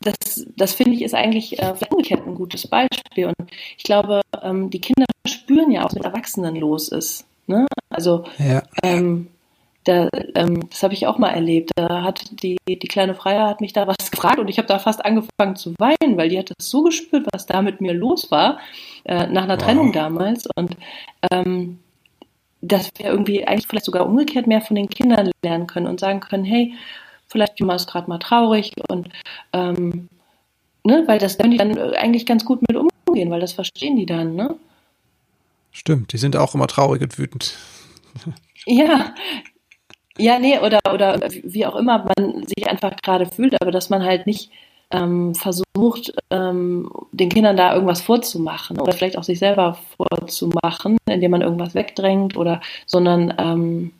das, 0.00 0.46
das 0.56 0.74
finde 0.74 0.94
ich 0.94 1.02
ist 1.02 1.14
eigentlich 1.14 1.58
äh, 1.58 1.74
umgekehrt 1.90 2.26
ein 2.26 2.34
gutes 2.34 2.66
Beispiel. 2.66 3.26
Und 3.26 3.50
ich 3.76 3.84
glaube, 3.84 4.20
ähm, 4.42 4.70
die 4.70 4.80
Kinder 4.80 5.06
spüren 5.26 5.70
ja 5.70 5.82
auch, 5.82 5.86
was 5.86 5.94
mit 5.94 6.04
Erwachsenen 6.04 6.56
los 6.56 6.88
ist. 6.88 7.26
Ne? 7.46 7.66
Also 7.90 8.24
ja. 8.38 8.62
ähm, 8.82 9.28
da, 9.84 10.08
ähm, 10.34 10.68
das 10.68 10.82
habe 10.82 10.94
ich 10.94 11.06
auch 11.06 11.18
mal 11.18 11.30
erlebt. 11.30 11.70
Da 11.76 12.02
hat 12.02 12.42
die, 12.42 12.56
die 12.68 12.78
kleine 12.78 13.14
Freier 13.14 13.48
hat 13.48 13.60
mich 13.60 13.72
da 13.72 13.86
was 13.86 14.10
gefragt 14.10 14.38
und 14.38 14.48
ich 14.48 14.58
habe 14.58 14.68
da 14.68 14.78
fast 14.78 15.04
angefangen 15.04 15.56
zu 15.56 15.74
weinen, 15.78 16.16
weil 16.16 16.28
die 16.28 16.38
hat 16.38 16.50
das 16.50 16.68
so 16.68 16.82
gespürt, 16.82 17.26
was 17.32 17.46
da 17.46 17.62
mit 17.62 17.80
mir 17.80 17.94
los 17.94 18.30
war, 18.30 18.58
äh, 19.04 19.26
nach 19.28 19.44
einer 19.44 19.58
wow. 19.58 19.62
Trennung 19.62 19.92
damals. 19.92 20.48
Und 20.56 20.76
ähm, 21.30 21.78
dass 22.60 22.90
wir 22.96 23.06
irgendwie 23.06 23.46
eigentlich 23.46 23.66
vielleicht 23.66 23.84
sogar 23.84 24.06
umgekehrt 24.06 24.46
mehr 24.46 24.60
von 24.60 24.76
den 24.76 24.88
Kindern 24.88 25.30
lernen 25.42 25.66
können 25.66 25.86
und 25.86 26.00
sagen 26.00 26.20
können, 26.20 26.44
hey, 26.44 26.74
vielleicht 27.26 27.60
Mama 27.60 27.74
ist 27.74 27.88
gerade 27.88 28.08
mal 28.08 28.18
traurig 28.18 28.72
und 28.88 29.08
ähm, 29.52 30.08
ne, 30.84 31.04
weil 31.06 31.18
das 31.18 31.38
können 31.38 31.52
die 31.52 31.58
dann 31.58 31.78
eigentlich 31.94 32.26
ganz 32.26 32.44
gut 32.44 32.60
mit 32.68 32.76
umgehen, 32.76 33.30
weil 33.30 33.40
das 33.40 33.52
verstehen 33.52 33.96
die 33.96 34.06
dann, 34.06 34.34
ne? 34.34 34.56
Stimmt, 35.70 36.12
die 36.12 36.18
sind 36.18 36.36
auch 36.36 36.54
immer 36.54 36.68
traurig 36.68 37.02
und 37.02 37.18
wütend. 37.18 37.56
Ja, 38.64 39.14
ja, 40.18 40.38
nee, 40.38 40.58
oder, 40.58 40.80
oder 40.92 41.20
wie 41.44 41.66
auch 41.66 41.76
immer 41.76 42.08
man 42.16 42.46
sich 42.46 42.68
einfach 42.68 42.96
gerade 42.96 43.26
fühlt, 43.26 43.60
aber 43.60 43.70
dass 43.70 43.90
man 43.90 44.02
halt 44.02 44.26
nicht 44.26 44.50
ähm, 44.90 45.34
versucht, 45.34 46.12
ähm, 46.30 46.90
den 47.12 47.28
Kindern 47.28 47.56
da 47.56 47.74
irgendwas 47.74 48.02
vorzumachen 48.02 48.80
oder 48.80 48.92
vielleicht 48.92 49.18
auch 49.18 49.24
sich 49.24 49.38
selber 49.38 49.78
vorzumachen, 49.96 50.96
indem 51.06 51.32
man 51.32 51.42
irgendwas 51.42 51.74
wegdrängt 51.74 52.36
oder, 52.36 52.60
sondern 52.86 53.34
ähm, 53.38 53.92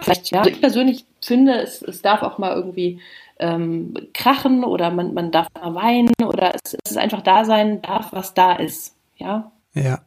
vielleicht, 0.00 0.30
ja, 0.30 0.40
also 0.40 0.50
ich 0.50 0.60
persönlich 0.60 1.04
finde, 1.22 1.60
es, 1.60 1.82
es 1.82 2.02
darf 2.02 2.22
auch 2.22 2.38
mal 2.38 2.54
irgendwie 2.54 3.00
ähm, 3.38 3.94
krachen 4.14 4.64
oder 4.64 4.90
man, 4.90 5.14
man 5.14 5.30
darf 5.30 5.48
mal 5.54 5.74
weinen 5.74 6.12
oder 6.24 6.54
es, 6.54 6.74
es 6.84 6.92
ist 6.92 6.98
einfach 6.98 7.22
da 7.22 7.44
sein 7.44 7.82
darf, 7.82 8.12
was 8.12 8.34
da 8.34 8.54
ist, 8.54 8.96
ja. 9.16 9.52
Ja 9.74 10.00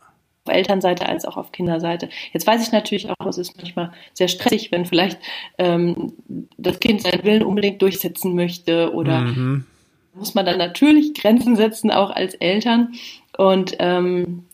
Elternseite 0.54 1.08
als 1.08 1.26
auch 1.26 1.38
auf 1.38 1.52
Kinderseite. 1.52 2.10
Jetzt 2.34 2.48
weiß 2.48 2.62
ich 2.62 2.72
natürlich 2.72 3.10
auch, 3.10 3.26
es 3.28 3.38
ist 3.38 3.58
manchmal 3.58 3.92
sehr 4.14 4.28
stressig, 4.28 4.72
wenn 4.72 4.86
vielleicht 4.86 5.20
ähm, 5.58 6.14
das 6.58 6.80
Kind 6.80 7.02
seinen 7.02 7.24
Willen 7.24 7.44
unbedingt 7.44 7.82
durchsetzen 7.82 8.36
möchte 8.36 8.94
oder 8.94 9.22
mhm. 9.22 9.66
muss 10.14 10.34
man 10.34 10.46
dann 10.46 10.58
natürlich 10.58 11.14
Grenzen 11.14 11.56
setzen, 11.56 11.92
auch 11.92 12.12
als 12.12 12.34
Eltern. 12.36 12.94
Und 13.38 13.76
ähm, 13.80 14.46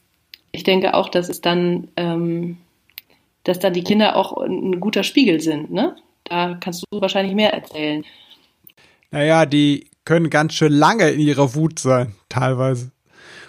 ich 0.51 0.63
denke 0.63 0.93
auch, 0.93 1.09
dass 1.09 1.29
es 1.29 1.41
dann, 1.41 1.89
ähm, 1.95 2.57
dass 3.43 3.59
dann 3.59 3.73
die 3.73 3.83
Kinder 3.83 4.15
auch 4.15 4.37
ein 4.37 4.79
guter 4.79 5.03
Spiegel 5.03 5.41
sind. 5.41 5.71
Ne? 5.71 5.95
Da 6.23 6.57
kannst 6.59 6.83
du 6.89 7.01
wahrscheinlich 7.01 7.35
mehr 7.35 7.53
erzählen. 7.53 8.03
Naja, 9.11 9.45
die 9.45 9.89
können 10.03 10.29
ganz 10.29 10.53
schön 10.53 10.73
lange 10.73 11.09
in 11.09 11.19
ihrer 11.19 11.55
Wut 11.55 11.79
sein, 11.79 12.15
teilweise. 12.29 12.91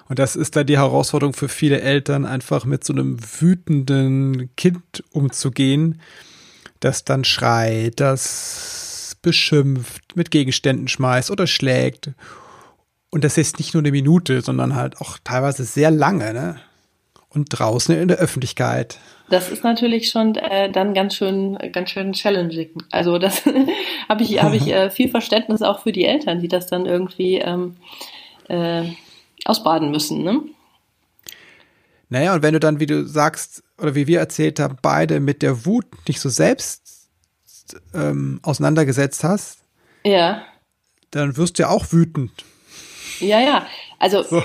Und 0.08 0.18
das 0.18 0.36
ist 0.36 0.56
da 0.56 0.64
die 0.64 0.78
Herausforderung 0.78 1.34
für 1.34 1.48
viele 1.48 1.80
Eltern, 1.80 2.24
einfach 2.24 2.64
mit 2.64 2.82
so 2.82 2.92
einem 2.92 3.18
wütenden 3.40 4.50
Kind 4.56 5.04
umzugehen, 5.12 6.00
das 6.80 7.04
dann 7.04 7.24
schreit, 7.24 8.00
das 8.00 9.16
beschimpft, 9.20 10.16
mit 10.16 10.30
Gegenständen 10.30 10.88
schmeißt 10.88 11.30
oder 11.30 11.46
schlägt. 11.46 12.10
Und 13.10 13.24
das 13.24 13.36
ist 13.36 13.58
nicht 13.58 13.74
nur 13.74 13.82
eine 13.82 13.90
Minute, 13.90 14.40
sondern 14.40 14.74
halt 14.74 15.00
auch 15.00 15.18
teilweise 15.22 15.64
sehr 15.64 15.90
lange, 15.90 16.32
ne? 16.32 16.56
Und 17.30 17.48
draußen 17.50 17.94
in 17.94 18.08
der 18.08 18.16
Öffentlichkeit. 18.16 18.98
Das 19.28 19.50
ist 19.50 19.62
natürlich 19.62 20.08
schon 20.08 20.34
äh, 20.36 20.72
dann 20.72 20.94
ganz 20.94 21.14
schön, 21.14 21.58
ganz 21.72 21.90
schön 21.90 22.14
challenging. 22.14 22.70
Also 22.90 23.18
das 23.18 23.42
habe 24.08 24.22
ich, 24.22 24.42
habe 24.42 24.56
ich 24.56 24.68
äh, 24.72 24.90
viel 24.90 25.10
Verständnis 25.10 25.60
auch 25.60 25.82
für 25.82 25.92
die 25.92 26.06
Eltern, 26.06 26.40
die 26.40 26.48
das 26.48 26.66
dann 26.66 26.86
irgendwie 26.86 27.36
ähm, 27.36 27.76
äh, 28.48 28.84
ausbaden 29.48 29.90
müssen. 29.90 30.22
Ne? 30.22 30.42
Naja, 32.10 32.34
und 32.34 32.42
wenn 32.42 32.54
du 32.54 32.60
dann, 32.60 32.80
wie 32.80 32.86
du 32.86 33.04
sagst, 33.06 33.62
oder 33.78 33.94
wie 33.94 34.06
wir 34.06 34.18
erzählt 34.18 34.60
haben, 34.60 34.76
beide 34.80 35.20
mit 35.20 35.42
der 35.42 35.64
Wut 35.66 35.86
nicht 36.06 36.20
so 36.20 36.28
selbst 36.28 37.08
ähm, 37.94 38.40
auseinandergesetzt 38.42 39.24
hast, 39.24 39.60
ja. 40.04 40.42
dann 41.10 41.36
wirst 41.36 41.58
du 41.58 41.64
ja 41.64 41.68
auch 41.68 41.92
wütend. 41.92 42.44
Ja, 43.20 43.40
ja. 43.40 43.66
Also 43.98 44.22
so. 44.22 44.42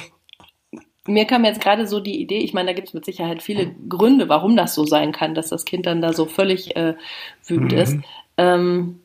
mir 1.05 1.25
kam 1.25 1.45
jetzt 1.45 1.61
gerade 1.61 1.87
so 1.87 1.99
die 1.99 2.19
Idee, 2.21 2.39
ich 2.39 2.53
meine, 2.53 2.67
da 2.67 2.73
gibt 2.73 2.89
es 2.89 2.93
mit 2.93 3.05
Sicherheit 3.05 3.41
viele 3.41 3.73
Gründe, 3.87 4.29
warum 4.29 4.55
das 4.55 4.73
so 4.73 4.85
sein 4.85 5.11
kann, 5.11 5.35
dass 5.35 5.49
das 5.49 5.65
Kind 5.65 5.85
dann 5.85 6.01
da 6.01 6.13
so 6.13 6.25
völlig 6.25 6.75
äh, 6.75 6.95
wütend 7.45 7.71
mhm. 7.71 7.77
ist. 7.77 7.97
Ähm, 8.37 8.99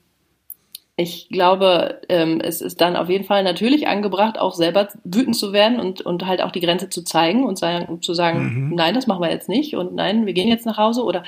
ich 1.00 1.28
glaube, 1.28 2.00
ähm, 2.08 2.40
es 2.40 2.60
ist 2.60 2.80
dann 2.80 2.96
auf 2.96 3.08
jeden 3.08 3.22
Fall 3.22 3.44
natürlich 3.44 3.86
angebracht, 3.86 4.36
auch 4.36 4.52
selber 4.52 4.88
wütend 5.04 5.36
zu 5.36 5.52
werden 5.52 5.78
und, 5.78 6.00
und 6.00 6.26
halt 6.26 6.42
auch 6.42 6.50
die 6.50 6.60
Grenze 6.60 6.90
zu 6.90 7.04
zeigen 7.04 7.44
und 7.44 7.56
sagen, 7.56 8.02
zu 8.02 8.14
sagen, 8.14 8.70
mhm. 8.70 8.74
nein, 8.74 8.94
das 8.94 9.06
machen 9.06 9.22
wir 9.22 9.30
jetzt 9.30 9.48
nicht 9.48 9.76
und 9.76 9.94
nein, 9.94 10.26
wir 10.26 10.32
gehen 10.32 10.48
jetzt 10.48 10.66
nach 10.66 10.76
Hause 10.76 11.04
oder 11.04 11.22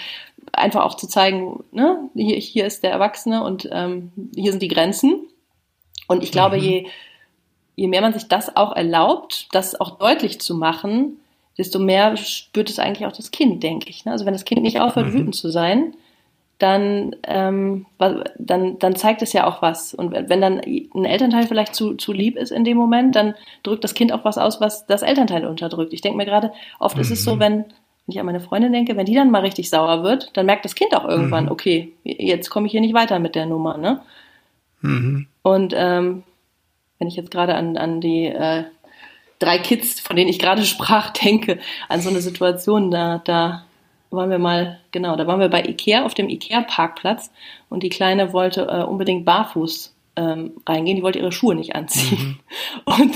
einfach 0.52 0.84
auch 0.84 0.96
zu 0.96 1.06
zeigen, 1.06 1.62
ne, 1.70 2.10
hier, 2.16 2.36
hier 2.36 2.66
ist 2.66 2.82
der 2.82 2.90
Erwachsene 2.90 3.44
und 3.44 3.68
ähm, 3.70 4.10
hier 4.34 4.50
sind 4.50 4.60
die 4.60 4.66
Grenzen. 4.66 5.28
Und 6.08 6.24
ich 6.24 6.32
glaube, 6.32 6.56
mhm. 6.56 6.62
je, 6.62 6.86
je 7.76 7.86
mehr 7.86 8.00
man 8.00 8.12
sich 8.12 8.26
das 8.26 8.56
auch 8.56 8.74
erlaubt, 8.74 9.46
das 9.52 9.80
auch 9.80 9.98
deutlich 9.98 10.40
zu 10.40 10.56
machen, 10.56 11.18
desto 11.58 11.78
mehr 11.78 12.16
spürt 12.16 12.70
es 12.70 12.80
eigentlich 12.80 13.06
auch 13.06 13.16
das 13.16 13.30
Kind, 13.30 13.62
denke 13.62 13.88
ich. 13.88 14.04
Ne? 14.04 14.10
Also 14.10 14.26
wenn 14.26 14.34
das 14.34 14.44
Kind 14.44 14.62
nicht 14.62 14.80
aufhört, 14.80 15.06
mhm. 15.06 15.12
wütend 15.12 15.36
zu 15.36 15.48
sein, 15.48 15.94
dann, 16.60 17.16
ähm, 17.24 17.86
dann, 17.98 18.78
dann 18.78 18.94
zeigt 18.94 19.22
es 19.22 19.32
ja 19.32 19.46
auch 19.46 19.62
was. 19.62 19.94
Und 19.94 20.12
wenn 20.12 20.40
dann 20.42 20.60
ein 20.60 21.04
Elternteil 21.06 21.46
vielleicht 21.46 21.74
zu, 21.74 21.94
zu 21.94 22.12
lieb 22.12 22.36
ist 22.36 22.52
in 22.52 22.64
dem 22.64 22.76
Moment, 22.76 23.16
dann 23.16 23.34
drückt 23.62 23.82
das 23.82 23.94
Kind 23.94 24.12
auch 24.12 24.26
was 24.26 24.36
aus, 24.36 24.60
was 24.60 24.86
das 24.86 25.00
Elternteil 25.00 25.46
unterdrückt. 25.46 25.94
Ich 25.94 26.02
denke 26.02 26.18
mir 26.18 26.26
gerade, 26.26 26.52
oft 26.78 26.96
mhm. 26.96 27.00
ist 27.00 27.10
es 27.10 27.24
so, 27.24 27.36
mhm. 27.36 27.40
wenn, 27.40 27.52
wenn 27.52 27.64
ich 28.08 28.20
an 28.20 28.26
meine 28.26 28.40
Freundin 28.40 28.74
denke, 28.74 28.94
wenn 28.94 29.06
die 29.06 29.14
dann 29.14 29.30
mal 29.30 29.40
richtig 29.40 29.70
sauer 29.70 30.02
wird, 30.04 30.36
dann 30.36 30.44
merkt 30.44 30.66
das 30.66 30.74
Kind 30.74 30.94
auch 30.94 31.08
irgendwann, 31.08 31.46
mhm. 31.46 31.50
okay, 31.50 31.94
jetzt 32.04 32.50
komme 32.50 32.66
ich 32.66 32.72
hier 32.72 32.82
nicht 32.82 32.94
weiter 32.94 33.18
mit 33.18 33.34
der 33.34 33.46
Nummer. 33.46 33.78
Ne? 33.78 34.02
Mhm. 34.82 35.28
Und 35.40 35.72
ähm, 35.74 36.24
wenn 36.98 37.08
ich 37.08 37.16
jetzt 37.16 37.30
gerade 37.30 37.54
an, 37.54 37.78
an 37.78 38.02
die 38.02 38.26
äh, 38.26 38.64
drei 39.38 39.58
Kids, 39.58 39.98
von 39.98 40.14
denen 40.14 40.28
ich 40.28 40.38
gerade 40.38 40.62
sprach, 40.66 41.08
denke, 41.08 41.58
an 41.88 42.02
so 42.02 42.10
eine 42.10 42.20
Situation, 42.20 42.90
da, 42.90 43.22
da 43.24 43.64
waren 44.10 44.30
wir 44.30 44.38
mal, 44.38 44.80
genau, 44.90 45.16
da 45.16 45.26
waren 45.26 45.40
wir 45.40 45.48
bei 45.48 45.62
Ikea 45.64 46.04
auf 46.04 46.14
dem 46.14 46.28
Ikea-Parkplatz 46.28 47.30
und 47.68 47.82
die 47.82 47.88
Kleine 47.88 48.32
wollte 48.32 48.66
äh, 48.68 48.82
unbedingt 48.82 49.24
barfuß 49.24 49.94
ähm, 50.16 50.52
reingehen, 50.66 50.96
die 50.96 51.02
wollte 51.02 51.18
ihre 51.18 51.32
Schuhe 51.32 51.54
nicht 51.54 51.74
anziehen. 51.74 52.18
Mhm. 52.18 52.38
Und 52.84 53.14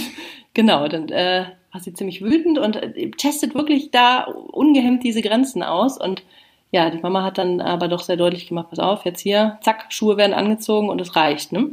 genau, 0.55 0.86
dann 0.86 1.09
äh, 1.09 1.47
war 1.72 1.80
sie 1.80 1.92
ziemlich 1.92 2.22
wütend 2.22 2.59
und 2.59 2.76
äh, 2.76 3.11
testet 3.11 3.57
wirklich 3.57 3.90
da 3.90 4.22
ungehemmt 4.22 5.03
diese 5.03 5.20
Grenzen 5.20 5.64
aus 5.64 5.99
und 5.99 6.22
ja, 6.70 6.90
die 6.90 6.99
Mama 6.99 7.22
hat 7.22 7.38
dann 7.38 7.61
aber 7.61 7.88
doch 7.88 8.01
sehr 8.01 8.16
deutlich 8.16 8.49
gemacht, 8.49 8.70
pass 8.70 8.78
auf, 8.80 9.05
jetzt 9.05 9.20
hier, 9.20 9.59
zack, 9.61 9.86
Schuhe 9.90 10.16
werden 10.16 10.34
angezogen 10.34 10.88
und 10.88 11.01
es 11.01 11.14
reicht, 11.14 11.53
ne? 11.53 11.70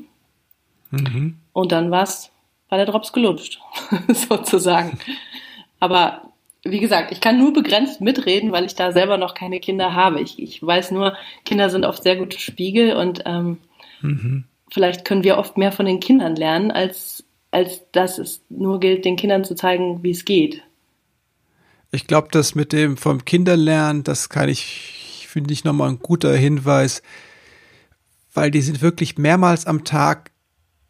Mhm. 0.91 1.37
Und 1.53 1.71
dann 1.71 1.89
war's, 1.89 2.31
war 2.69 2.77
der 2.77 2.85
Drops 2.85 3.13
gelutscht, 3.13 3.59
sozusagen. 4.09 4.99
Aber 5.79 6.30
wie 6.63 6.79
gesagt, 6.79 7.11
ich 7.11 7.21
kann 7.21 7.39
nur 7.39 7.53
begrenzt 7.53 8.01
mitreden, 8.01 8.51
weil 8.51 8.65
ich 8.65 8.75
da 8.75 8.91
selber 8.91 9.17
noch 9.17 9.33
keine 9.33 9.59
Kinder 9.59 9.93
habe. 9.93 10.21
Ich, 10.21 10.41
ich 10.41 10.61
weiß 10.61 10.91
nur, 10.91 11.17
Kinder 11.43 11.69
sind 11.69 11.85
oft 11.85 12.03
sehr 12.03 12.15
gute 12.15 12.39
Spiegel 12.39 12.95
und 12.95 13.23
ähm, 13.25 13.57
mhm. 14.01 14.43
vielleicht 14.71 15.03
können 15.03 15.23
wir 15.23 15.37
oft 15.37 15.57
mehr 15.57 15.71
von 15.71 15.87
den 15.87 15.99
Kindern 15.99 16.35
lernen, 16.35 16.69
als, 16.69 17.23
als 17.49 17.81
dass 17.91 18.19
es 18.19 18.41
nur 18.49 18.79
gilt, 18.79 19.05
den 19.05 19.15
Kindern 19.15 19.43
zu 19.43 19.55
zeigen, 19.55 20.03
wie 20.03 20.11
es 20.11 20.23
geht. 20.23 20.63
Ich 21.91 22.05
glaube, 22.05 22.27
das 22.31 22.53
mit 22.53 22.73
dem 22.73 22.95
vom 22.95 23.25
Kinderlernen, 23.25 24.03
das 24.03 24.29
kann 24.29 24.47
ich, 24.47 25.25
finde 25.27 25.53
ich 25.53 25.63
nochmal 25.63 25.89
ein 25.89 25.99
guter 25.99 26.35
Hinweis, 26.35 27.01
weil 28.33 28.51
die 28.51 28.61
sind 28.61 28.81
wirklich 28.81 29.17
mehrmals 29.17 29.65
am 29.65 29.83
Tag 29.83 30.31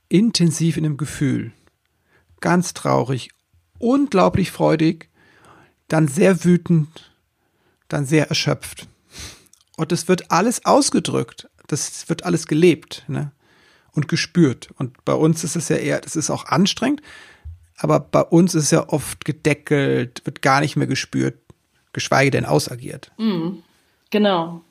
intensiv 0.09 0.75
in 0.75 0.83
dem 0.83 0.97
Gefühl. 0.97 1.53
Ganz 2.41 2.73
traurig, 2.73 3.29
unglaublich 3.79 4.51
freudig 4.51 5.10
dann 5.91 6.07
sehr 6.07 6.43
wütend, 6.45 7.11
dann 7.87 8.05
sehr 8.05 8.29
erschöpft. 8.29 8.87
Und 9.75 9.91
es 9.91 10.07
wird 10.07 10.31
alles 10.31 10.65
ausgedrückt. 10.65 11.49
Das 11.67 12.07
wird 12.09 12.23
alles 12.23 12.47
gelebt 12.47 13.03
ne? 13.07 13.31
und 13.93 14.07
gespürt. 14.07 14.69
Und 14.77 15.03
bei 15.05 15.13
uns 15.13 15.43
ist 15.43 15.55
es 15.55 15.69
ja 15.69 15.77
eher, 15.77 15.99
das 15.99 16.15
ist 16.15 16.29
auch 16.29 16.45
anstrengend, 16.45 17.01
aber 17.77 17.99
bei 17.99 18.21
uns 18.21 18.55
ist 18.55 18.65
es 18.65 18.71
ja 18.71 18.87
oft 18.89 19.25
gedeckelt, 19.25 20.21
wird 20.25 20.41
gar 20.41 20.61
nicht 20.61 20.75
mehr 20.75 20.87
gespürt, 20.87 21.39
geschweige 21.93 22.31
denn 22.31 22.45
ausagiert. 22.45 23.11
Mm, 23.17 23.57
genau. 24.11 24.61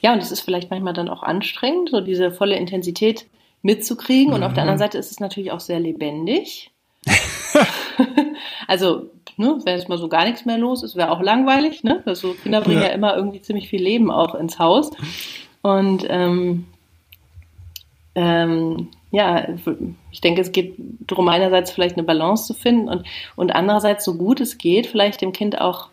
Ja, 0.00 0.12
und 0.12 0.18
es 0.20 0.32
ist 0.32 0.40
vielleicht 0.40 0.70
manchmal 0.70 0.94
dann 0.94 1.08
auch 1.08 1.22
anstrengend, 1.22 1.90
so 1.90 2.00
diese 2.00 2.30
volle 2.30 2.56
Intensität 2.56 3.26
mitzukriegen. 3.62 4.32
Und 4.32 4.40
mhm. 4.40 4.46
auf 4.46 4.54
der 4.54 4.62
anderen 4.62 4.78
mhm. 4.78 4.84
Seite 4.84 4.98
ist 4.98 5.10
es 5.10 5.20
natürlich 5.20 5.52
auch 5.52 5.60
sehr 5.60 5.80
lebendig. 5.80 6.70
also 8.68 9.10
ne, 9.36 9.58
wenn 9.64 9.76
jetzt 9.76 9.88
mal 9.88 9.98
so 9.98 10.08
gar 10.08 10.24
nichts 10.24 10.44
mehr 10.44 10.58
los 10.58 10.82
ist, 10.82 10.96
wäre 10.96 11.10
auch 11.10 11.20
langweilig. 11.20 11.84
Ne? 11.84 12.02
Also 12.06 12.34
Kinder 12.34 12.60
bringen 12.60 12.82
ja. 12.82 12.88
ja. 12.88 12.94
immer 12.94 13.16
irgendwie 13.16 13.42
ziemlich 13.42 13.68
viel 13.68 13.82
Leben 13.82 14.10
auch 14.10 14.34
ins 14.34 14.58
Haus. 14.58 14.90
Und 15.62 16.04
ähm, 16.08 16.66
ähm, 18.14 18.88
ja, 19.10 19.46
ich 20.10 20.20
denke, 20.20 20.40
es 20.40 20.52
geht 20.52 20.74
darum, 20.78 21.28
einerseits 21.28 21.70
vielleicht 21.70 21.96
eine 21.96 22.04
Balance 22.04 22.46
zu 22.46 22.54
finden 22.54 22.88
und, 22.88 23.06
und 23.36 23.54
andererseits, 23.54 24.04
so 24.04 24.14
gut 24.14 24.40
es 24.40 24.58
geht, 24.58 24.86
vielleicht 24.86 25.20
dem 25.20 25.32
Kind 25.32 25.60
auch 25.60 25.88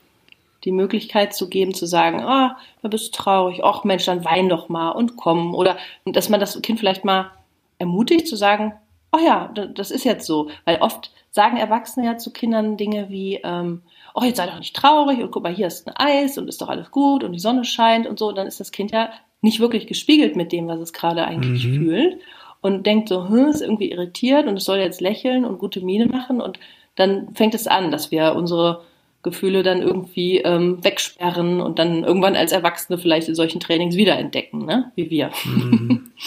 die 0.63 0.71
Möglichkeit 0.71 1.33
zu 1.33 1.49
geben, 1.49 1.73
zu 1.73 1.85
sagen, 1.85 2.21
ah, 2.21 2.55
oh, 2.55 2.79
da 2.83 2.89
bist 2.89 3.07
du 3.07 3.17
traurig, 3.17 3.63
ach 3.63 3.83
Mensch, 3.83 4.05
dann 4.05 4.25
wein 4.25 4.49
doch 4.49 4.69
mal 4.69 4.89
und 4.89 5.17
komm. 5.17 5.55
Oder 5.55 5.77
dass 6.05 6.29
man 6.29 6.39
das 6.39 6.61
Kind 6.61 6.79
vielleicht 6.79 7.05
mal 7.05 7.31
ermutigt 7.79 8.27
zu 8.27 8.35
sagen, 8.35 8.73
oh 9.11 9.19
ja, 9.19 9.53
das 9.53 9.91
ist 9.91 10.03
jetzt 10.03 10.25
so. 10.25 10.49
Weil 10.65 10.77
oft 10.81 11.11
sagen 11.29 11.57
Erwachsene 11.57 12.05
ja 12.05 12.17
zu 12.17 12.31
Kindern 12.31 12.77
Dinge 12.77 13.09
wie, 13.09 13.39
ähm, 13.43 13.81
oh, 14.13 14.23
jetzt 14.23 14.37
sei 14.37 14.47
doch 14.47 14.57
nicht 14.57 14.75
traurig 14.75 15.19
und 15.19 15.31
guck 15.31 15.43
mal, 15.43 15.53
hier 15.53 15.67
ist 15.67 15.87
ein 15.87 15.95
Eis 15.95 16.37
und 16.37 16.47
ist 16.47 16.61
doch 16.61 16.69
alles 16.69 16.91
gut 16.91 17.23
und 17.23 17.33
die 17.33 17.39
Sonne 17.39 17.63
scheint 17.63 18.07
und 18.07 18.19
so. 18.19 18.29
Und 18.29 18.37
dann 18.37 18.47
ist 18.47 18.59
das 18.59 18.71
Kind 18.71 18.91
ja 18.91 19.09
nicht 19.41 19.59
wirklich 19.59 19.87
gespiegelt 19.87 20.35
mit 20.35 20.51
dem, 20.51 20.67
was 20.67 20.79
es 20.79 20.93
gerade 20.93 21.25
eigentlich 21.25 21.65
mhm. 21.65 21.75
fühlt 21.75 22.21
und 22.61 22.85
denkt 22.85 23.09
so, 23.09 23.27
hm, 23.27 23.47
ist 23.47 23.61
irgendwie 23.61 23.91
irritiert 23.91 24.47
und 24.47 24.55
es 24.55 24.65
soll 24.65 24.77
jetzt 24.77 25.01
lächeln 25.01 25.45
und 25.45 25.59
gute 25.59 25.81
Miene 25.81 26.05
machen 26.05 26.41
und 26.41 26.59
dann 26.95 27.33
fängt 27.33 27.55
es 27.55 27.67
an, 27.67 27.89
dass 27.89 28.11
wir 28.11 28.35
unsere 28.35 28.81
Gefühle 29.23 29.63
dann 29.63 29.81
irgendwie 29.81 30.37
ähm, 30.39 30.83
wegsperren 30.83 31.61
und 31.61 31.79
dann 31.79 32.03
irgendwann 32.03 32.35
als 32.35 32.51
Erwachsene 32.51 32.97
vielleicht 32.97 33.27
in 33.27 33.35
solchen 33.35 33.59
Trainings 33.59 33.95
wiederentdecken, 33.95 34.65
ne? 34.65 34.91
wie 34.95 35.09
wir. 35.09 35.31
Mhm. 35.45 36.11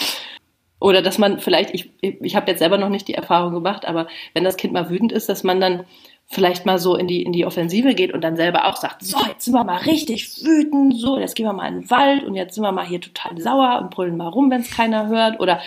Oder 0.79 1.01
dass 1.01 1.17
man 1.17 1.39
vielleicht, 1.39 1.73
ich, 1.73 1.91
ich 2.01 2.35
habe 2.35 2.51
jetzt 2.51 2.59
selber 2.59 2.77
noch 2.77 2.89
nicht 2.89 3.07
die 3.07 3.13
Erfahrung 3.13 3.53
gemacht, 3.53 3.87
aber 3.87 4.07
wenn 4.33 4.43
das 4.43 4.57
Kind 4.57 4.73
mal 4.73 4.89
wütend 4.89 5.11
ist, 5.11 5.29
dass 5.29 5.43
man 5.43 5.61
dann 5.61 5.85
vielleicht 6.27 6.65
mal 6.65 6.79
so 6.79 6.95
in 6.95 7.07
die, 7.07 7.23
in 7.23 7.31
die 7.31 7.45
Offensive 7.45 7.93
geht 7.93 8.13
und 8.13 8.21
dann 8.21 8.35
selber 8.35 8.65
auch 8.65 8.77
sagt, 8.77 9.03
so, 9.03 9.17
jetzt 9.27 9.45
sind 9.45 9.53
wir 9.53 9.63
mal 9.63 9.77
richtig 9.77 10.43
wütend, 10.43 10.97
so, 10.97 11.19
jetzt 11.19 11.35
gehen 11.35 11.45
wir 11.45 11.53
mal 11.53 11.67
in 11.67 11.81
den 11.81 11.89
Wald 11.89 12.23
und 12.23 12.35
jetzt 12.35 12.55
sind 12.55 12.63
wir 12.63 12.71
mal 12.71 12.85
hier 12.85 12.99
total 12.99 13.39
sauer 13.39 13.79
und 13.81 13.91
brüllen 13.91 14.17
mal 14.17 14.27
rum, 14.27 14.49
wenn 14.49 14.61
es 14.61 14.75
keiner 14.75 15.07
hört. 15.07 15.39
Oder 15.39 15.61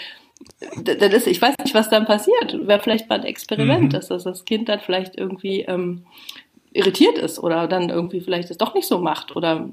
das 0.83 1.13
ist, 1.13 1.27
ich 1.27 1.41
weiß 1.41 1.55
nicht, 1.63 1.75
was 1.75 1.91
dann 1.91 2.07
passiert. 2.07 2.67
Wäre 2.67 2.81
vielleicht 2.81 3.09
mal 3.09 3.21
ein 3.21 3.27
Experiment, 3.27 3.85
mhm. 3.85 3.91
dass 3.91 4.09
das, 4.09 4.25
das 4.25 4.45
Kind 4.45 4.69
dann 4.69 4.81
vielleicht 4.81 5.17
irgendwie 5.17 5.63
ähm, 5.63 6.07
irritiert 6.73 7.19
ist 7.19 7.39
oder 7.39 7.67
dann 7.67 7.91
irgendwie 7.91 8.21
vielleicht 8.21 8.51
es 8.51 8.59
doch 8.59 8.75
nicht 8.75 8.87
so 8.87 8.99
macht. 8.99 9.35
Oder 9.35 9.69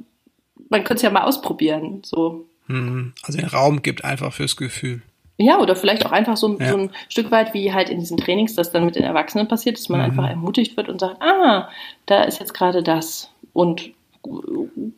man 0.70 0.84
könnte 0.84 0.96
es 0.96 1.02
ja 1.02 1.10
mal 1.10 1.24
ausprobieren. 1.24 2.02
So. 2.04 2.46
Mhm. 2.68 3.14
Also 3.24 3.40
den 3.40 3.48
Raum 3.48 3.82
gibt 3.82 4.04
einfach 4.04 4.34
fürs 4.34 4.56
Gefühl. 4.56 5.02
Ja, 5.38 5.60
oder 5.60 5.76
vielleicht 5.76 6.06
auch 6.06 6.12
einfach 6.12 6.38
so, 6.38 6.58
ja. 6.58 6.72
so, 6.72 6.78
ein 6.78 6.92
Stück 7.10 7.30
weit 7.30 7.54
wie 7.54 7.74
halt 7.74 7.90
in 7.90 8.00
diesen 8.00 8.18
Trainings, 8.18 8.56
das 8.56 8.72
dann 8.72 8.86
mit 8.86 8.96
den 8.96 9.04
Erwachsenen 9.04 9.48
passiert, 9.48 9.78
dass 9.78 9.90
man 9.90 10.00
mhm. 10.00 10.06
einfach 10.06 10.30
ermutigt 10.30 10.78
wird 10.78 10.88
und 10.88 11.00
sagt, 11.00 11.22
ah, 11.22 11.70
da 12.06 12.24
ist 12.24 12.40
jetzt 12.40 12.54
gerade 12.54 12.84
das 12.84 13.30
und 13.54 13.92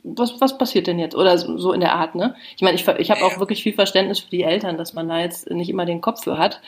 was, 0.04 0.40
was 0.40 0.58
passiert 0.58 0.88
denn 0.88 1.00
jetzt? 1.00 1.16
Oder 1.16 1.38
so, 1.38 1.74
in 1.74 1.82
der 1.82 1.96
Art, 1.96 2.16
ne? 2.16 2.36
Ich 2.56 2.62
meine, 2.62 2.76
ich, 2.76 2.88
ich 2.88 3.12
habe 3.12 3.26
auch 3.26 3.40
wirklich 3.40 3.62
viel 3.62 3.74
Verständnis 3.74 4.20
für 4.20 4.30
die 4.30 4.44
Eltern, 4.44 4.78
dass 4.78 4.94
man 4.94 5.10
da 5.10 5.20
jetzt 5.20 5.50
nicht 5.50 5.70
immer 5.70 5.86
den 5.86 6.02
Kopf 6.02 6.24
für 6.24 6.38
hat, 6.38 6.62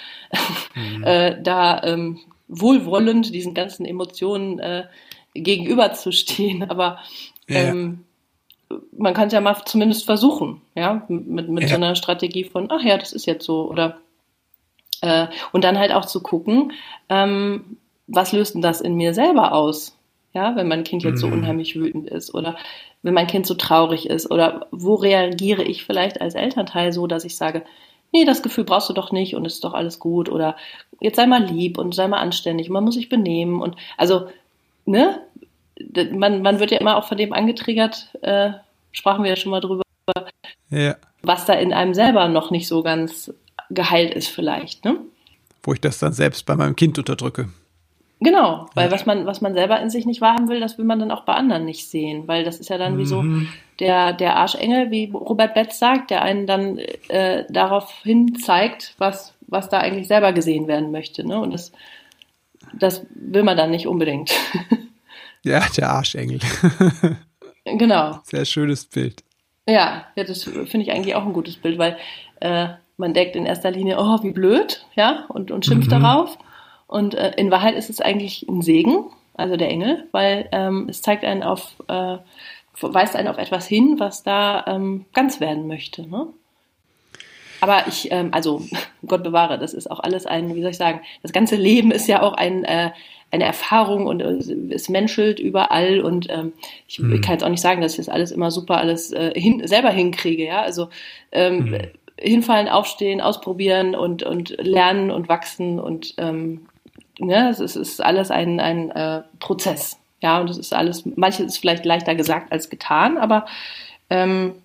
mhm. 0.75 1.03
äh, 1.05 1.41
da 1.41 1.81
ähm, 1.83 2.19
wohlwollend 2.47 3.33
diesen 3.33 3.53
ganzen 3.53 3.85
Emotionen 3.85 4.59
äh, 4.59 4.83
gegenüberzustehen. 5.33 6.69
Aber 6.69 6.99
ähm, 7.47 8.03
man 8.97 9.13
kann 9.13 9.27
es 9.27 9.33
ja 9.33 9.41
mal 9.41 9.55
zumindest 9.65 10.05
versuchen, 10.05 10.61
ja, 10.75 11.05
mit, 11.07 11.49
mit 11.49 11.63
ja. 11.63 11.69
so 11.69 11.75
einer 11.75 11.95
Strategie 11.95 12.43
von, 12.43 12.67
ach 12.69 12.83
ja, 12.83 12.97
das 12.97 13.13
ist 13.13 13.25
jetzt 13.25 13.45
so, 13.45 13.69
oder 13.69 13.97
äh, 15.01 15.27
und 15.51 15.63
dann 15.63 15.79
halt 15.79 15.91
auch 15.91 16.05
zu 16.05 16.21
gucken, 16.21 16.73
ähm, 17.09 17.77
was 18.07 18.31
löst 18.31 18.55
denn 18.55 18.61
das 18.61 18.81
in 18.81 18.95
mir 18.95 19.13
selber 19.13 19.53
aus? 19.53 19.95
Ja, 20.33 20.55
wenn 20.55 20.67
mein 20.67 20.83
Kind 20.83 21.03
jetzt 21.03 21.15
mhm. 21.15 21.17
so 21.17 21.27
unheimlich 21.27 21.75
wütend 21.75 22.07
ist 22.07 22.35
oder 22.35 22.55
wenn 23.01 23.15
mein 23.15 23.27
Kind 23.27 23.47
so 23.47 23.55
traurig 23.55 24.09
ist 24.09 24.29
oder 24.29 24.67
wo 24.71 24.95
reagiere 24.95 25.63
ich 25.63 25.85
vielleicht 25.85 26.21
als 26.21 26.35
Elternteil 26.35 26.93
so, 26.93 27.07
dass 27.07 27.25
ich 27.25 27.35
sage, 27.35 27.63
nee, 28.11 28.25
das 28.25 28.43
Gefühl 28.43 28.63
brauchst 28.63 28.89
du 28.89 28.93
doch 28.93 29.11
nicht 29.11 29.35
und 29.35 29.45
es 29.45 29.55
ist 29.55 29.63
doch 29.63 29.73
alles 29.73 29.99
gut 29.99 30.29
oder 30.29 30.55
jetzt 30.99 31.15
sei 31.15 31.25
mal 31.25 31.43
lieb 31.43 31.77
und 31.77 31.95
sei 31.95 32.07
mal 32.07 32.19
anständig 32.19 32.69
und 32.69 32.73
man 32.73 32.83
muss 32.83 32.95
sich 32.95 33.09
benehmen 33.09 33.61
und 33.61 33.75
also, 33.97 34.27
ne, 34.85 35.19
man, 36.11 36.41
man 36.41 36.59
wird 36.59 36.71
ja 36.71 36.79
immer 36.79 36.97
auch 36.97 37.07
von 37.07 37.17
dem 37.17 37.33
angetriggert, 37.33 38.09
äh, 38.21 38.51
sprachen 38.91 39.23
wir 39.23 39.29
ja 39.29 39.35
schon 39.35 39.51
mal 39.51 39.61
drüber, 39.61 39.83
ja. 40.69 40.95
was 41.21 41.45
da 41.45 41.53
in 41.53 41.73
einem 41.73 41.93
selber 41.93 42.27
noch 42.27 42.51
nicht 42.51 42.67
so 42.67 42.83
ganz 42.83 43.33
geheilt 43.69 44.13
ist 44.13 44.27
vielleicht, 44.27 44.85
ne? 44.85 44.97
Wo 45.63 45.73
ich 45.73 45.81
das 45.81 45.99
dann 45.99 46.13
selbst 46.13 46.45
bei 46.45 46.55
meinem 46.55 46.75
Kind 46.75 46.97
unterdrücke. 46.97 47.49
Genau, 48.21 48.67
weil 48.75 48.87
ja. 48.87 48.91
was 48.91 49.05
man, 49.05 49.25
was 49.25 49.39
man 49.39 49.53
selber 49.53 49.79
in 49.79 49.89
sich 49.89 50.05
nicht 50.05 50.19
wahrhaben 50.19 50.49
will, 50.49 50.59
das 50.59 50.77
will 50.77 50.85
man 50.85 50.99
dann 50.99 51.11
auch 51.11 51.23
bei 51.23 51.33
anderen 51.33 51.63
nicht 51.63 51.89
sehen, 51.89 52.27
weil 52.27 52.43
das 52.43 52.59
ist 52.59 52.69
ja 52.69 52.77
dann 52.77 52.95
mhm. 52.95 52.97
wie 52.97 53.05
so 53.05 53.21
mhm. 53.21 53.47
der, 53.79 54.11
der 54.11 54.35
Arschengel, 54.35 54.91
wie 54.91 55.09
Robert 55.11 55.53
Betz 55.53 55.79
sagt, 55.79 56.11
der 56.11 56.21
einen 56.21 56.45
dann 56.45 56.79
äh, 57.07 57.45
darauf 57.49 58.01
hin 58.03 58.35
zeigt, 58.35 58.95
was, 58.97 59.33
was 59.47 59.69
da 59.69 59.79
eigentlich 59.79 60.07
selber 60.07 60.33
gesehen 60.33 60.67
werden 60.67 60.91
möchte. 60.91 61.25
Ne? 61.25 61.39
Und 61.39 61.53
das, 61.53 61.71
das 62.77 63.05
will 63.13 63.43
man 63.43 63.55
dann 63.55 63.71
nicht 63.71 63.87
unbedingt. 63.87 64.33
Ja, 65.43 65.65
der 65.75 65.89
Arschengel. 65.89 66.39
genau. 67.65 68.19
Sehr 68.23 68.45
schönes 68.45 68.85
Bild. 68.85 69.23
Ja, 69.67 70.05
ja 70.15 70.23
das 70.23 70.43
finde 70.43 70.81
ich 70.81 70.91
eigentlich 70.91 71.15
auch 71.15 71.25
ein 71.25 71.33
gutes 71.33 71.57
Bild, 71.57 71.77
weil 71.77 71.97
äh, 72.41 72.69
man 72.97 73.13
denkt 73.13 73.35
in 73.35 73.45
erster 73.45 73.71
Linie, 73.71 73.97
oh, 73.99 74.21
wie 74.23 74.31
blöd, 74.31 74.85
ja, 74.95 75.25
und, 75.29 75.51
und 75.51 75.65
schimpft 75.65 75.89
mhm. 75.89 76.01
darauf. 76.01 76.37
Und 76.87 77.13
äh, 77.13 77.33
in 77.37 77.51
Wahrheit 77.51 77.75
ist 77.75 77.89
es 77.89 78.01
eigentlich 78.01 78.47
ein 78.49 78.61
Segen, 78.61 79.05
also 79.35 79.55
der 79.55 79.69
Engel, 79.69 80.07
weil 80.11 80.49
ähm, 80.51 80.87
es 80.89 81.01
zeigt 81.01 81.23
einen 81.23 81.43
auf, 81.43 81.75
äh, 81.87 82.17
weist 82.81 83.15
einen 83.15 83.27
auf 83.27 83.37
etwas 83.37 83.67
hin, 83.67 83.95
was 83.99 84.23
da 84.23 84.65
ähm, 84.67 85.05
ganz 85.13 85.39
werden 85.39 85.67
möchte. 85.67 86.07
Ne? 86.09 86.27
Aber 87.61 87.87
ich, 87.87 88.11
ähm, 88.11 88.29
also 88.33 88.63
Gott 89.05 89.23
bewahre, 89.23 89.59
das 89.59 89.73
ist 89.73 89.89
auch 89.89 89.99
alles 89.99 90.25
ein, 90.25 90.55
wie 90.55 90.61
soll 90.61 90.71
ich 90.71 90.77
sagen, 90.77 91.01
das 91.21 91.31
ganze 91.31 91.55
Leben 91.55 91.91
ist 91.91 92.07
ja 92.07 92.21
auch 92.21 92.33
ein, 92.33 92.63
äh, 92.65 92.91
eine 93.31 93.45
Erfahrung 93.45 94.07
und 94.07 94.21
äh, 94.21 94.73
es 94.73 94.89
menschelt 94.89 95.39
überall 95.39 96.01
und 96.01 96.27
ähm, 96.29 96.53
ich, 96.87 96.99
mhm. 96.99 97.13
ich 97.13 97.21
kann 97.21 97.33
jetzt 97.33 97.43
auch 97.43 97.49
nicht 97.49 97.61
sagen, 97.61 97.81
dass 97.81 97.93
ich 97.93 97.97
das 97.97 98.09
alles 98.09 98.31
immer 98.31 98.51
super 98.51 98.77
alles 98.77 99.11
äh, 99.11 99.31
hin, 99.39 99.65
selber 99.67 99.91
hinkriege, 99.91 100.45
ja. 100.45 100.61
Also 100.61 100.89
ähm, 101.31 101.71
mhm. 101.71 101.77
hinfallen, 102.19 102.67
aufstehen, 102.67 103.21
ausprobieren 103.21 103.95
und, 103.95 104.23
und 104.23 104.55
lernen 104.59 105.11
und 105.11 105.29
wachsen 105.29 105.79
und 105.79 106.15
ähm, 106.17 106.67
ne, 107.19 107.49
es 107.49 107.59
ist, 107.59 107.75
es 107.75 107.89
ist 107.89 108.03
alles 108.03 108.31
ein, 108.31 108.59
ein 108.59 108.91
äh, 108.91 109.21
Prozess. 109.39 109.97
Ja, 110.21 110.41
und 110.41 110.49
es 110.49 110.57
ist 110.57 110.73
alles, 110.73 111.05
manches 111.15 111.45
ist 111.45 111.57
vielleicht 111.59 111.85
leichter 111.85 112.13
gesagt 112.13 112.51
als 112.51 112.69
getan, 112.69 113.17
aber 113.17 113.45
ähm, 114.09 114.55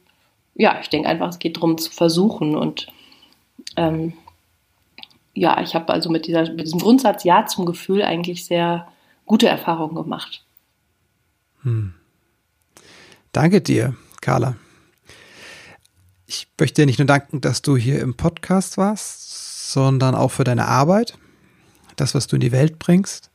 ja, 0.56 0.78
ich 0.80 0.88
denke 0.88 1.08
einfach, 1.08 1.28
es 1.28 1.38
geht 1.38 1.56
darum 1.56 1.78
zu 1.78 1.92
versuchen 1.92 2.56
und 2.56 2.88
ähm, 3.76 4.14
ja, 5.34 5.60
ich 5.60 5.74
habe 5.74 5.92
also 5.92 6.10
mit, 6.10 6.26
dieser, 6.26 6.52
mit 6.52 6.66
diesem 6.66 6.80
Grundsatz 6.80 7.24
Ja 7.24 7.46
zum 7.46 7.66
Gefühl 7.66 8.02
eigentlich 8.02 8.46
sehr 8.46 8.88
gute 9.26 9.48
Erfahrungen 9.48 9.94
gemacht. 9.94 10.44
Hm. 11.62 11.94
Danke 13.32 13.60
dir, 13.60 13.96
Carla. 14.20 14.56
ich 16.26 16.46
möchte 16.58 16.82
dir 16.82 16.86
nicht 16.86 16.98
nur 16.98 17.06
danken, 17.06 17.40
dass 17.40 17.62
du 17.62 17.76
hier 17.76 18.00
im 18.00 18.14
Podcast 18.14 18.78
warst, 18.78 19.72
sondern 19.72 20.14
auch 20.14 20.30
für 20.30 20.44
deine 20.44 20.68
Arbeit, 20.68 21.18
das, 21.96 22.14
was 22.14 22.26
du 22.26 22.36
in 22.36 22.40
die 22.40 22.52
Welt 22.52 22.78
bringst, 22.78 23.30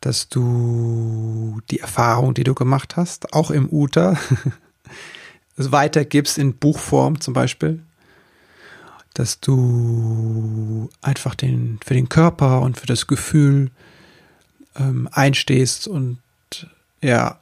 dass 0.00 0.28
du 0.28 1.60
die 1.70 1.80
Erfahrung, 1.80 2.34
die 2.34 2.44
du 2.44 2.54
gemacht 2.54 2.96
hast, 2.96 3.32
auch 3.32 3.50
im 3.50 3.68
UTA, 3.70 4.18
weitergibst 5.56 6.36
in 6.36 6.56
Buchform 6.56 7.20
zum 7.20 7.32
Beispiel, 7.32 7.82
dass 9.16 9.40
du 9.40 10.90
einfach 11.00 11.34
den, 11.34 11.80
für 11.82 11.94
den 11.94 12.10
Körper 12.10 12.60
und 12.60 12.78
für 12.78 12.86
das 12.86 13.06
Gefühl 13.06 13.70
ähm, 14.78 15.08
einstehst 15.10 15.88
und 15.88 16.18
ja, 17.00 17.40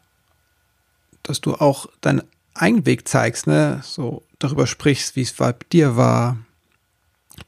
dass 1.24 1.40
du 1.40 1.54
auch 1.54 1.86
deinen 2.00 2.22
eigenen 2.54 2.86
Weg 2.86 3.08
zeigst, 3.08 3.48
ne, 3.48 3.80
so 3.82 4.22
darüber 4.38 4.68
sprichst, 4.68 5.16
wie 5.16 5.22
es 5.22 5.32
bei 5.32 5.52
dir 5.72 5.96
war, 5.96 6.36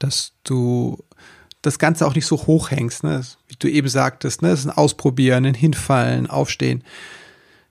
dass 0.01 0.33
du 0.43 1.05
das 1.63 1.79
Ganze 1.79 2.05
auch 2.05 2.17
nicht 2.17 2.27
so 2.27 2.49
hochhängst, 2.49 3.05
ne? 3.05 3.25
wie 3.47 3.55
du 3.57 3.69
eben 3.69 3.89
sagtest, 3.89 4.43
ne? 4.43 4.49
das 4.49 4.61
ist 4.61 4.67
ein 4.67 4.77
Ausprobieren, 4.77 5.47
ein 5.47 5.55
Hinfallen, 5.55 6.27
Aufstehen. 6.29 6.83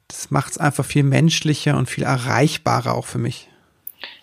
Das 0.08 0.32
macht 0.32 0.52
es 0.52 0.58
einfach 0.58 0.86
viel 0.86 1.04
menschlicher 1.04 1.78
und 1.78 1.90
viel 1.90 2.06
erreichbarer 2.06 2.94
auch 2.94 3.06
für 3.06 3.18
mich. 3.18 3.50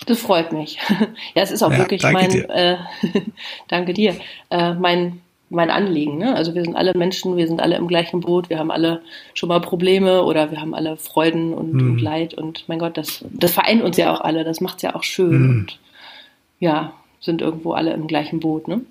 Das 0.07 0.21
freut 0.21 0.53
mich. 0.53 0.79
ja, 1.35 1.43
es 1.43 1.51
ist 1.51 1.63
auch 1.63 1.73
ja, 1.73 1.79
wirklich 1.79 2.03
danke 2.03 2.19
mein, 2.19 2.31
dir. 2.31 2.51
Äh, 2.51 2.77
danke 3.69 3.93
dir, 3.93 4.17
äh, 4.51 4.75
mein, 4.75 5.21
mein 5.51 5.71
Anliegen. 5.71 6.19
Ne? 6.19 6.35
Also 6.35 6.55
wir 6.55 6.63
sind 6.63 6.77
alle 6.77 6.93
Menschen, 6.95 7.37
wir 7.37 7.47
sind 7.47 7.61
alle 7.61 7.77
im 7.77 7.89
gleichen 7.89 8.21
Boot, 8.21 8.51
wir 8.51 8.59
haben 8.59 8.71
alle 8.71 9.03
schon 9.35 9.49
mal 9.49 9.61
Probleme 9.61 10.25
oder 10.25 10.51
wir 10.51 10.61
haben 10.61 10.75
alle 10.75 10.97
Freuden 10.97 11.55
und, 11.55 11.73
hm. 11.73 11.93
und 11.93 12.01
Leid 12.01 12.35
und 12.35 12.69
mein 12.69 12.79
Gott, 12.79 12.97
das, 12.97 13.25
das 13.31 13.53
vereint 13.53 13.83
uns 13.83 13.97
ja 13.97 14.13
auch 14.15 14.21
alle, 14.21 14.45
das 14.45 14.61
macht 14.61 14.77
es 14.77 14.83
ja 14.83 14.95
auch 14.95 15.03
schön. 15.03 15.33
Hm. 15.33 15.51
Und 15.51 15.79
ja, 16.59 16.93
sind 17.21 17.41
irgendwo 17.41 17.73
alle 17.73 17.93
im 17.93 18.07
gleichen 18.07 18.41
Boot. 18.41 18.69
Ne? 18.69 18.83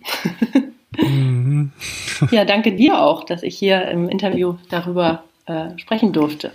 Mhm. 0.97 1.71
ja, 2.31 2.45
danke 2.45 2.73
dir 2.73 3.01
auch, 3.01 3.23
dass 3.23 3.43
ich 3.43 3.57
hier 3.57 3.87
im 3.89 4.09
Interview 4.09 4.55
darüber 4.69 5.23
äh, 5.45 5.77
sprechen 5.77 6.13
durfte. 6.13 6.51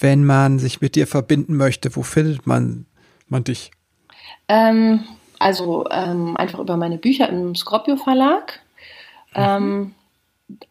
Wenn 0.00 0.24
man 0.24 0.58
sich 0.58 0.80
mit 0.80 0.96
dir 0.96 1.06
verbinden 1.06 1.56
möchte, 1.56 1.94
wo 1.94 2.02
findet 2.02 2.46
man, 2.46 2.86
man 3.28 3.44
dich? 3.44 3.70
Ähm, 4.48 5.04
also 5.38 5.86
ähm, 5.90 6.36
einfach 6.36 6.58
über 6.58 6.76
meine 6.76 6.98
Bücher 6.98 7.28
im 7.28 7.54
Scorpio 7.54 7.96
Verlag 7.96 8.60
mhm. 9.34 9.94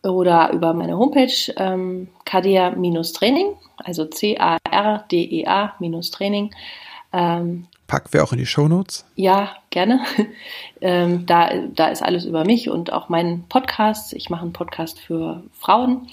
oder 0.04 0.52
über 0.52 0.74
meine 0.74 0.98
Homepage 0.98 1.54
ähm, 1.58 2.10
Kadea-Training, 2.26 3.56
also 3.78 4.06
C-A-R-D-E-A-Training. 4.06 4.56
Ähm, 7.12 7.68
Packen 7.88 8.14
wir 8.14 8.24
auch 8.24 8.32
in 8.32 8.38
die 8.38 8.46
Shownotes? 8.46 9.06
Ja, 9.16 9.56
gerne. 9.70 10.02
Ähm, 10.82 11.26
da, 11.26 11.50
da 11.76 11.90
ist 11.90 12.02
alles 12.02 12.24
über 12.24 12.46
mich 12.46 12.70
und 12.70 12.94
auch 12.94 13.10
meinen 13.10 13.44
Podcast. 13.50 14.14
Ich 14.14 14.30
mache 14.30 14.44
einen 14.44 14.54
Podcast 14.54 14.98
für 14.98 15.44
Frauen 15.52 16.08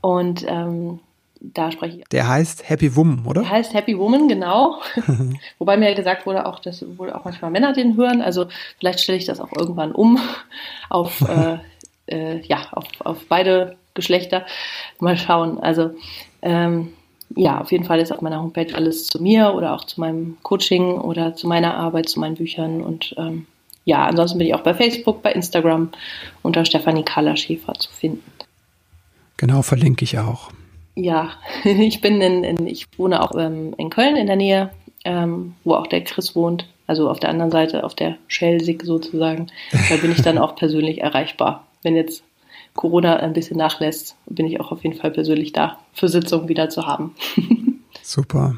und 0.00 0.46
ähm, 0.48 1.00
da 1.40 1.70
spreche 1.70 1.98
ich. 1.98 2.04
Der 2.08 2.28
heißt 2.28 2.68
Happy 2.68 2.94
Woman, 2.96 3.24
oder? 3.26 3.42
Der 3.42 3.50
heißt 3.50 3.74
Happy 3.74 3.96
Woman, 3.98 4.28
genau. 4.28 4.80
Wobei 5.58 5.76
mir 5.76 5.94
gesagt 5.94 6.26
wurde, 6.26 6.46
auch, 6.46 6.58
dass 6.58 6.84
wohl 6.98 7.12
auch 7.12 7.24
manchmal 7.24 7.50
Männer 7.50 7.72
den 7.72 7.96
hören. 7.96 8.20
Also 8.20 8.46
vielleicht 8.78 9.00
stelle 9.00 9.18
ich 9.18 9.26
das 9.26 9.40
auch 9.40 9.52
irgendwann 9.52 9.92
um 9.92 10.18
auf, 10.88 11.20
äh, 11.28 11.58
äh, 12.06 12.40
ja, 12.46 12.68
auf, 12.72 12.86
auf 13.00 13.18
beide 13.28 13.76
Geschlechter. 13.94 14.46
Mal 15.00 15.16
schauen. 15.16 15.58
Also 15.58 15.90
ähm, 16.42 16.92
ja, 17.36 17.60
auf 17.60 17.72
jeden 17.72 17.84
Fall 17.84 18.00
ist 18.00 18.12
auf 18.12 18.20
meiner 18.20 18.40
Homepage 18.40 18.74
alles 18.74 19.06
zu 19.06 19.22
mir 19.22 19.54
oder 19.54 19.74
auch 19.74 19.84
zu 19.84 20.00
meinem 20.00 20.38
Coaching 20.42 20.98
oder 20.98 21.34
zu 21.34 21.46
meiner 21.46 21.74
Arbeit, 21.74 22.08
zu 22.08 22.20
meinen 22.20 22.36
Büchern. 22.36 22.80
Und 22.80 23.14
ähm, 23.18 23.46
ja, 23.84 24.06
ansonsten 24.06 24.38
bin 24.38 24.46
ich 24.46 24.54
auch 24.54 24.62
bei 24.62 24.74
Facebook, 24.74 25.22
bei 25.22 25.32
Instagram 25.32 25.90
unter 26.42 26.64
Stefanie 26.64 27.04
Kahler 27.04 27.36
Schäfer 27.36 27.74
zu 27.74 27.90
finden. 27.90 28.22
Genau, 29.36 29.62
verlinke 29.62 30.04
ich 30.04 30.18
auch. 30.18 30.50
Ja, 30.98 31.30
ich 31.64 32.00
bin 32.00 32.20
in, 32.20 32.42
in 32.42 32.66
ich 32.66 32.86
wohne 32.98 33.22
auch 33.22 33.32
ähm, 33.38 33.72
in 33.78 33.88
Köln 33.88 34.16
in 34.16 34.26
der 34.26 34.34
Nähe, 34.34 34.70
ähm, 35.04 35.54
wo 35.62 35.74
auch 35.74 35.86
der 35.86 36.02
Chris 36.02 36.34
wohnt. 36.34 36.68
Also 36.88 37.08
auf 37.08 37.20
der 37.20 37.30
anderen 37.30 37.52
Seite, 37.52 37.84
auf 37.84 37.94
der 37.94 38.16
Schelsig 38.26 38.82
sozusagen. 38.82 39.46
Da 39.90 39.96
bin 39.96 40.10
ich 40.10 40.22
dann 40.22 40.38
auch 40.38 40.56
persönlich 40.56 41.00
erreichbar. 41.00 41.68
Wenn 41.82 41.94
jetzt 41.94 42.24
Corona 42.74 43.16
ein 43.16 43.32
bisschen 43.32 43.58
nachlässt, 43.58 44.16
bin 44.26 44.46
ich 44.46 44.58
auch 44.58 44.72
auf 44.72 44.82
jeden 44.82 44.96
Fall 44.96 45.12
persönlich 45.12 45.52
da, 45.52 45.78
für 45.92 46.08
Sitzungen 46.08 46.48
wieder 46.48 46.68
zu 46.68 46.86
haben. 46.86 47.14
Super. 48.02 48.56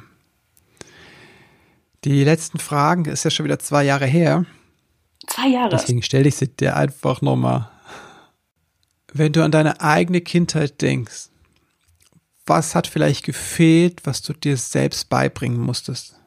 Die 2.05 2.25
letzten 2.25 2.59
Fragen 2.59 3.05
ist 3.05 3.25
ja 3.25 3.31
schon 3.31 3.45
wieder 3.45 3.59
zwei 3.59 3.85
Jahre 3.85 4.07
her. 4.07 4.47
Zwei 5.27 5.49
Jahre. 5.49 5.71
Deswegen 5.71 6.03
stelle 6.03 6.29
ich 6.29 6.37
sie 6.37 6.49
dir 6.49 6.77
einfach 6.77 7.21
nochmal. 7.21 7.69
Wenn 9.13 9.33
du 9.33 9.45
an 9.45 9.51
deine 9.51 9.81
eigene 9.81 10.21
Kindheit 10.21 10.81
denkst, 10.81 11.30
was 12.51 12.75
hat 12.75 12.87
vielleicht 12.87 13.25
gefehlt, 13.25 14.05
was 14.05 14.21
du 14.21 14.35
dir 14.35 14.57
selbst 14.57 15.09
beibringen 15.09 15.61
musstest? 15.61 16.21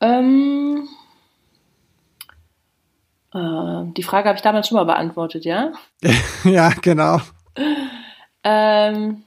Ähm, 0.00 0.88
äh, 3.34 3.92
die 3.96 4.04
Frage 4.04 4.28
habe 4.28 4.36
ich 4.36 4.42
damals 4.42 4.68
schon 4.68 4.76
mal 4.76 4.84
beantwortet, 4.84 5.44
ja? 5.44 5.72
ja, 6.44 6.70
genau. 6.80 7.20
Ähm, 8.44 9.24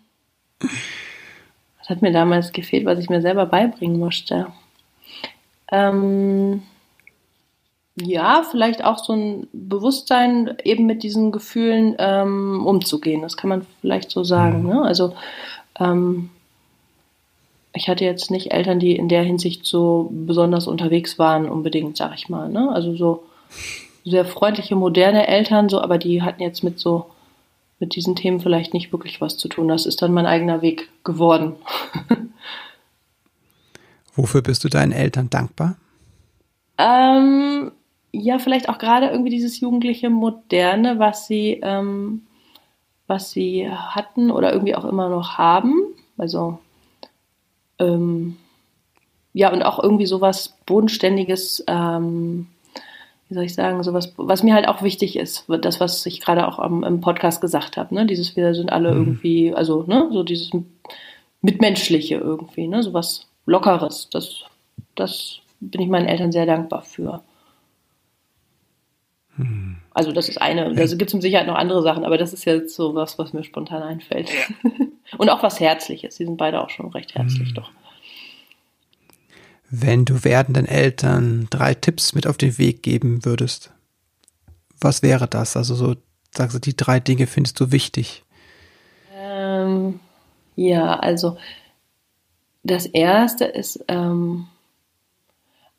was 0.59 1.89
hat 1.89 2.01
mir 2.01 2.13
damals 2.13 2.53
gefehlt, 2.53 2.85
was 2.85 2.99
ich 2.99 3.09
mir 3.09 3.21
selber 3.21 3.45
beibringen 3.45 3.99
musste? 3.99 4.47
Ähm, 5.69 6.63
ja, 8.05 8.43
vielleicht 8.49 8.83
auch 8.83 8.97
so 8.97 9.13
ein 9.13 9.47
Bewusstsein, 9.53 10.57
eben 10.63 10.85
mit 10.85 11.03
diesen 11.03 11.31
Gefühlen 11.31 11.95
ähm, 11.99 12.65
umzugehen. 12.65 13.21
Das 13.21 13.37
kann 13.37 13.49
man 13.49 13.65
vielleicht 13.81 14.11
so 14.11 14.23
sagen. 14.23 14.63
Mhm. 14.63 14.69
Ne? 14.69 14.81
Also 14.83 15.13
ähm, 15.79 16.29
ich 17.73 17.87
hatte 17.87 18.03
jetzt 18.03 18.31
nicht 18.31 18.51
Eltern, 18.51 18.79
die 18.79 18.95
in 18.95 19.09
der 19.09 19.23
Hinsicht 19.23 19.65
so 19.65 20.09
besonders 20.11 20.67
unterwegs 20.67 21.17
waren, 21.17 21.49
unbedingt, 21.49 21.97
sag 21.97 22.13
ich 22.15 22.29
mal. 22.29 22.49
Ne? 22.49 22.69
Also 22.71 22.95
so 22.95 23.23
sehr 24.03 24.25
freundliche, 24.25 24.75
moderne 24.75 25.27
Eltern, 25.27 25.69
so, 25.69 25.81
aber 25.81 25.97
die 25.97 26.21
hatten 26.21 26.41
jetzt 26.41 26.63
mit 26.63 26.79
so, 26.79 27.05
mit 27.79 27.95
diesen 27.95 28.15
Themen 28.15 28.39
vielleicht 28.39 28.73
nicht 28.73 28.91
wirklich 28.91 29.21
was 29.21 29.37
zu 29.37 29.47
tun. 29.47 29.67
Das 29.67 29.85
ist 29.85 30.01
dann 30.01 30.13
mein 30.13 30.25
eigener 30.25 30.61
Weg 30.61 30.89
geworden. 31.03 31.55
Wofür 34.15 34.41
bist 34.41 34.63
du 34.63 34.69
deinen 34.69 34.91
Eltern 34.91 35.29
dankbar? 35.29 35.77
Ähm, 36.77 37.71
ja, 38.11 38.39
vielleicht 38.39 38.69
auch 38.69 38.77
gerade 38.77 39.07
irgendwie 39.07 39.29
dieses 39.29 39.59
jugendliche 39.59 40.09
Moderne, 40.09 40.99
was 40.99 41.27
sie, 41.27 41.59
ähm, 41.63 42.23
was 43.07 43.31
sie 43.31 43.69
hatten 43.69 44.31
oder 44.31 44.51
irgendwie 44.51 44.75
auch 44.75 44.85
immer 44.85 45.09
noch 45.09 45.37
haben. 45.37 45.75
Also, 46.17 46.59
ähm, 47.79 48.37
ja, 49.33 49.51
und 49.51 49.63
auch 49.63 49.81
irgendwie 49.81 50.05
sowas 50.05 50.57
Bodenständiges, 50.65 51.63
ähm, 51.67 52.47
wie 53.29 53.33
soll 53.35 53.45
ich 53.45 53.55
sagen, 53.55 53.81
sowas, 53.81 54.13
was 54.17 54.43
mir 54.43 54.53
halt 54.53 54.67
auch 54.67 54.81
wichtig 54.81 55.15
ist, 55.15 55.45
das, 55.47 55.79
was 55.79 56.05
ich 56.05 56.19
gerade 56.19 56.47
auch 56.47 56.59
am, 56.59 56.83
im 56.83 56.99
Podcast 56.99 57.39
gesagt 57.39 57.77
habe, 57.77 57.95
ne, 57.95 58.05
dieses, 58.05 58.35
wir 58.35 58.53
sind 58.53 58.73
alle 58.73 58.91
mhm. 58.91 58.97
irgendwie, 58.97 59.53
also, 59.53 59.83
ne, 59.87 60.09
so 60.11 60.23
dieses 60.23 60.51
Mitmenschliche 61.41 62.15
irgendwie, 62.15 62.67
ne, 62.67 62.83
sowas 62.83 63.27
Lockeres, 63.45 64.09
das, 64.11 64.43
das 64.95 65.39
bin 65.61 65.81
ich 65.81 65.87
meinen 65.87 66.07
Eltern 66.07 66.33
sehr 66.33 66.45
dankbar 66.45 66.81
für. 66.81 67.23
Also 69.93 70.13
das 70.13 70.29
ist 70.29 70.41
eine, 70.41 70.73
da 70.73 70.85
gibt 70.85 71.09
es 71.09 71.13
mit 71.13 71.21
Sicherheit 71.21 71.47
noch 71.47 71.55
andere 71.55 71.81
Sachen, 71.83 72.05
aber 72.05 72.17
das 72.17 72.31
ist 72.31 72.45
jetzt 72.45 72.75
so 72.75 72.95
was, 72.95 73.19
was 73.19 73.33
mir 73.33 73.43
spontan 73.43 73.83
einfällt. 73.83 74.29
Ja. 74.29 74.71
Und 75.17 75.29
auch 75.29 75.43
was 75.43 75.59
Herzliches, 75.59 76.15
die 76.15 76.25
sind 76.25 76.37
beide 76.37 76.61
auch 76.61 76.69
schon 76.69 76.89
recht 76.91 77.15
herzlich, 77.15 77.49
mhm. 77.49 77.55
doch. 77.55 77.71
Wenn 79.69 80.05
du 80.05 80.23
werdenden 80.23 80.65
Eltern 80.65 81.47
drei 81.49 81.73
Tipps 81.73 82.13
mit 82.13 82.27
auf 82.27 82.37
den 82.37 82.57
Weg 82.57 82.83
geben 82.83 83.25
würdest, 83.25 83.71
was 84.79 85.01
wäre 85.01 85.27
das? 85.27 85.57
Also 85.57 85.75
so, 85.75 85.95
sagst 86.35 86.55
du, 86.55 86.59
die 86.59 86.75
drei 86.75 86.99
Dinge 86.99 87.27
findest 87.27 87.59
du 87.59 87.71
wichtig? 87.71 88.23
Ähm, 89.15 89.99
ja, 90.55 90.99
also 90.99 91.37
das 92.63 92.85
erste 92.85 93.45
ist, 93.45 93.83
ähm, 93.87 94.47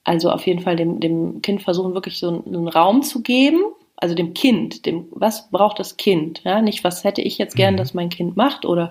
also 0.04 0.30
auf 0.30 0.46
jeden 0.46 0.60
Fall 0.60 0.76
dem, 0.76 1.00
dem 1.00 1.42
Kind 1.42 1.62
versuchen, 1.62 1.94
wirklich 1.94 2.18
so 2.18 2.28
einen, 2.28 2.54
einen 2.54 2.68
Raum 2.68 3.02
zu 3.02 3.22
geben, 3.22 3.62
also 4.02 4.14
dem 4.14 4.34
Kind, 4.34 4.84
dem, 4.84 5.06
was 5.12 5.48
braucht 5.50 5.78
das 5.78 5.96
Kind? 5.96 6.42
Ja, 6.44 6.60
nicht, 6.60 6.82
was 6.82 7.04
hätte 7.04 7.22
ich 7.22 7.38
jetzt 7.38 7.54
gern, 7.54 7.74
mhm. 7.74 7.78
dass 7.78 7.94
mein 7.94 8.08
Kind 8.08 8.36
macht 8.36 8.64
oder 8.64 8.90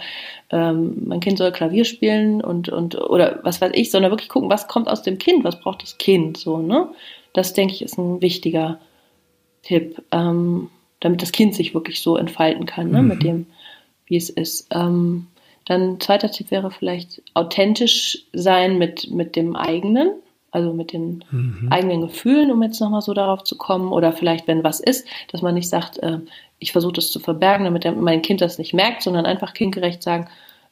ähm, 0.52 1.04
mein 1.06 1.20
Kind 1.20 1.38
soll 1.38 1.52
Klavier 1.52 1.84
spielen 1.84 2.42
und, 2.42 2.70
und 2.70 2.96
oder 2.96 3.40
was 3.44 3.60
weiß 3.60 3.72
ich, 3.76 3.92
sondern 3.92 4.12
wirklich 4.12 4.30
gucken, 4.30 4.50
was 4.50 4.68
kommt 4.70 4.88
aus 4.88 5.02
dem 5.02 5.18
Kind, 5.18 5.44
was 5.44 5.60
braucht 5.60 5.84
das 5.84 5.98
Kind 5.98 6.38
so, 6.38 6.58
ne? 6.60 6.88
Das 7.34 7.54
denke 7.54 7.74
ich 7.74 7.82
ist 7.82 7.98
ein 7.98 8.22
wichtiger 8.22 8.80
Tipp, 9.64 10.02
ähm, 10.12 10.70
damit 11.02 11.22
das 11.22 11.32
Kind 11.32 11.56
sich 11.56 11.74
wirklich 11.74 12.02
so 12.02 12.16
entfalten 12.16 12.66
kann, 12.66 12.92
ne, 12.92 13.02
mhm. 13.02 13.08
mit 13.08 13.24
dem, 13.24 13.46
wie 14.06 14.18
es 14.18 14.30
ist. 14.30 14.68
Ähm, 14.72 15.28
Dann 15.66 16.00
zweiter 16.00 16.32
Tipp 16.32 16.52
wäre 16.52 16.72
vielleicht 16.72 17.22
authentisch 17.34 18.26
sein 18.34 18.78
mit, 18.78 19.12
mit 19.12 19.36
dem 19.36 19.56
eigenen, 19.56 20.14
also 20.52 20.74
mit 20.74 20.94
den 20.94 21.24
mhm. 21.32 21.68
eigenen 21.70 22.02
Gefühlen, 22.02 22.52
um 22.52 22.62
jetzt 22.62 22.80
nochmal 22.82 23.02
so 23.02 23.14
darauf 23.14 23.44
zu 23.44 23.58
kommen. 23.58 23.92
Oder 23.92 24.12
vielleicht, 24.12 24.48
wenn 24.48 24.64
was 24.64 24.80
ist, 24.80 25.08
dass 25.32 25.42
man 25.42 25.56
nicht 25.56 25.70
sagt, 25.70 25.98
äh, 26.00 26.20
ich 26.60 26.72
versuche 26.72 26.94
das 26.94 27.12
zu 27.12 27.20
verbergen, 27.20 27.66
damit 27.66 27.86
mein 27.98 28.22
Kind 28.22 28.42
das 28.42 28.58
nicht 28.58 28.74
merkt, 28.74 29.02
sondern 29.02 29.26
einfach 29.26 29.54
kindgerecht 29.54 30.04
sagen, 30.04 30.28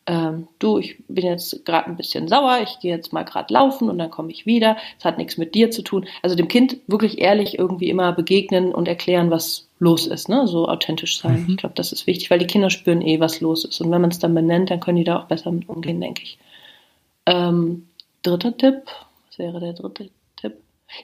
ähm, 0.05 0.47
du, 0.57 0.79
ich 0.79 0.97
bin 1.07 1.25
jetzt 1.25 1.65
gerade 1.65 1.87
ein 1.87 1.95
bisschen 1.95 2.27
sauer, 2.27 2.59
ich 2.63 2.79
gehe 2.79 2.95
jetzt 2.95 3.13
mal 3.13 3.23
gerade 3.23 3.53
laufen 3.53 3.89
und 3.89 3.99
dann 3.99 4.09
komme 4.09 4.31
ich 4.31 4.45
wieder. 4.45 4.75
Es 4.97 5.05
hat 5.05 5.17
nichts 5.17 5.37
mit 5.37 5.53
dir 5.53 5.69
zu 5.71 5.83
tun. 5.83 6.07
Also 6.23 6.35
dem 6.35 6.47
Kind 6.47 6.77
wirklich 6.87 7.19
ehrlich 7.19 7.59
irgendwie 7.59 7.89
immer 7.89 8.11
begegnen 8.11 8.73
und 8.73 8.87
erklären, 8.87 9.29
was 9.29 9.67
los 9.77 10.07
ist, 10.07 10.27
ne? 10.27 10.47
So 10.47 10.67
authentisch 10.67 11.19
sein. 11.19 11.43
Mhm. 11.43 11.49
Ich 11.51 11.57
glaube, 11.57 11.75
das 11.75 11.91
ist 11.91 12.07
wichtig, 12.07 12.31
weil 12.31 12.39
die 12.39 12.47
Kinder 12.47 12.69
spüren 12.69 13.01
eh, 13.01 13.19
was 13.19 13.39
los 13.39 13.65
ist. 13.65 13.79
Und 13.81 13.91
wenn 13.91 14.01
man 14.01 14.09
es 14.09 14.19
dann 14.19 14.33
benennt, 14.33 14.71
dann 14.71 14.79
können 14.79 14.97
die 14.97 15.03
da 15.03 15.19
auch 15.19 15.25
besser 15.25 15.51
mit 15.51 15.69
umgehen, 15.69 16.01
denke 16.01 16.23
ich. 16.23 16.39
Ähm, 17.27 17.87
dritter 18.23 18.57
Tipp, 18.57 18.83
wäre 19.39 19.59
der 19.59 19.73
dritte 19.73 20.09
Tipp? 20.35 20.57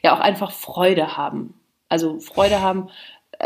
Ja, 0.04 0.16
auch 0.16 0.20
einfach 0.20 0.52
Freude 0.52 1.18
haben. 1.18 1.56
Also 1.90 2.20
Freude 2.20 2.62
haben 2.62 2.90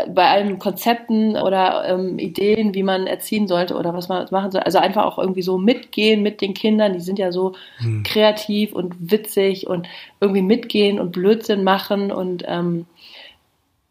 bei 0.08 0.28
allen 0.28 0.58
Konzepten 0.58 1.36
oder 1.36 1.84
ähm, 1.86 2.18
Ideen, 2.18 2.74
wie 2.74 2.82
man 2.82 3.06
erziehen 3.06 3.48
sollte 3.48 3.76
oder 3.76 3.94
was 3.94 4.08
man 4.08 4.26
machen 4.30 4.50
soll. 4.50 4.62
Also 4.62 4.78
einfach 4.78 5.04
auch 5.04 5.18
irgendwie 5.18 5.42
so 5.42 5.58
mitgehen 5.58 6.22
mit 6.22 6.40
den 6.40 6.54
Kindern. 6.54 6.92
Die 6.92 7.00
sind 7.00 7.18
ja 7.18 7.32
so 7.32 7.54
hm. 7.78 8.02
kreativ 8.02 8.72
und 8.72 9.10
witzig 9.10 9.66
und 9.66 9.88
irgendwie 10.20 10.42
mitgehen 10.42 11.00
und 11.00 11.12
Blödsinn 11.12 11.64
machen 11.64 12.12
und 12.12 12.44
ähm, 12.46 12.86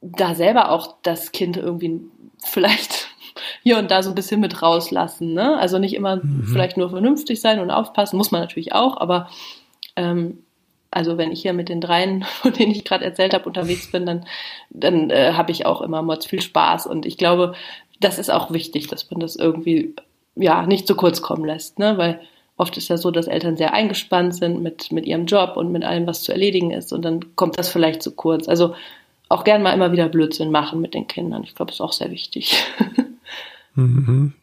da 0.02 0.36
selber 0.36 0.72
auch 0.72 0.96
das 1.04 1.32
Kind 1.32 1.58
irgendwie 1.58 2.02
vielleicht 2.44 3.10
hier 3.64 3.78
und 3.78 3.92
da 3.92 4.02
so 4.02 4.10
ein 4.10 4.16
bisschen 4.16 4.40
mit 4.40 4.62
rauslassen. 4.62 5.34
Ne? 5.34 5.58
Also 5.58 5.80
nicht 5.80 5.96
immer 5.96 6.18
mhm. 6.18 6.46
vielleicht 6.46 6.78
nur 6.78 6.90
vernünftig 6.90 7.42
sein 7.42 7.60
und 7.60 7.72
aufpassen, 7.72 8.18
muss 8.18 8.32
man 8.32 8.42
natürlich 8.42 8.74
auch, 8.74 8.98
aber 8.98 9.30
ähm, 9.96 10.40
also 10.92 11.18
wenn 11.18 11.32
ich 11.32 11.42
hier 11.42 11.54
mit 11.54 11.70
den 11.70 11.82
dreien, 11.82 12.24
von 12.42 12.54
denen 12.54 12.72
ich 12.72 12.86
gerade 12.86 13.06
erzählt 13.06 13.34
habe, 13.34 13.46
unterwegs 13.46 13.92
bin, 13.92 14.06
dann, 14.06 14.26
dann 14.70 15.10
äh, 15.10 15.34
habe 15.34 15.52
ich 15.52 15.66
auch 15.66 15.82
immer 15.82 16.02
mords 16.02 16.26
viel 16.26 16.42
Spaß. 16.42 16.88
Und 16.88 17.06
ich 17.06 17.18
glaube, 17.18 17.54
das 18.00 18.20
ist 18.20 18.32
auch 18.32 18.52
wichtig, 18.52 18.88
dass 18.88 19.10
man 19.12 19.20
das 19.20 19.36
irgendwie 19.36 19.96
ja 20.36 20.66
nicht 20.66 20.88
zu 20.88 20.96
kurz 20.96 21.22
kommen 21.22 21.46
lässt, 21.46 21.80
ne? 21.80 21.98
Weil 21.98 22.22
oft 22.56 22.78
ist 22.78 22.90
ja 22.90 22.98
so, 22.98 23.12
dass 23.12 23.28
Eltern 23.28 23.58
sehr 23.58 23.74
eingespannt 23.74 24.36
sind 24.36 24.62
mit, 24.62 24.92
mit 24.92 25.06
ihrem 25.06 25.26
Job 25.26 25.56
und 25.56 25.72
mit 25.72 25.84
allem, 25.84 26.08
was 26.08 26.24
zu 26.24 26.32
erledigen 26.32 26.72
ist. 26.72 26.92
Und 26.92 27.04
dann 27.04 27.36
kommt 27.36 27.58
das 27.58 27.70
vielleicht 27.70 28.04
zu 28.04 28.12
kurz. 28.16 28.50
Also 28.50 28.76
auch 29.30 29.44
gern 29.44 29.62
mal 29.62 29.74
immer 29.74 29.92
wieder 29.92 30.10
Blödsinn 30.10 30.52
machen 30.52 30.82
mit 30.82 30.94
den 30.94 31.08
Kindern. 31.08 31.44
Ich 31.44 31.56
glaube, 31.56 31.72
das 31.72 31.78
ist 31.78 31.82
auch 31.82 31.94
sehr 31.94 32.12
wichtig. 32.12 32.64
Mhm. 33.76 34.34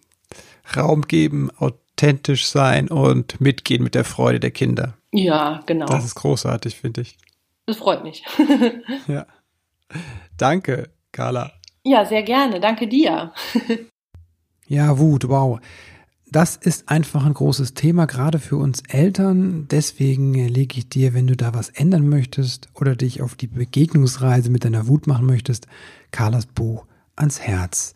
Raum 0.76 1.02
geben, 1.02 1.50
authentisch 1.58 2.46
sein 2.46 2.88
und 2.88 3.40
mitgehen 3.40 3.82
mit 3.82 3.94
der 3.94 4.04
Freude 4.04 4.40
der 4.40 4.50
Kinder. 4.50 4.94
Ja, 5.16 5.62
genau. 5.66 5.86
Das 5.86 6.04
ist 6.04 6.14
großartig, 6.14 6.76
finde 6.76 7.00
ich. 7.02 7.16
Das 7.66 7.78
freut 7.78 8.04
mich. 8.04 8.24
ja. 9.08 9.26
Danke, 10.36 10.90
Carla. 11.12 11.52
Ja, 11.84 12.04
sehr 12.04 12.22
gerne. 12.22 12.60
Danke 12.60 12.86
dir. 12.86 13.32
ja, 14.66 14.98
Wut, 14.98 15.28
wow. 15.28 15.60
Das 16.28 16.56
ist 16.56 16.88
einfach 16.88 17.24
ein 17.24 17.34
großes 17.34 17.74
Thema, 17.74 18.06
gerade 18.06 18.40
für 18.40 18.56
uns 18.56 18.82
Eltern. 18.88 19.68
Deswegen 19.70 20.34
lege 20.34 20.78
ich 20.78 20.88
dir, 20.88 21.14
wenn 21.14 21.28
du 21.28 21.36
da 21.36 21.54
was 21.54 21.68
ändern 21.70 22.08
möchtest 22.08 22.68
oder 22.74 22.96
dich 22.96 23.22
auf 23.22 23.36
die 23.36 23.46
Begegnungsreise 23.46 24.50
mit 24.50 24.64
deiner 24.64 24.88
Wut 24.88 25.06
machen 25.06 25.26
möchtest, 25.26 25.66
Carlas 26.10 26.46
Buch 26.46 26.84
ans 27.14 27.40
Herz. 27.40 27.94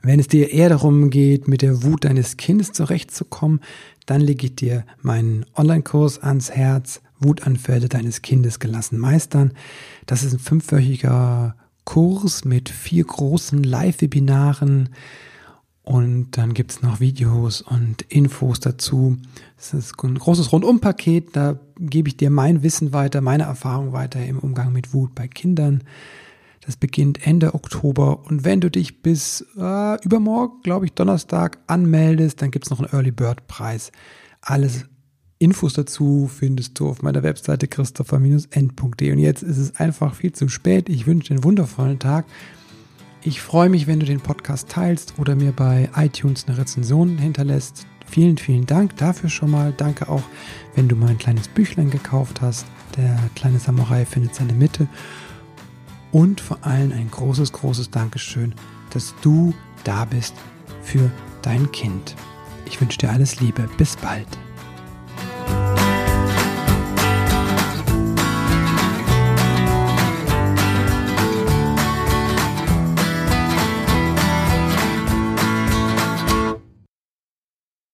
Wenn 0.00 0.20
es 0.20 0.28
dir 0.28 0.52
eher 0.52 0.68
darum 0.68 1.10
geht, 1.10 1.48
mit 1.48 1.62
der 1.62 1.82
Wut 1.82 2.04
deines 2.04 2.36
Kindes 2.36 2.72
zurechtzukommen, 2.72 3.60
dann 4.08 4.22
lege 4.22 4.46
ich 4.46 4.56
dir 4.56 4.84
meinen 5.02 5.44
Online-Kurs 5.54 6.22
ans 6.22 6.50
Herz, 6.50 7.02
Wutanfälle 7.20 7.88
deines 7.88 8.22
Kindes 8.22 8.58
gelassen 8.58 8.98
meistern. 8.98 9.52
Das 10.06 10.22
ist 10.22 10.32
ein 10.32 10.38
fünfwöchiger 10.38 11.54
Kurs 11.84 12.46
mit 12.46 12.70
vier 12.70 13.04
großen 13.04 13.62
Live-Webinaren 13.62 14.88
und 15.82 16.38
dann 16.38 16.54
gibt 16.54 16.70
es 16.70 16.82
noch 16.82 17.00
Videos 17.00 17.60
und 17.60 18.00
Infos 18.02 18.60
dazu. 18.60 19.18
Das 19.56 19.74
ist 19.74 19.94
ein 20.02 20.14
großes 20.14 20.52
Rundumpaket, 20.52 21.36
da 21.36 21.58
gebe 21.78 22.08
ich 22.08 22.16
dir 22.16 22.30
mein 22.30 22.62
Wissen 22.62 22.94
weiter, 22.94 23.20
meine 23.20 23.44
Erfahrung 23.44 23.92
weiter 23.92 24.24
im 24.24 24.38
Umgang 24.38 24.72
mit 24.72 24.94
Wut 24.94 25.14
bei 25.14 25.28
Kindern. 25.28 25.84
Das 26.68 26.76
beginnt 26.76 27.26
Ende 27.26 27.54
Oktober 27.54 28.26
und 28.26 28.44
wenn 28.44 28.60
du 28.60 28.70
dich 28.70 29.00
bis 29.00 29.40
äh, 29.56 30.04
übermorgen, 30.04 30.60
glaube 30.62 30.84
ich, 30.84 30.92
Donnerstag 30.92 31.56
anmeldest, 31.66 32.42
dann 32.42 32.50
gibt 32.50 32.66
es 32.66 32.70
noch 32.70 32.78
einen 32.80 32.92
Early 32.92 33.10
Bird 33.10 33.46
Preis. 33.46 33.90
Alles 34.42 34.84
Infos 35.38 35.72
dazu 35.72 36.28
findest 36.30 36.78
du 36.78 36.90
auf 36.90 37.00
meiner 37.00 37.22
Webseite 37.22 37.68
christopher-end.de. 37.68 39.12
Und 39.12 39.18
jetzt 39.18 39.42
ist 39.42 39.56
es 39.56 39.76
einfach 39.76 40.14
viel 40.14 40.32
zu 40.32 40.50
spät. 40.50 40.90
Ich 40.90 41.06
wünsche 41.06 41.28
dir 41.28 41.36
einen 41.36 41.44
wundervollen 41.44 42.00
Tag. 42.00 42.26
Ich 43.22 43.40
freue 43.40 43.70
mich, 43.70 43.86
wenn 43.86 44.00
du 44.00 44.04
den 44.04 44.20
Podcast 44.20 44.68
teilst 44.68 45.18
oder 45.18 45.36
mir 45.36 45.52
bei 45.52 45.88
iTunes 45.96 46.48
eine 46.48 46.58
Rezension 46.58 47.16
hinterlässt. 47.16 47.86
Vielen, 48.04 48.36
vielen 48.36 48.66
Dank 48.66 48.94
dafür 48.98 49.30
schon 49.30 49.52
mal. 49.52 49.72
Danke 49.74 50.10
auch, 50.10 50.24
wenn 50.74 50.86
du 50.86 50.96
mein 50.96 51.16
kleines 51.16 51.48
Büchlein 51.48 51.88
gekauft 51.88 52.42
hast. 52.42 52.66
Der 52.98 53.18
kleine 53.36 53.58
Samurai 53.58 54.04
findet 54.04 54.34
seine 54.34 54.52
Mitte 54.52 54.86
und 56.12 56.40
vor 56.40 56.58
allem 56.62 56.92
ein 56.92 57.10
großes, 57.10 57.52
großes 57.52 57.90
Dankeschön, 57.90 58.54
dass 58.90 59.14
du 59.22 59.54
da 59.84 60.04
bist 60.04 60.34
für 60.82 61.10
dein 61.42 61.70
Kind. 61.72 62.14
Ich 62.66 62.80
wünsche 62.80 62.98
dir 62.98 63.10
alles 63.10 63.40
Liebe. 63.40 63.68
Bis 63.76 63.96
bald. 63.96 64.26